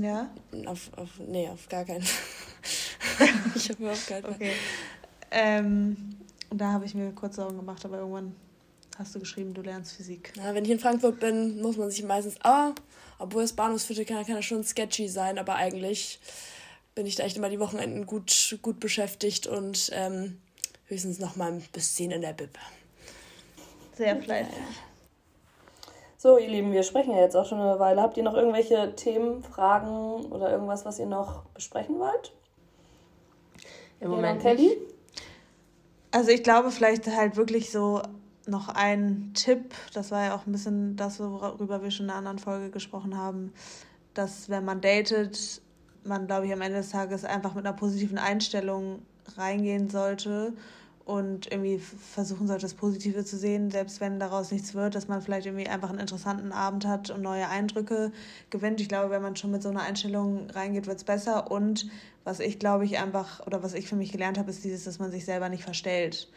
ja? 0.00 0.30
Auf, 0.66 0.90
auf, 0.96 1.10
nee, 1.26 1.48
auf 1.48 1.68
gar 1.68 1.84
keinen 1.84 2.04
Ich 3.54 3.68
habe 3.68 3.82
überhaupt 3.82 4.06
keinen 4.06 4.24
Okay. 4.24 4.52
Ähm, 5.30 6.16
und 6.50 6.60
da 6.60 6.72
habe 6.72 6.86
ich 6.86 6.94
mir 6.94 7.12
kurz 7.12 7.36
Sorgen 7.36 7.56
gemacht, 7.56 7.84
aber 7.84 7.98
irgendwann 7.98 8.34
hast 8.98 9.14
du 9.14 9.18
geschrieben, 9.18 9.54
du 9.54 9.62
lernst 9.62 9.92
Physik. 9.92 10.32
Ja, 10.36 10.54
wenn 10.54 10.64
ich 10.64 10.70
in 10.70 10.78
Frankfurt 10.78 11.20
bin, 11.20 11.60
muss 11.60 11.76
man 11.76 11.90
sich 11.90 12.02
meistens, 12.02 12.36
ah, 12.42 12.72
obwohl 13.18 13.42
es 13.42 13.52
Bahnhofsviertel 13.54 14.04
kann, 14.04 14.24
kann 14.24 14.36
das 14.36 14.44
schon 14.44 14.64
sketchy 14.64 15.08
sein, 15.08 15.38
aber 15.38 15.56
eigentlich 15.56 16.20
bin 16.94 17.06
ich 17.06 17.14
da 17.14 17.24
echt 17.24 17.36
immer 17.36 17.50
die 17.50 17.60
Wochenenden 17.60 18.06
gut, 18.06 18.58
gut 18.62 18.80
beschäftigt 18.80 19.46
und 19.46 19.90
ähm, 19.92 20.40
höchstens 20.86 21.18
noch 21.18 21.36
mal 21.36 21.52
ein 21.52 21.62
bisschen 21.72 22.10
in 22.10 22.22
der 22.22 22.32
Bib. 22.32 22.58
Sehr 23.94 24.16
fleißig. 24.20 24.54
So, 26.18 26.38
ihr 26.38 26.48
Lieben, 26.48 26.72
wir 26.72 26.82
sprechen 26.82 27.12
ja 27.12 27.20
jetzt 27.20 27.36
auch 27.36 27.46
schon 27.46 27.60
eine 27.60 27.78
Weile. 27.78 28.00
Habt 28.00 28.16
ihr 28.16 28.22
noch 28.22 28.34
irgendwelche 28.34 28.94
Themen, 28.96 29.42
Fragen 29.42 30.24
oder 30.26 30.50
irgendwas, 30.50 30.84
was 30.84 30.98
ihr 30.98 31.06
noch 31.06 31.44
besprechen 31.50 31.98
wollt? 31.98 32.32
Im 34.00 34.10
Moment 34.10 34.42
Kelly? 34.42 34.76
Also 36.10 36.30
ich 36.30 36.42
glaube 36.42 36.70
vielleicht 36.70 37.06
halt 37.06 37.36
wirklich 37.36 37.70
so 37.70 38.02
noch 38.46 38.68
ein 38.68 39.32
Tipp, 39.34 39.74
das 39.92 40.10
war 40.10 40.24
ja 40.24 40.34
auch 40.34 40.46
ein 40.46 40.52
bisschen 40.52 40.96
das, 40.96 41.20
worüber 41.20 41.82
wir 41.82 41.90
schon 41.90 42.06
in 42.06 42.10
einer 42.10 42.18
anderen 42.18 42.38
Folge 42.38 42.70
gesprochen 42.70 43.16
haben, 43.16 43.52
dass 44.14 44.48
wenn 44.48 44.64
man 44.64 44.80
datet, 44.80 45.60
man, 46.04 46.26
glaube 46.26 46.46
ich, 46.46 46.52
am 46.52 46.60
Ende 46.60 46.78
des 46.78 46.90
Tages 46.90 47.24
einfach 47.24 47.54
mit 47.54 47.66
einer 47.66 47.76
positiven 47.76 48.18
Einstellung 48.18 49.02
reingehen 49.36 49.88
sollte 49.90 50.52
und 51.04 51.50
irgendwie 51.50 51.78
versuchen 51.78 52.46
sollte, 52.46 52.62
das 52.62 52.74
Positive 52.74 53.24
zu 53.24 53.36
sehen, 53.36 53.70
selbst 53.70 54.00
wenn 54.00 54.18
daraus 54.18 54.50
nichts 54.50 54.74
wird, 54.74 54.94
dass 54.94 55.06
man 55.06 55.22
vielleicht 55.22 55.46
irgendwie 55.46 55.68
einfach 55.68 55.90
einen 55.90 56.00
interessanten 56.00 56.52
Abend 56.52 56.86
hat 56.86 57.10
und 57.10 57.22
neue 57.22 57.48
Eindrücke 57.48 58.12
gewinnt. 58.50 58.80
Ich 58.80 58.88
glaube, 58.88 59.10
wenn 59.10 59.22
man 59.22 59.36
schon 59.36 59.52
mit 59.52 59.62
so 59.62 59.68
einer 59.68 59.82
Einstellung 59.82 60.50
reingeht, 60.50 60.86
wird 60.86 60.98
es 60.98 61.04
besser. 61.04 61.50
Und 61.50 61.88
was 62.24 62.40
ich, 62.40 62.58
glaube 62.58 62.84
ich, 62.84 62.98
einfach, 62.98 63.46
oder 63.46 63.62
was 63.62 63.74
ich 63.74 63.88
für 63.88 63.96
mich 63.96 64.10
gelernt 64.10 64.36
habe, 64.36 64.50
ist 64.50 64.64
dieses, 64.64 64.84
dass 64.84 64.98
man 64.98 65.12
sich 65.12 65.24
selber 65.24 65.48
nicht 65.48 65.62
verstellt 65.62 66.28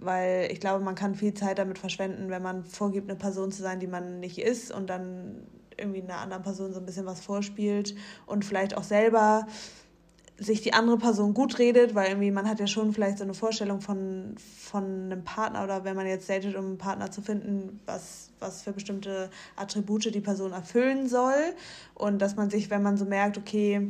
weil 0.00 0.48
ich 0.50 0.60
glaube, 0.60 0.82
man 0.82 0.94
kann 0.94 1.14
viel 1.14 1.34
Zeit 1.34 1.58
damit 1.58 1.78
verschwenden, 1.78 2.30
wenn 2.30 2.42
man 2.42 2.64
vorgibt, 2.64 3.08
eine 3.08 3.18
Person 3.18 3.52
zu 3.52 3.62
sein, 3.62 3.80
die 3.80 3.86
man 3.86 4.20
nicht 4.20 4.38
ist 4.38 4.72
und 4.72 4.88
dann 4.88 5.46
irgendwie 5.76 6.02
einer 6.02 6.18
anderen 6.18 6.42
Person 6.42 6.72
so 6.72 6.80
ein 6.80 6.86
bisschen 6.86 7.06
was 7.06 7.20
vorspielt 7.20 7.94
und 8.26 8.44
vielleicht 8.44 8.76
auch 8.76 8.82
selber 8.82 9.46
sich 10.38 10.62
die 10.62 10.72
andere 10.72 10.96
Person 10.96 11.34
gut 11.34 11.58
redet, 11.58 11.94
weil 11.94 12.08
irgendwie 12.08 12.30
man 12.30 12.48
hat 12.48 12.60
ja 12.60 12.66
schon 12.66 12.94
vielleicht 12.94 13.18
so 13.18 13.24
eine 13.24 13.34
Vorstellung 13.34 13.82
von, 13.82 14.36
von 14.38 14.84
einem 14.84 15.22
Partner 15.22 15.62
oder 15.64 15.84
wenn 15.84 15.96
man 15.96 16.06
jetzt 16.06 16.30
datet, 16.30 16.56
um 16.56 16.64
einen 16.64 16.78
Partner 16.78 17.10
zu 17.10 17.20
finden, 17.20 17.78
was, 17.84 18.30
was 18.38 18.62
für 18.62 18.72
bestimmte 18.72 19.28
Attribute 19.56 20.14
die 20.14 20.20
Person 20.20 20.52
erfüllen 20.52 21.08
soll. 21.08 21.54
Und 21.94 22.20
dass 22.20 22.36
man 22.36 22.48
sich, 22.48 22.70
wenn 22.70 22.82
man 22.82 22.96
so 22.96 23.04
merkt, 23.04 23.36
okay, 23.36 23.86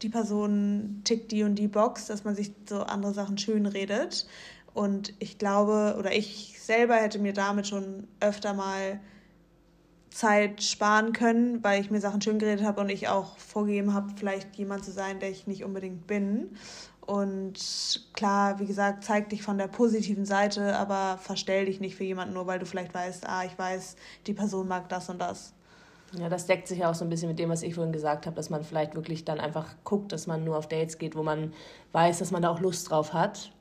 die 0.00 0.08
Person 0.08 1.02
tickt 1.04 1.30
die 1.30 1.42
und 1.42 1.56
die 1.56 1.68
Box, 1.68 2.06
dass 2.06 2.24
man 2.24 2.34
sich 2.34 2.52
so 2.66 2.80
andere 2.80 3.12
Sachen 3.12 3.36
schön 3.36 3.66
redet 3.66 4.26
und 4.74 5.14
ich 5.18 5.38
glaube, 5.38 5.96
oder 5.98 6.12
ich 6.12 6.60
selber 6.60 6.96
hätte 6.96 7.18
mir 7.18 7.32
damit 7.32 7.66
schon 7.66 8.06
öfter 8.20 8.54
mal 8.54 9.00
Zeit 10.10 10.62
sparen 10.62 11.12
können, 11.12 11.62
weil 11.62 11.80
ich 11.80 11.90
mir 11.90 12.00
Sachen 12.00 12.20
schön 12.20 12.38
geredet 12.38 12.64
habe 12.64 12.80
und 12.80 12.88
ich 12.88 13.08
auch 13.08 13.36
vorgegeben 13.38 13.94
habe, 13.94 14.12
vielleicht 14.16 14.56
jemand 14.56 14.84
zu 14.84 14.90
sein, 14.90 15.20
der 15.20 15.30
ich 15.30 15.46
nicht 15.46 15.64
unbedingt 15.64 16.06
bin. 16.06 16.56
Und 17.00 17.58
klar, 18.12 18.60
wie 18.60 18.66
gesagt, 18.66 19.04
zeig 19.04 19.30
dich 19.30 19.42
von 19.42 19.58
der 19.58 19.68
positiven 19.68 20.24
Seite, 20.24 20.76
aber 20.76 21.18
verstell 21.18 21.66
dich 21.66 21.80
nicht 21.80 21.96
für 21.96 22.04
jemanden 22.04 22.34
nur, 22.34 22.46
weil 22.46 22.58
du 22.58 22.66
vielleicht 22.66 22.94
weißt, 22.94 23.26
ah, 23.28 23.44
ich 23.44 23.58
weiß, 23.58 23.96
die 24.26 24.34
Person 24.34 24.68
mag 24.68 24.88
das 24.88 25.08
und 25.08 25.18
das. 25.18 25.52
Ja, 26.18 26.28
das 26.28 26.46
deckt 26.46 26.66
sich 26.66 26.80
ja 26.80 26.90
auch 26.90 26.94
so 26.94 27.04
ein 27.04 27.10
bisschen 27.10 27.28
mit 27.28 27.38
dem, 27.38 27.48
was 27.48 27.62
ich 27.62 27.74
vorhin 27.74 27.92
gesagt 27.92 28.26
habe, 28.26 28.36
dass 28.36 28.50
man 28.50 28.64
vielleicht 28.64 28.94
wirklich 28.96 29.24
dann 29.24 29.38
einfach 29.38 29.76
guckt, 29.84 30.12
dass 30.12 30.26
man 30.26 30.44
nur 30.44 30.56
auf 30.56 30.68
Dates 30.68 30.98
geht, 30.98 31.14
wo 31.14 31.22
man 31.22 31.52
weiß, 31.92 32.18
dass 32.18 32.32
man 32.32 32.42
da 32.42 32.50
auch 32.50 32.60
Lust 32.60 32.90
drauf 32.90 33.12
hat 33.12 33.52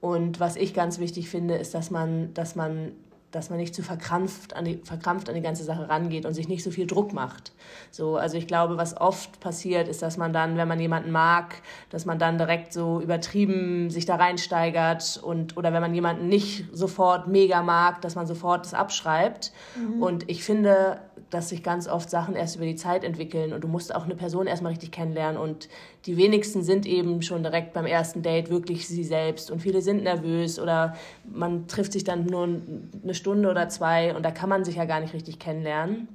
und 0.00 0.40
was 0.40 0.56
ich 0.56 0.74
ganz 0.74 0.98
wichtig 0.98 1.28
finde, 1.28 1.54
ist, 1.54 1.74
dass 1.74 1.90
man, 1.90 2.32
dass 2.34 2.54
man, 2.54 2.92
dass 3.30 3.50
man 3.50 3.58
nicht 3.58 3.74
zu 3.74 3.82
verkrampft 3.82 4.54
an, 4.54 4.64
die, 4.64 4.80
verkrampft 4.84 5.28
an 5.28 5.34
die 5.34 5.40
ganze 5.40 5.64
Sache 5.64 5.88
rangeht 5.88 6.26
und 6.26 6.34
sich 6.34 6.48
nicht 6.48 6.62
so 6.62 6.70
viel 6.70 6.86
Druck 6.86 7.12
macht. 7.12 7.52
So, 7.90 8.16
also 8.16 8.36
ich 8.36 8.46
glaube, 8.46 8.76
was 8.76 8.96
oft 8.96 9.40
passiert, 9.40 9.88
ist, 9.88 10.02
dass 10.02 10.16
man 10.16 10.32
dann, 10.32 10.56
wenn 10.56 10.68
man 10.68 10.78
jemanden 10.78 11.10
mag, 11.10 11.56
dass 11.90 12.04
man 12.06 12.18
dann 12.18 12.38
direkt 12.38 12.72
so 12.72 13.00
übertrieben 13.00 13.90
sich 13.90 14.06
da 14.06 14.16
reinsteigert 14.16 15.20
und 15.22 15.56
oder 15.56 15.72
wenn 15.72 15.82
man 15.82 15.94
jemanden 15.94 16.28
nicht 16.28 16.66
sofort 16.72 17.26
mega 17.26 17.62
mag, 17.62 18.00
dass 18.02 18.14
man 18.14 18.26
sofort 18.26 18.64
das 18.64 18.74
abschreibt. 18.74 19.52
Mhm. 19.76 20.02
Und 20.02 20.30
ich 20.30 20.44
finde, 20.44 21.00
dass 21.30 21.48
sich 21.48 21.62
ganz 21.62 21.88
oft 21.88 22.08
Sachen 22.08 22.36
erst 22.36 22.56
über 22.56 22.64
die 22.64 22.76
Zeit 22.76 23.02
entwickeln 23.02 23.52
und 23.52 23.64
du 23.64 23.68
musst 23.68 23.94
auch 23.94 24.04
eine 24.04 24.14
Person 24.14 24.46
erstmal 24.46 24.70
richtig 24.70 24.92
kennenlernen 24.92 25.40
und 25.40 25.68
die 26.06 26.16
wenigsten 26.16 26.62
sind 26.62 26.86
eben 26.86 27.20
schon 27.22 27.42
direkt 27.42 27.72
beim 27.72 27.84
ersten 27.86 28.22
Date 28.22 28.48
wirklich 28.48 28.86
sie 28.86 29.04
selbst 29.04 29.50
und 29.50 29.60
viele 29.60 29.82
sind 29.82 30.04
nervös 30.04 30.58
oder 30.58 30.94
man 31.28 31.66
trifft 31.66 31.92
sich 31.92 32.04
dann 32.04 32.26
nur 32.26 32.44
eine 33.02 33.14
Stunde 33.14 33.50
oder 33.50 33.68
zwei 33.68 34.14
und 34.14 34.22
da 34.22 34.30
kann 34.30 34.48
man 34.48 34.64
sich 34.64 34.76
ja 34.76 34.84
gar 34.84 35.00
nicht 35.00 35.14
richtig 35.14 35.38
kennenlernen. 35.38 36.08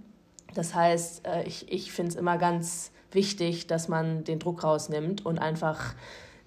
Das 0.53 0.73
heißt, 0.73 1.27
äh, 1.27 1.43
ich, 1.43 1.71
ich 1.71 1.91
finde 1.91 2.11
es 2.11 2.15
immer 2.15 2.37
ganz 2.37 2.91
wichtig, 3.11 3.67
dass 3.67 3.87
man 3.87 4.23
den 4.23 4.39
Druck 4.39 4.63
rausnimmt 4.63 5.25
und 5.25 5.39
einfach 5.39 5.95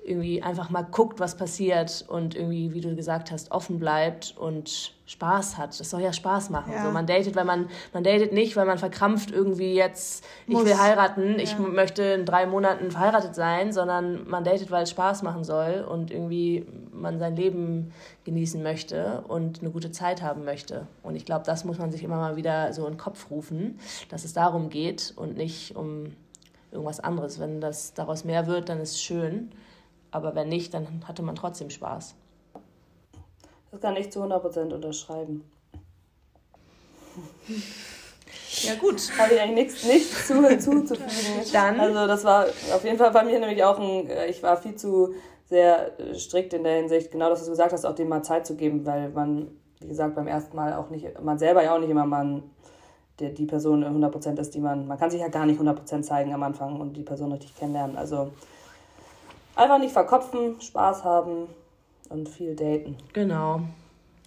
irgendwie 0.05 0.42
einfach 0.42 0.68
mal 0.68 0.82
guckt, 0.82 1.18
was 1.18 1.34
passiert 1.34 2.05
und 2.09 2.36
irgendwie, 2.36 2.74
wie 2.74 2.80
du 2.82 2.94
gesagt 2.94 3.30
hast, 3.30 3.50
offen 3.50 3.78
bleibt 3.78 4.34
und 4.36 4.92
Spaß 5.07 5.57
hat. 5.57 5.78
Das 5.80 5.88
soll 5.88 6.02
ja 6.02 6.12
Spaß 6.12 6.50
machen. 6.50 6.72
Ja. 6.72 6.84
So, 6.84 6.90
man 6.90 7.07
datet, 7.07 7.36
weil 7.36 7.46
man, 7.46 7.68
man 7.94 8.05
datet 8.05 8.32
nicht, 8.32 8.55
weil 8.55 8.66
man 8.66 8.76
verkrampft 8.76 9.30
irgendwie 9.30 9.74
jetzt, 9.74 10.24
ich 10.46 10.55
Muss. 10.55 10.66
will 10.66 10.78
heiraten, 10.78 11.38
ich 11.38 11.52
ja. 11.52 11.59
möchte 11.59 12.02
in 12.02 12.26
drei 12.26 12.44
Monaten 12.44 12.90
verheiratet 12.90 13.34
sein, 13.34 13.72
sondern 13.72 14.28
man 14.28 14.44
datet, 14.44 14.70
weil 14.70 14.82
es 14.82 14.90
Spaß 14.90 15.22
machen 15.22 15.42
soll 15.42 15.86
und 15.88 16.11
irgendwie 16.11 16.66
man 16.92 17.18
sein 17.18 17.34
Leben 17.34 17.92
genießen 18.24 18.62
möchte 18.62 19.24
und 19.26 19.61
eine 19.61 19.70
gute 19.70 19.90
Zeit 19.90 20.20
haben 20.20 20.44
möchte. 20.44 20.86
Und 21.02 21.16
ich 21.16 21.24
glaube, 21.24 21.44
das 21.46 21.64
muss 21.64 21.78
man 21.78 21.90
sich 21.90 22.02
immer 22.02 22.16
mal 22.16 22.36
wieder 22.36 22.74
so 22.74 22.84
in 22.86 22.92
den 22.92 22.98
Kopf 22.98 23.30
rufen, 23.30 23.78
dass 24.11 24.24
es 24.24 24.34
darum 24.34 24.68
geht 24.68 25.14
und 25.16 25.36
nicht 25.36 25.76
um 25.76 26.12
irgendwas 26.72 27.00
anderes. 27.00 27.40
Wenn 27.40 27.62
das 27.62 27.94
daraus 27.94 28.24
mehr 28.24 28.46
wird, 28.46 28.68
dann 28.68 28.80
ist 28.80 28.92
es 28.92 29.02
schön. 29.02 29.50
Aber 30.14 30.36
wenn 30.36 30.48
nicht, 30.48 30.72
dann 30.72 30.86
hatte 31.08 31.22
man 31.22 31.34
trotzdem 31.34 31.70
Spaß. 31.70 32.14
Das 33.72 33.80
kann 33.80 33.96
ich 33.96 34.12
zu 34.12 34.22
100% 34.22 34.72
unterschreiben. 34.72 35.44
Ja, 38.62 38.76
gut. 38.76 39.02
Habe 39.18 39.34
ich 39.34 39.40
eigentlich 39.40 39.66
nichts, 39.66 39.84
nichts 39.84 40.28
zu, 40.28 40.58
zuzufügen. 40.58 41.50
Dann. 41.52 41.80
Also, 41.80 42.06
das 42.06 42.22
war 42.22 42.46
auf 42.46 42.84
jeden 42.84 42.96
Fall 42.96 43.10
bei 43.10 43.24
mir 43.24 43.40
nämlich 43.40 43.64
auch 43.64 43.76
ein. 43.76 44.08
Äh, 44.08 44.28
ich 44.28 44.40
war 44.40 44.56
viel 44.56 44.76
zu 44.76 45.14
sehr 45.46 45.98
äh, 45.98 46.14
strikt 46.14 46.54
in 46.54 46.62
der 46.62 46.76
Hinsicht, 46.76 47.10
genau 47.10 47.28
das, 47.28 47.40
was 47.40 47.46
du 47.46 47.50
gesagt 47.50 47.72
hast, 47.72 47.84
auch 47.84 47.96
dem 47.96 48.08
mal 48.08 48.22
Zeit 48.22 48.46
zu 48.46 48.54
geben, 48.54 48.86
weil 48.86 49.08
man, 49.08 49.48
wie 49.80 49.88
gesagt, 49.88 50.14
beim 50.14 50.28
ersten 50.28 50.54
Mal 50.54 50.74
auch 50.74 50.90
nicht, 50.90 51.20
man 51.20 51.40
selber 51.40 51.64
ja 51.64 51.74
auch 51.74 51.80
nicht 51.80 51.90
immer 51.90 52.06
man, 52.06 52.44
der, 53.18 53.30
die 53.30 53.46
Person 53.46 53.84
100% 53.84 54.38
ist, 54.38 54.54
die 54.54 54.60
man, 54.60 54.86
man 54.86 54.96
kann 54.96 55.10
sich 55.10 55.20
ja 55.20 55.28
gar 55.28 55.44
nicht 55.44 55.60
100% 55.60 56.02
zeigen 56.02 56.32
am 56.32 56.44
Anfang 56.44 56.80
und 56.80 56.96
die 56.96 57.02
Person 57.02 57.32
richtig 57.32 57.56
kennenlernen. 57.56 57.96
Also, 57.96 58.30
einfach 59.57 59.78
nicht 59.78 59.92
verkopfen, 59.92 60.61
Spaß 60.61 61.05
haben 61.05 61.48
und 62.09 62.28
viel 62.28 62.55
daten. 62.55 62.96
Genau. 63.12 63.61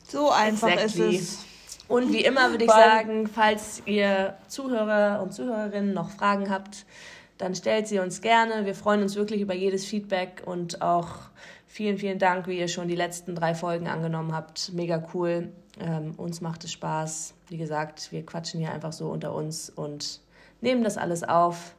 So 0.07 0.29
einfach 0.29 0.69
exactly. 0.69 1.15
ist 1.15 1.21
es. 1.21 1.45
Und 1.87 2.11
wie 2.11 2.23
immer 2.23 2.51
würde 2.51 2.65
ich 2.65 2.71
sagen, 2.71 3.27
falls 3.27 3.81
ihr 3.85 4.35
Zuhörer 4.47 5.21
und 5.21 5.33
Zuhörerinnen 5.33 5.93
noch 5.93 6.09
Fragen 6.09 6.49
habt, 6.49 6.85
dann 7.37 7.55
stellt 7.55 7.87
sie 7.87 7.99
uns 7.99 8.21
gerne. 8.21 8.65
Wir 8.65 8.75
freuen 8.75 9.01
uns 9.01 9.15
wirklich 9.15 9.41
über 9.41 9.53
jedes 9.53 9.85
Feedback 9.85 10.43
und 10.45 10.81
auch 10.81 11.07
vielen, 11.65 11.97
vielen 11.97 12.19
Dank, 12.19 12.47
wie 12.47 12.59
ihr 12.59 12.67
schon 12.67 12.87
die 12.87 12.95
letzten 12.95 13.35
drei 13.35 13.53
Folgen 13.53 13.87
angenommen 13.87 14.33
habt. 14.33 14.73
Mega 14.73 15.01
cool. 15.13 15.49
Ähm, 15.79 16.13
uns 16.17 16.41
macht 16.41 16.63
es 16.63 16.71
Spaß. 16.71 17.35
Wie 17.49 17.57
gesagt, 17.57 18.11
wir 18.11 18.25
quatschen 18.25 18.59
hier 18.59 18.71
einfach 18.71 18.91
so 18.91 19.09
unter 19.09 19.33
uns 19.33 19.69
und 19.69 20.19
nehmen 20.61 20.83
das 20.83 20.97
alles 20.97 21.23
auf. 21.23 21.75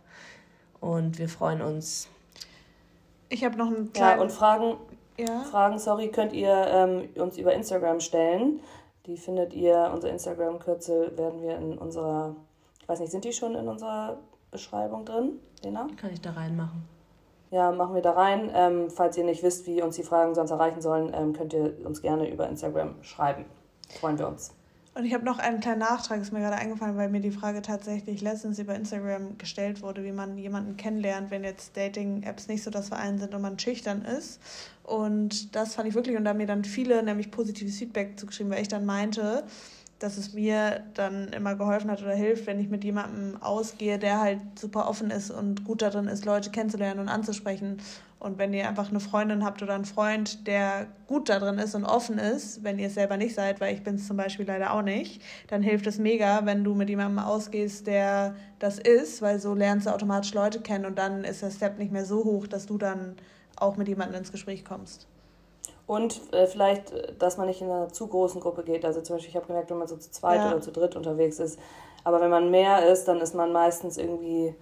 Und 0.81 1.19
wir 1.19 1.29
freuen 1.29 1.61
uns. 1.61 2.09
Ich 3.29 3.45
habe 3.45 3.57
noch 3.57 3.67
einen 3.67 3.93
kleinen... 3.93 4.19
Ja, 4.19 4.23
und 4.23 4.33
Fragen, 4.33 4.77
ja. 5.19 5.41
Fragen, 5.51 5.79
sorry, 5.79 6.09
könnt 6.09 6.33
ihr 6.33 6.53
ähm, 6.71 7.09
uns 7.17 7.39
über 7.39 7.55
Instagram 7.55 8.01
stellen. 8.01 8.61
Die 9.07 9.17
findet 9.17 9.55
ihr, 9.55 9.91
unsere 9.93 10.13
Instagram-Kürzel 10.13 11.17
werden 11.17 11.43
wir 11.43 11.57
in 11.57 11.79
unserer, 11.79 12.37
ich 12.81 12.89
weiß 12.89 13.01
nicht, 13.01 13.11
sind 13.11 13.25
die 13.25 13.33
schon 13.33 13.55
in 13.55 13.67
unserer 13.69 14.19
Beschreibung 14.51 15.05
drin, 15.05 15.41
Lena? 15.63 15.87
Kann 15.97 16.13
ich 16.13 16.21
da 16.21 16.33
reinmachen. 16.33 16.85
Ja, 17.51 17.73
machen 17.73 17.95
wir 17.95 18.03
da 18.03 18.13
rein. 18.13 18.51
Ähm, 18.55 18.91
falls 18.91 19.17
ihr 19.17 19.25
nicht 19.25 19.43
wisst, 19.43 19.67
wie 19.67 19.81
uns 19.81 19.97
die 19.97 20.03
Fragen 20.03 20.35
sonst 20.35 20.51
erreichen 20.51 20.83
sollen, 20.83 21.13
ähm, 21.15 21.33
könnt 21.33 21.55
ihr 21.55 21.75
uns 21.85 22.03
gerne 22.03 22.31
über 22.31 22.47
Instagram 22.47 23.03
schreiben. 23.03 23.47
Freuen 24.01 24.19
wir 24.19 24.29
uns. 24.29 24.55
Und 24.99 25.05
ich 25.05 25.15
habe 25.15 25.25
noch 25.25 25.39
einen 25.39 25.61
kleinen 25.61 25.79
Nachtrag, 25.79 26.21
ist 26.21 26.33
mir 26.33 26.41
gerade 26.41 26.57
eingefallen, 26.57 26.97
weil 26.97 27.09
mir 27.09 27.21
die 27.21 27.31
Frage 27.31 27.63
tatsächlich 27.63 28.21
letztens 28.21 28.59
über 28.59 28.75
Instagram 28.75 29.39
gestellt 29.39 29.81
wurde, 29.81 30.03
wie 30.03 30.11
man 30.11 30.37
jemanden 30.37 30.77
kennenlernt, 30.77 31.31
wenn 31.31 31.45
jetzt 31.45 31.77
Dating-Apps 31.77 32.49
nicht 32.49 32.65
so 32.65 32.71
das 32.73 32.89
Verein 32.89 33.17
sind 33.17 33.33
und 33.33 33.41
man 33.41 33.57
schüchtern 33.61 34.03
ist. 34.03 34.41
Und 34.83 35.55
das 35.55 35.77
fand 35.77 35.87
ich 35.89 35.95
wirklich, 35.95 36.17
und 36.17 36.25
da 36.25 36.31
haben 36.31 36.39
mir 36.39 36.49
dann 36.49 36.65
viele 36.65 37.01
nämlich 37.05 37.31
positives 37.31 37.79
Feedback 37.79 38.19
zugeschrieben, 38.19 38.51
weil 38.53 38.63
ich 38.63 38.67
dann 38.67 38.87
meinte, 38.87 39.45
dass 39.99 40.17
es 40.17 40.33
mir 40.33 40.85
dann 40.95 41.29
immer 41.29 41.57
geholfen 41.57 41.91
hat 41.91 42.03
oder 42.03 42.15
hilft, 42.15 42.47
wenn 42.47 42.61
ich 42.61 42.69
mit 42.69 42.85
jemandem 42.85 43.43
ausgehe, 43.43 43.99
der 43.99 44.21
halt 44.21 44.41
super 44.59 44.89
offen 44.89 45.11
ist 45.11 45.31
und 45.31 45.65
gut 45.65 45.83
darin 45.83 46.07
ist, 46.07 46.25
Leute 46.25 46.51
kennenzulernen 46.51 47.01
und 47.01 47.09
anzusprechen. 47.09 47.79
Und 48.21 48.39
wenn 48.39 48.53
ihr 48.53 48.69
einfach 48.69 48.91
eine 48.91 49.01
Freundin 49.01 49.45
habt 49.45 49.63
oder 49.63 49.75
einen 49.75 49.85
Freund, 49.85 50.47
der 50.47 50.87
gut 51.07 51.29
darin 51.29 51.59
ist 51.59 51.75
und 51.75 51.85
offen 51.85 52.19
ist, 52.19 52.65
wenn 52.65 52.79
ihr 52.79 52.89
es 52.89 52.95
selber 52.95 53.17
nicht 53.17 53.35
seid, 53.35 53.61
weil 53.61 53.75
ich 53.75 53.85
bin 53.85 53.95
es 53.95 54.07
zum 54.07 54.17
Beispiel 54.17 54.47
leider 54.47 54.73
auch 54.73 54.83
nicht, 54.83 55.23
dann 55.49 55.63
hilft 55.63 55.87
es 55.87 55.99
mega, 55.99 56.45
wenn 56.45 56.65
du 56.65 56.75
mit 56.75 56.89
jemandem 56.89 57.21
ausgehst, 57.21 57.87
der 57.87 58.35
das 58.59 58.79
ist, 58.79 59.23
weil 59.23 59.39
so 59.39 59.55
lernst 59.55 59.87
du 59.87 59.95
automatisch 59.95 60.35
Leute 60.35 60.61
kennen 60.61 60.85
und 60.85 60.99
dann 60.99 61.23
ist 61.23 61.43
der 61.43 61.51
Step 61.51 61.79
nicht 61.79 61.93
mehr 61.93 62.05
so 62.05 62.25
hoch, 62.25 62.49
dass 62.49 62.67
du 62.67 62.77
dann 62.77 63.15
auch 63.57 63.77
mit 63.77 63.89
jemandem 63.89 64.19
ins 64.19 64.33
Gespräch 64.33 64.65
kommst. 64.65 65.07
Und 65.89 66.33
äh, 66.35 66.47
vielleicht, 66.47 66.93
äh, 66.93 67.15
dass 67.19 67.39
man 67.39 67.49
nicht 67.49 67.63
in 67.63 67.71
einer 67.71 67.89
zu 67.89 68.07
großen 68.07 68.41
Gruppe 68.41 68.63
geht. 68.63 68.85
Also 68.85 69.01
zum 69.01 69.17
Beispiel, 69.17 69.31
ich 69.31 69.37
habe 69.37 69.47
gemerkt, 69.47 69.71
wenn 69.71 69.79
man 69.79 69.89
so 69.89 69.97
zu 69.97 70.11
zweit 70.11 70.39
ja. 70.39 70.49
oder 70.49 70.61
zu 70.61 70.71
dritt 70.71 70.95
unterwegs 70.95 71.41
ist. 71.41 71.59
Aber 72.05 72.21
wenn 72.21 72.31
man 72.31 72.51
mehr 72.51 72.87
ist, 72.87 73.09
dann 73.09 73.21
ist 73.21 73.35
man 73.35 73.53
meistens 73.53 73.97
irgendwie 73.97 74.55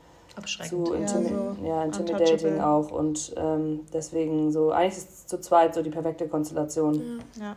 zu 0.68 0.94
intimi 0.94 1.30
ja, 1.30 1.54
so 1.54 1.56
ja, 1.64 1.82
intimidating 1.82 2.60
auch. 2.60 2.92
Und 2.92 3.34
ähm, 3.36 3.86
deswegen 3.92 4.52
so, 4.52 4.70
eigentlich 4.70 4.98
ist 4.98 5.28
zu 5.28 5.40
zweit 5.40 5.74
so 5.74 5.82
die 5.82 5.90
perfekte 5.90 6.28
Konstellation. 6.28 7.20
Ja. 7.34 7.42
ja. 7.42 7.56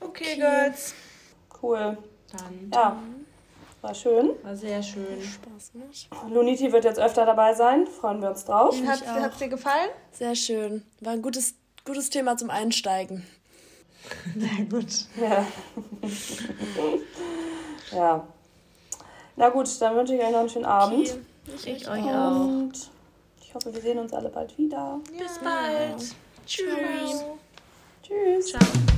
Okay, 0.00 0.24
okay, 0.24 0.36
Girls. 0.36 0.94
Cool. 1.62 1.98
Dann. 2.32 2.70
Ja. 2.72 2.98
War 3.82 3.94
schön. 3.94 4.30
War 4.42 4.56
sehr 4.56 4.82
schön. 4.82 5.20
Spaß 5.20 5.72
gemacht. 5.72 6.32
Luniti 6.32 6.72
wird 6.72 6.84
jetzt 6.84 6.98
öfter 6.98 7.26
dabei 7.26 7.52
sein. 7.52 7.86
Freuen 7.86 8.22
wir 8.22 8.30
uns 8.30 8.46
drauf. 8.46 8.74
Hat 8.86 9.32
es 9.32 9.38
dir 9.38 9.48
gefallen? 9.48 9.90
Sehr 10.12 10.34
schön. 10.34 10.82
War 11.00 11.12
ein 11.12 11.22
gutes 11.22 11.54
Gutes 11.86 12.10
Thema 12.10 12.36
zum 12.36 12.50
Einsteigen. 12.50 13.24
Sehr 14.36 14.64
gut. 14.68 15.06
Ja. 15.20 15.46
ja. 17.92 18.26
Na 19.36 19.48
gut, 19.50 19.68
dann 19.80 19.96
wünsche 19.96 20.14
ich 20.14 20.20
euch 20.20 20.30
noch 20.30 20.40
einen 20.40 20.48
schönen 20.48 20.64
Abend. 20.64 21.08
Okay. 21.08 21.20
Ich, 21.54 21.66
ich 21.66 21.88
euch 21.88 22.04
auch. 22.04 22.40
Und 22.40 22.90
ich 23.40 23.54
hoffe, 23.54 23.72
wir 23.72 23.80
sehen 23.80 23.98
uns 23.98 24.12
alle 24.12 24.30
bald 24.30 24.58
wieder. 24.58 25.00
Ja. 25.12 25.22
Bis 25.22 25.38
bald. 25.38 26.16
Tschüss. 26.44 27.24
Tschüss. 28.02 28.46
Ciao. 28.50 28.95